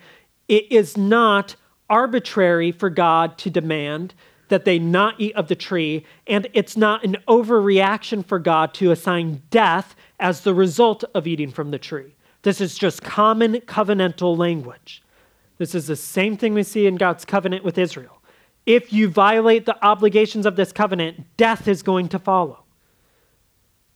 it 0.48 0.70
is 0.72 0.98
not 0.98 1.56
arbitrary 1.90 2.72
for 2.72 2.90
God 2.90 3.38
to 3.40 3.50
demand 3.50 4.14
that 4.50 4.66
they 4.66 4.78
not 4.78 5.16
eat 5.18 5.34
of 5.36 5.48
the 5.48 5.56
tree, 5.56 6.06
and 6.28 6.46
it's 6.54 6.76
not 6.76 7.06
an 7.06 7.16
overreaction 7.30 8.26
for 8.26 8.38
God 8.38 8.74
to 8.74 8.92
assign 8.92 9.42
death 9.50 9.96
as 10.20 10.42
the 10.42 10.54
result 10.54 11.06
of 11.16 11.26
eating 11.26 11.50
from 11.50 11.72
the 11.72 11.80
tree. 11.80 12.14
This 12.42 12.60
is 12.60 12.78
just 12.78 13.02
common 13.02 13.54
covenantal 13.62 14.38
language. 14.38 15.02
This 15.58 15.74
is 15.74 15.88
the 15.88 15.96
same 15.96 16.36
thing 16.36 16.54
we 16.54 16.64
see 16.64 16.86
in 16.86 16.98
God's 16.98 17.24
covenant 17.24 17.64
with 17.64 17.78
Israel. 17.78 18.22
If 18.66 18.92
you 18.92 19.08
violate 19.08 19.66
the 19.66 19.82
obligations 19.86 20.46
of 20.46 20.58
this 20.58 20.74
covenant, 20.74 21.26
death 21.38 21.70
is 21.70 21.82
going 21.82 22.10
to 22.10 22.20
follow. 22.20 22.66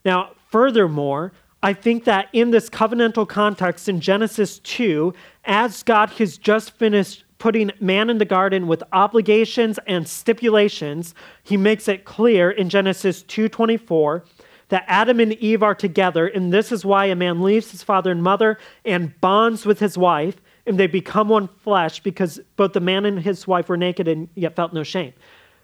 Now, 0.05 0.31
furthermore, 0.49 1.33
I 1.65 1.73
think 1.73 2.03
that 2.03 2.29
in 2.31 2.51
this 2.51 2.69
covenantal 2.69 3.27
context 3.27 3.89
in 3.89 3.99
Genesis 3.99 4.59
2, 4.59 5.15
as 5.45 5.81
God 5.81 6.11
has 6.11 6.37
just 6.37 6.69
finished 6.69 7.23
putting 7.39 7.71
man 7.79 8.11
in 8.11 8.19
the 8.19 8.23
garden 8.23 8.67
with 8.67 8.83
obligations 8.93 9.79
and 9.87 10.07
stipulations, 10.07 11.15
he 11.41 11.57
makes 11.57 11.87
it 11.87 12.05
clear 12.05 12.51
in 12.51 12.69
Genesis 12.69 13.23
2:24 13.23 14.23
that 14.69 14.85
Adam 14.85 15.19
and 15.19 15.33
Eve 15.33 15.63
are 15.63 15.73
together, 15.73 16.27
and 16.27 16.53
this 16.53 16.71
is 16.71 16.85
why 16.85 17.05
a 17.05 17.15
man 17.15 17.41
leaves 17.41 17.71
his 17.71 17.81
father 17.81 18.11
and 18.11 18.21
mother 18.21 18.59
and 18.85 19.19
bonds 19.19 19.65
with 19.65 19.79
his 19.79 19.97
wife, 19.97 20.35
and 20.67 20.79
they 20.79 20.85
become 20.85 21.29
one 21.29 21.47
flesh 21.63 21.99
because 21.99 22.39
both 22.57 22.73
the 22.73 22.79
man 22.79 23.05
and 23.05 23.21
his 23.21 23.47
wife 23.47 23.69
were 23.69 23.75
naked 23.75 24.07
and 24.07 24.29
yet 24.35 24.55
felt 24.55 24.71
no 24.71 24.83
shame. 24.83 25.13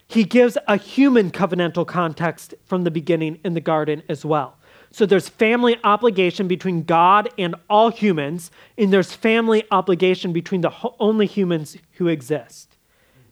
He 0.08 0.24
gives 0.24 0.58
a 0.68 0.78
human 0.78 1.30
covenantal 1.30 1.86
context 1.86 2.56
from 2.66 2.86
the 2.86 2.91
beginning 2.91 3.38
in 3.45 3.54
the 3.54 3.62
garden 3.62 4.02
as 4.10 4.26
well. 4.26 4.58
So 4.91 5.05
there's 5.05 5.29
family 5.29 5.77
obligation 5.83 6.47
between 6.47 6.83
God 6.83 7.29
and 7.37 7.55
all 7.69 7.89
humans, 7.89 8.51
and 8.77 8.91
there's 8.91 9.13
family 9.13 9.63
obligation 9.71 10.33
between 10.33 10.61
the 10.61 10.73
only 10.99 11.25
humans 11.25 11.77
who 11.93 12.07
exist. 12.07 12.75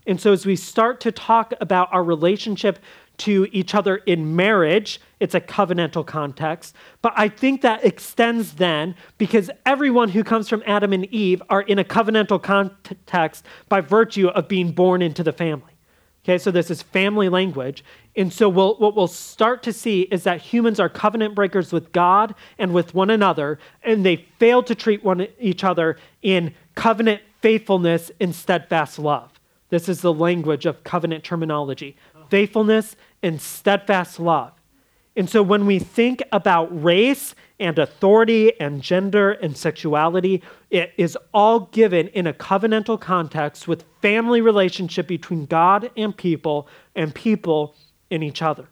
And 0.07 0.19
so 0.19 0.31
as 0.31 0.45
we 0.45 0.55
start 0.55 1.01
to 1.01 1.11
talk 1.11 1.53
about 1.59 1.89
our 1.91 2.03
relationship 2.03 2.79
to 3.19 3.47
each 3.51 3.75
other 3.75 3.97
in 3.97 4.35
marriage, 4.35 5.01
it's 5.19 5.35
a 5.35 5.41
covenantal 5.41 6.05
context. 6.05 6.73
But 7.01 7.13
I 7.17 7.27
think 7.27 7.61
that 7.61 7.83
extends 7.83 8.53
then 8.53 8.95
because 9.17 9.51
everyone 9.65 10.09
who 10.09 10.23
comes 10.23 10.47
from 10.47 10.63
Adam 10.65 10.93
and 10.93 11.05
Eve 11.13 11.43
are 11.49 11.61
in 11.61 11.77
a 11.77 11.83
covenantal 11.83 12.41
context 12.41 13.45
by 13.67 13.81
virtue 13.81 14.29
of 14.29 14.47
being 14.47 14.71
born 14.71 15.01
into 15.01 15.21
the 15.21 15.33
family. 15.33 15.73
Okay, 16.23 16.37
so 16.37 16.51
this 16.51 16.71
is 16.71 16.81
family 16.81 17.29
language. 17.29 17.83
And 18.19 18.33
so 18.33 18.49
we'll, 18.49 18.75
what 18.75 18.97
we'll 18.97 19.07
start 19.07 19.63
to 19.63 19.71
see 19.71 20.01
is 20.01 20.23
that 20.23 20.41
humans 20.41 20.77
are 20.77 20.89
covenant 20.89 21.35
breakers 21.35 21.71
with 21.71 21.93
God 21.93 22.35
and 22.57 22.73
with 22.73 22.93
one 22.93 23.09
another, 23.09 23.59
and 23.81 24.05
they 24.05 24.27
fail 24.37 24.61
to 24.63 24.75
treat 24.75 25.05
one 25.05 25.27
each 25.39 25.63
other 25.63 25.95
in 26.21 26.53
covenant 26.75 27.21
faithfulness 27.39 28.11
and 28.19 28.35
steadfast 28.35 28.99
love. 28.99 29.39
This 29.69 29.87
is 29.87 30.01
the 30.01 30.13
language 30.13 30.65
of 30.65 30.83
covenant 30.83 31.23
terminology 31.23 31.95
faithfulness 32.29 32.95
and 33.23 33.41
steadfast 33.41 34.19
love. 34.19 34.51
And 35.15 35.27
so 35.27 35.41
when 35.41 35.65
we 35.65 35.79
think 35.79 36.21
about 36.31 36.83
race 36.83 37.33
and 37.59 37.77
authority 37.77 38.57
and 38.59 38.81
gender 38.81 39.31
and 39.31 39.55
sexuality. 39.55 40.41
It 40.69 40.93
is 40.97 41.17
all 41.33 41.61
given 41.71 42.07
in 42.09 42.25
a 42.25 42.33
covenantal 42.33 42.99
context 42.99 43.67
with 43.67 43.83
family 44.01 44.39
relationship 44.39 45.07
between 45.07 45.45
God 45.45 45.91
and 45.97 46.15
people 46.15 46.67
and 46.95 47.13
people 47.13 47.75
in 48.09 48.23
each 48.23 48.41
other. 48.41 48.67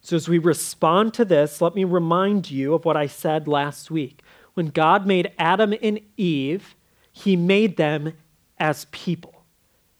So, 0.00 0.14
as 0.14 0.28
we 0.28 0.38
respond 0.38 1.14
to 1.14 1.24
this, 1.24 1.60
let 1.60 1.74
me 1.74 1.82
remind 1.82 2.50
you 2.50 2.74
of 2.74 2.84
what 2.84 2.96
I 2.96 3.08
said 3.08 3.48
last 3.48 3.90
week. 3.90 4.22
When 4.54 4.68
God 4.68 5.06
made 5.06 5.32
Adam 5.38 5.74
and 5.82 6.00
Eve, 6.16 6.76
he 7.10 7.34
made 7.34 7.76
them 7.76 8.12
as 8.58 8.86
people. 8.86 9.44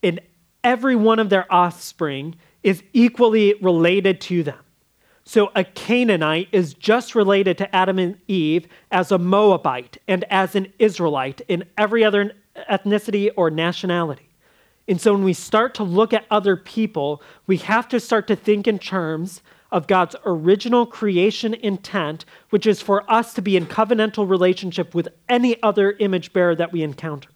And 0.02 0.20
every 0.62 0.94
one 0.94 1.18
of 1.18 1.28
their 1.28 1.52
offspring 1.52 2.36
is 2.62 2.82
equally 2.92 3.54
related 3.54 4.20
to 4.20 4.42
them. 4.42 4.58
So 5.24 5.50
a 5.56 5.64
Canaanite 5.64 6.48
is 6.52 6.72
just 6.74 7.16
related 7.16 7.58
to 7.58 7.74
Adam 7.74 7.98
and 7.98 8.16
Eve 8.28 8.68
as 8.92 9.10
a 9.10 9.18
Moabite 9.18 9.98
and 10.06 10.24
as 10.30 10.54
an 10.54 10.72
Israelite 10.78 11.40
in 11.48 11.64
every 11.76 12.04
other 12.04 12.32
ethnicity 12.70 13.30
or 13.36 13.50
nationality. 13.50 14.25
And 14.88 15.00
so 15.00 15.12
when 15.12 15.24
we 15.24 15.32
start 15.32 15.74
to 15.74 15.82
look 15.82 16.12
at 16.12 16.26
other 16.30 16.56
people, 16.56 17.22
we 17.46 17.56
have 17.58 17.88
to 17.88 17.98
start 18.00 18.26
to 18.28 18.36
think 18.36 18.68
in 18.68 18.78
terms 18.78 19.42
of 19.72 19.88
God's 19.88 20.14
original 20.24 20.86
creation 20.86 21.54
intent, 21.54 22.24
which 22.50 22.66
is 22.66 22.80
for 22.80 23.10
us 23.10 23.34
to 23.34 23.42
be 23.42 23.56
in 23.56 23.66
covenantal 23.66 24.28
relationship 24.28 24.94
with 24.94 25.08
any 25.28 25.60
other 25.62 25.92
image 25.98 26.32
bearer 26.32 26.54
that 26.54 26.72
we 26.72 26.82
encounter. 26.82 27.30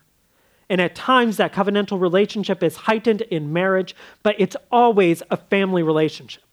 And 0.69 0.81
at 0.81 0.95
times, 0.95 1.37
that 1.39 1.53
covenantal 1.53 2.01
relationship 2.01 2.63
is 2.63 2.77
heightened 2.77 3.23
in 3.23 3.53
marriage, 3.53 3.97
but 4.23 4.37
it's 4.39 4.57
always 4.71 5.21
a 5.29 5.37
family 5.37 5.83
relationship. 5.83 6.45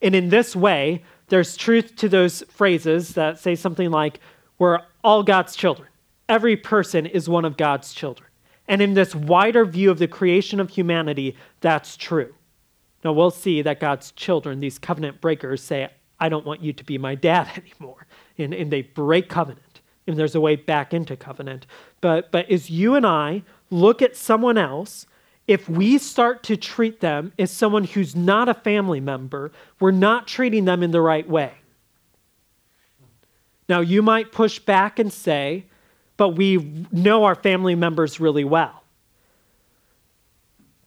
And 0.00 0.14
in 0.14 0.30
this 0.30 0.56
way, 0.56 1.04
there's 1.28 1.58
truth 1.58 1.94
to 1.96 2.08
those 2.08 2.42
phrases 2.48 3.12
that 3.14 3.38
say 3.38 3.54
something 3.54 3.90
like, 3.90 4.20
We're 4.58 4.80
all 5.04 5.22
God's 5.22 5.54
children. 5.54 5.88
Every 6.26 6.56
person 6.56 7.04
is 7.04 7.28
one 7.28 7.44
of 7.44 7.58
God's 7.58 7.92
children. 7.92 8.29
And 8.70 8.80
in 8.80 8.94
this 8.94 9.16
wider 9.16 9.64
view 9.64 9.90
of 9.90 9.98
the 9.98 10.06
creation 10.06 10.60
of 10.60 10.70
humanity, 10.70 11.36
that's 11.60 11.96
true. 11.96 12.32
Now, 13.04 13.12
we'll 13.12 13.32
see 13.32 13.62
that 13.62 13.80
God's 13.80 14.12
children, 14.12 14.60
these 14.60 14.78
covenant 14.78 15.20
breakers, 15.20 15.60
say, 15.60 15.90
I 16.20 16.28
don't 16.28 16.46
want 16.46 16.62
you 16.62 16.72
to 16.74 16.84
be 16.84 16.96
my 16.96 17.16
dad 17.16 17.48
anymore. 17.56 18.06
And, 18.38 18.54
and 18.54 18.70
they 18.70 18.82
break 18.82 19.28
covenant. 19.28 19.80
and 20.06 20.16
there's 20.16 20.36
a 20.36 20.40
way 20.40 20.54
back 20.54 20.94
into 20.94 21.16
covenant. 21.16 21.66
But 22.00 22.30
but 22.30 22.48
as 22.48 22.70
you 22.70 22.94
and 22.94 23.04
I 23.04 23.42
look 23.70 24.02
at 24.02 24.14
someone 24.14 24.56
else, 24.56 25.04
if 25.48 25.68
we 25.68 25.98
start 25.98 26.44
to 26.44 26.56
treat 26.56 27.00
them 27.00 27.32
as 27.40 27.50
someone 27.50 27.82
who's 27.82 28.14
not 28.14 28.48
a 28.48 28.54
family 28.54 29.00
member, 29.00 29.50
we're 29.80 29.90
not 29.90 30.28
treating 30.28 30.64
them 30.64 30.84
in 30.84 30.92
the 30.92 31.00
right 31.00 31.28
way. 31.28 31.54
Now, 33.68 33.80
you 33.80 34.00
might 34.00 34.30
push 34.30 34.60
back 34.60 35.00
and 35.00 35.12
say, 35.12 35.66
but 36.20 36.36
we 36.36 36.84
know 36.92 37.24
our 37.24 37.34
family 37.34 37.74
members 37.74 38.20
really 38.20 38.44
well. 38.44 38.84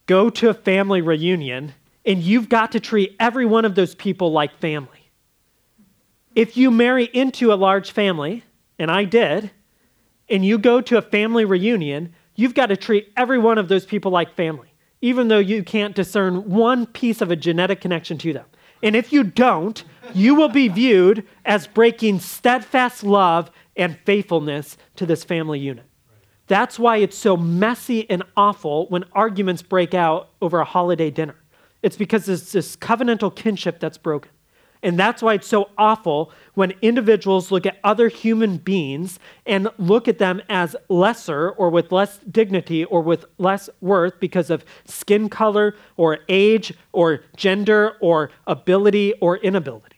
Go 0.06 0.30
to 0.30 0.48
a 0.48 0.54
family 0.54 1.02
reunion, 1.02 1.74
and 2.06 2.22
you've 2.22 2.48
got 2.48 2.70
to 2.70 2.78
treat 2.78 3.16
every 3.18 3.44
one 3.44 3.64
of 3.64 3.74
those 3.74 3.96
people 3.96 4.30
like 4.30 4.56
family. 4.60 5.10
If 6.36 6.56
you 6.56 6.70
marry 6.70 7.06
into 7.06 7.52
a 7.52 7.56
large 7.56 7.90
family, 7.90 8.44
and 8.78 8.92
I 8.92 9.02
did, 9.02 9.50
and 10.28 10.46
you 10.46 10.56
go 10.56 10.80
to 10.80 10.98
a 10.98 11.02
family 11.02 11.44
reunion, 11.44 12.14
you've 12.36 12.54
got 12.54 12.66
to 12.66 12.76
treat 12.76 13.12
every 13.16 13.40
one 13.40 13.58
of 13.58 13.66
those 13.66 13.84
people 13.84 14.12
like 14.12 14.36
family, 14.36 14.72
even 15.00 15.26
though 15.26 15.40
you 15.40 15.64
can't 15.64 15.96
discern 15.96 16.48
one 16.48 16.86
piece 16.86 17.20
of 17.20 17.32
a 17.32 17.36
genetic 17.36 17.80
connection 17.80 18.18
to 18.18 18.32
them. 18.32 18.46
And 18.84 18.94
if 18.94 19.14
you 19.14 19.24
don't, 19.24 19.82
you 20.12 20.34
will 20.34 20.50
be 20.50 20.68
viewed 20.68 21.26
as 21.46 21.66
breaking 21.66 22.20
steadfast 22.20 23.02
love 23.02 23.50
and 23.76 23.98
faithfulness 24.04 24.76
to 24.96 25.06
this 25.06 25.24
family 25.24 25.58
unit. 25.58 25.86
That's 26.48 26.78
why 26.78 26.98
it's 26.98 27.16
so 27.16 27.34
messy 27.34 28.08
and 28.10 28.22
awful 28.36 28.86
when 28.88 29.04
arguments 29.14 29.62
break 29.62 29.94
out 29.94 30.28
over 30.42 30.60
a 30.60 30.66
holiday 30.66 31.10
dinner. 31.10 31.36
It's 31.82 31.96
because 31.96 32.26
there's 32.26 32.52
this 32.52 32.76
covenantal 32.76 33.34
kinship 33.34 33.80
that's 33.80 33.96
broken. 33.96 34.30
And 34.84 34.98
that's 34.98 35.22
why 35.22 35.32
it's 35.34 35.46
so 35.46 35.70
awful 35.78 36.30
when 36.52 36.74
individuals 36.82 37.50
look 37.50 37.64
at 37.64 37.78
other 37.82 38.08
human 38.08 38.58
beings 38.58 39.18
and 39.46 39.68
look 39.78 40.06
at 40.08 40.18
them 40.18 40.42
as 40.50 40.76
lesser 40.90 41.50
or 41.50 41.70
with 41.70 41.90
less 41.90 42.18
dignity 42.30 42.84
or 42.84 43.00
with 43.00 43.24
less 43.38 43.70
worth 43.80 44.20
because 44.20 44.50
of 44.50 44.62
skin 44.84 45.30
color 45.30 45.74
or 45.96 46.18
age 46.28 46.74
or 46.92 47.24
gender 47.34 47.96
or 48.00 48.30
ability 48.46 49.14
or 49.22 49.38
inability. 49.38 49.96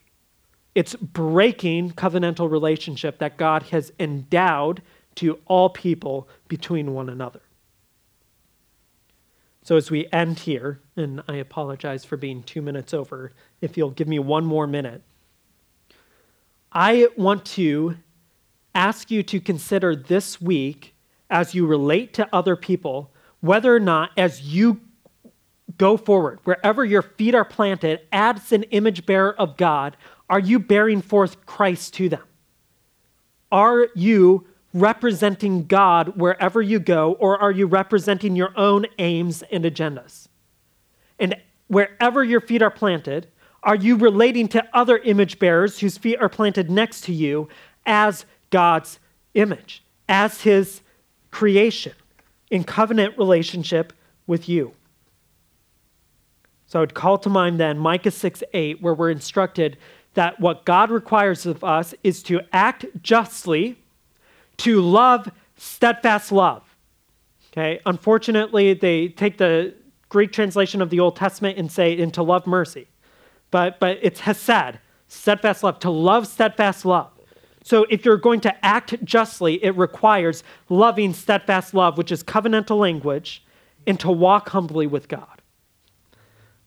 It's 0.77 0.95
breaking 0.95 1.93
covenantal 1.93 2.49
relationship 2.49 3.19
that 3.19 3.39
God 3.39 3.65
has 3.65 3.93
endowed 3.99 4.83
to 5.17 5.41
all 5.47 5.69
people 5.69 6.29
between 6.47 6.95
one 6.95 7.09
another. 7.09 7.41
So, 9.67 9.77
as 9.77 9.91
we 9.91 10.07
end 10.13 10.39
here, 10.39 10.81
and 10.97 11.25
I 11.27 11.39
apologize 11.39 12.05
for 12.05 12.17
being 12.17 12.45
two 12.45 12.63
minutes 12.63 12.95
over, 12.95 13.33
if 13.61 13.77
you'll 13.77 13.91
give 13.91 14.07
me 14.07 14.21
one 14.21 14.45
more 14.45 14.69
minute, 14.69 15.03
I 16.71 17.09
want 17.17 17.45
to 17.57 17.97
ask 18.77 19.11
you 19.11 19.25
to 19.25 19.41
consider 19.41 19.97
this 19.97 20.41
week 20.41 20.95
as 21.29 21.53
you 21.53 21.67
relate 21.67 22.15
to 22.15 22.29
other 22.33 22.55
people 22.55 23.13
whether 23.41 23.75
or 23.75 23.81
not, 23.81 24.13
as 24.17 24.41
you 24.41 24.83
go 25.79 25.97
forward, 25.97 26.39
wherever 26.45 26.85
your 26.85 27.03
feet 27.03 27.35
are 27.35 27.45
planted, 27.45 28.03
as 28.13 28.53
an 28.53 28.63
image 28.65 29.05
bearer 29.05 29.35
of 29.35 29.57
God, 29.57 29.97
are 30.31 30.39
you 30.39 30.61
bearing 30.61 31.03
forth 31.03 31.45
Christ 31.45 31.93
to 31.95 32.09
them? 32.09 32.23
Are 33.51 33.89
you 33.97 34.47
representing 34.81 35.65
God 35.65 36.17
wherever 36.17 36.61
you 36.61 36.79
go, 36.79 37.13
or 37.13 37.39
are 37.39 37.51
you 37.51 37.67
representing 37.67 38.37
your 38.37 38.53
own 38.57 38.87
aims 38.99 39.43
and 39.51 39.65
agendas? 39.65 40.29
And 41.19 41.37
wherever 41.69 42.23
your 42.23 42.41
feet 42.41 42.63
are 42.63 42.71
planted, 42.71 43.29
are 43.63 43.75
you 43.75 43.97
relating 43.97 44.49
to 44.49 44.65
other 44.75 44.99
image 44.99 45.39
bearers 45.39 45.79
whose 45.79 45.97
feet 45.97 46.19
are 46.21 46.29
planted 46.29 46.71
next 46.71 47.03
to 47.05 47.13
you 47.13 47.49
as 47.87 48.27
God's 48.51 48.99
image, 49.35 49.83
as 50.09 50.43
His 50.43 50.83
creation, 51.31 51.95
in 52.51 52.63
covenant 52.63 53.17
relationship 53.19 53.93
with 54.27 54.49
you? 54.49 54.73
So 56.67 56.81
I 56.81 56.83
would 56.83 56.95
call 56.95 57.17
to 57.19 57.31
mind 57.31 57.59
then 57.59 57.79
Micah 57.79 58.11
6 58.11 58.43
8, 58.53 58.83
where 58.83 58.95
we're 58.95 59.11
instructed 59.11 59.79
that 60.15 60.39
what 60.39 60.65
God 60.65 60.91
requires 60.91 61.47
of 61.47 61.65
us 61.65 61.95
is 62.03 62.23
to 62.25 62.41
act 62.53 62.85
justly 63.03 63.79
to 64.59 64.81
love 64.81 65.31
steadfast 65.57 66.33
love. 66.33 66.63
Okay? 67.53 67.81
Unfortunately, 67.87 68.75
they 68.75 69.09
take 69.09 69.39
the 69.39 69.75
Greek 70.09 70.33
translation 70.33 70.83
of 70.83 70.91
the 70.91 71.01
Old 71.01 71.17
Testament 71.17 71.59
and 71.59 71.71
say, 71.71 72.01
and 72.01 72.13
to 72.15 72.23
love 72.23 72.47
mercy. 72.47 72.89
But, 73.51 73.81
but 73.81 73.99
it's 74.03 74.21
hesed, 74.21 74.79
steadfast 75.09 75.63
love, 75.63 75.79
to 75.81 75.91
love 75.91 76.27
steadfast 76.27 76.85
love. 76.85 77.11
So 77.65 77.85
if 77.91 78.05
you're 78.05 78.17
going 78.17 78.41
to 78.43 78.65
act 78.65 79.03
justly, 79.05 79.63
it 79.65 79.77
requires 79.77 80.45
loving 80.69 81.13
steadfast 81.13 81.75
love, 81.75 81.99
which 81.99 82.13
is 82.13 82.23
covenantal 82.23 82.79
language, 82.79 83.45
and 83.87 83.99
to 84.01 84.11
walk 84.11 84.51
humbly 84.51 84.87
with 84.87 85.09
God. 85.09 85.43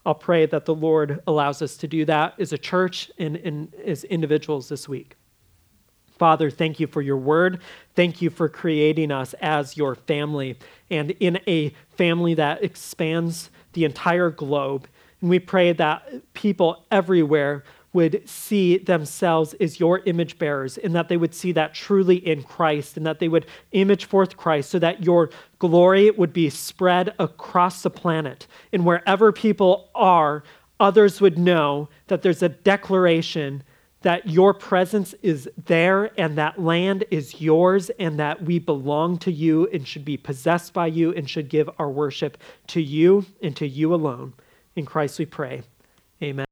I'll 0.05 0.15
pray 0.15 0.45
that 0.47 0.65
the 0.65 0.75
Lord 0.75 1.21
allows 1.27 1.61
us 1.61 1.77
to 1.77 1.87
do 1.87 2.03
that 2.05 2.33
as 2.39 2.51
a 2.51 2.57
church 2.57 3.11
and, 3.17 3.35
and 3.37 3.73
as 3.85 4.03
individuals 4.05 4.67
this 4.69 4.89
week. 4.89 5.15
Father, 6.19 6.51
thank 6.51 6.79
you 6.79 6.85
for 6.85 7.01
your 7.01 7.17
word. 7.17 7.61
Thank 7.95 8.21
you 8.21 8.29
for 8.29 8.49
creating 8.49 9.11
us 9.11 9.33
as 9.41 9.77
your 9.77 9.95
family 9.95 10.57
and 10.91 11.11
in 11.11 11.39
a 11.47 11.73
family 11.95 12.33
that 12.35 12.63
expands 12.63 13.49
the 13.73 13.85
entire 13.85 14.29
globe. 14.29 14.87
And 15.21 15.29
we 15.29 15.39
pray 15.39 15.73
that 15.73 16.33
people 16.33 16.85
everywhere 16.91 17.63
would 17.93 18.27
see 18.29 18.77
themselves 18.77 19.55
as 19.55 19.79
your 19.79 19.99
image 19.99 20.37
bearers 20.37 20.77
and 20.77 20.93
that 20.93 21.09
they 21.09 21.17
would 21.17 21.33
see 21.33 21.51
that 21.53 21.73
truly 21.73 22.17
in 22.17 22.43
Christ 22.43 22.97
and 22.97 23.05
that 23.05 23.19
they 23.19 23.27
would 23.27 23.47
image 23.71 24.05
forth 24.05 24.37
Christ 24.37 24.69
so 24.69 24.77
that 24.79 25.03
your 25.03 25.31
glory 25.57 26.11
would 26.11 26.31
be 26.31 26.49
spread 26.49 27.15
across 27.17 27.81
the 27.81 27.89
planet. 27.89 28.45
And 28.71 28.85
wherever 28.85 29.31
people 29.31 29.89
are, 29.95 30.43
others 30.79 31.19
would 31.19 31.39
know 31.39 31.89
that 32.07 32.21
there's 32.21 32.43
a 32.43 32.49
declaration 32.49 33.63
that 34.01 34.29
your 34.29 34.53
presence 34.53 35.13
is 35.21 35.49
there 35.65 36.11
and 36.17 36.37
that 36.37 36.61
land 36.61 37.03
is 37.11 37.41
yours 37.41 37.89
and 37.99 38.19
that 38.19 38.41
we 38.43 38.59
belong 38.59 39.17
to 39.17 39.31
you 39.31 39.67
and 39.73 39.87
should 39.87 40.05
be 40.05 40.17
possessed 40.17 40.73
by 40.73 40.87
you 40.87 41.13
and 41.13 41.29
should 41.29 41.49
give 41.49 41.69
our 41.79 41.89
worship 41.89 42.37
to 42.67 42.81
you 42.81 43.25
and 43.41 43.55
to 43.57 43.67
you 43.67 43.93
alone. 43.93 44.33
In 44.75 44.85
Christ 44.85 45.19
we 45.19 45.25
pray. 45.25 45.63
Amen. 46.23 46.45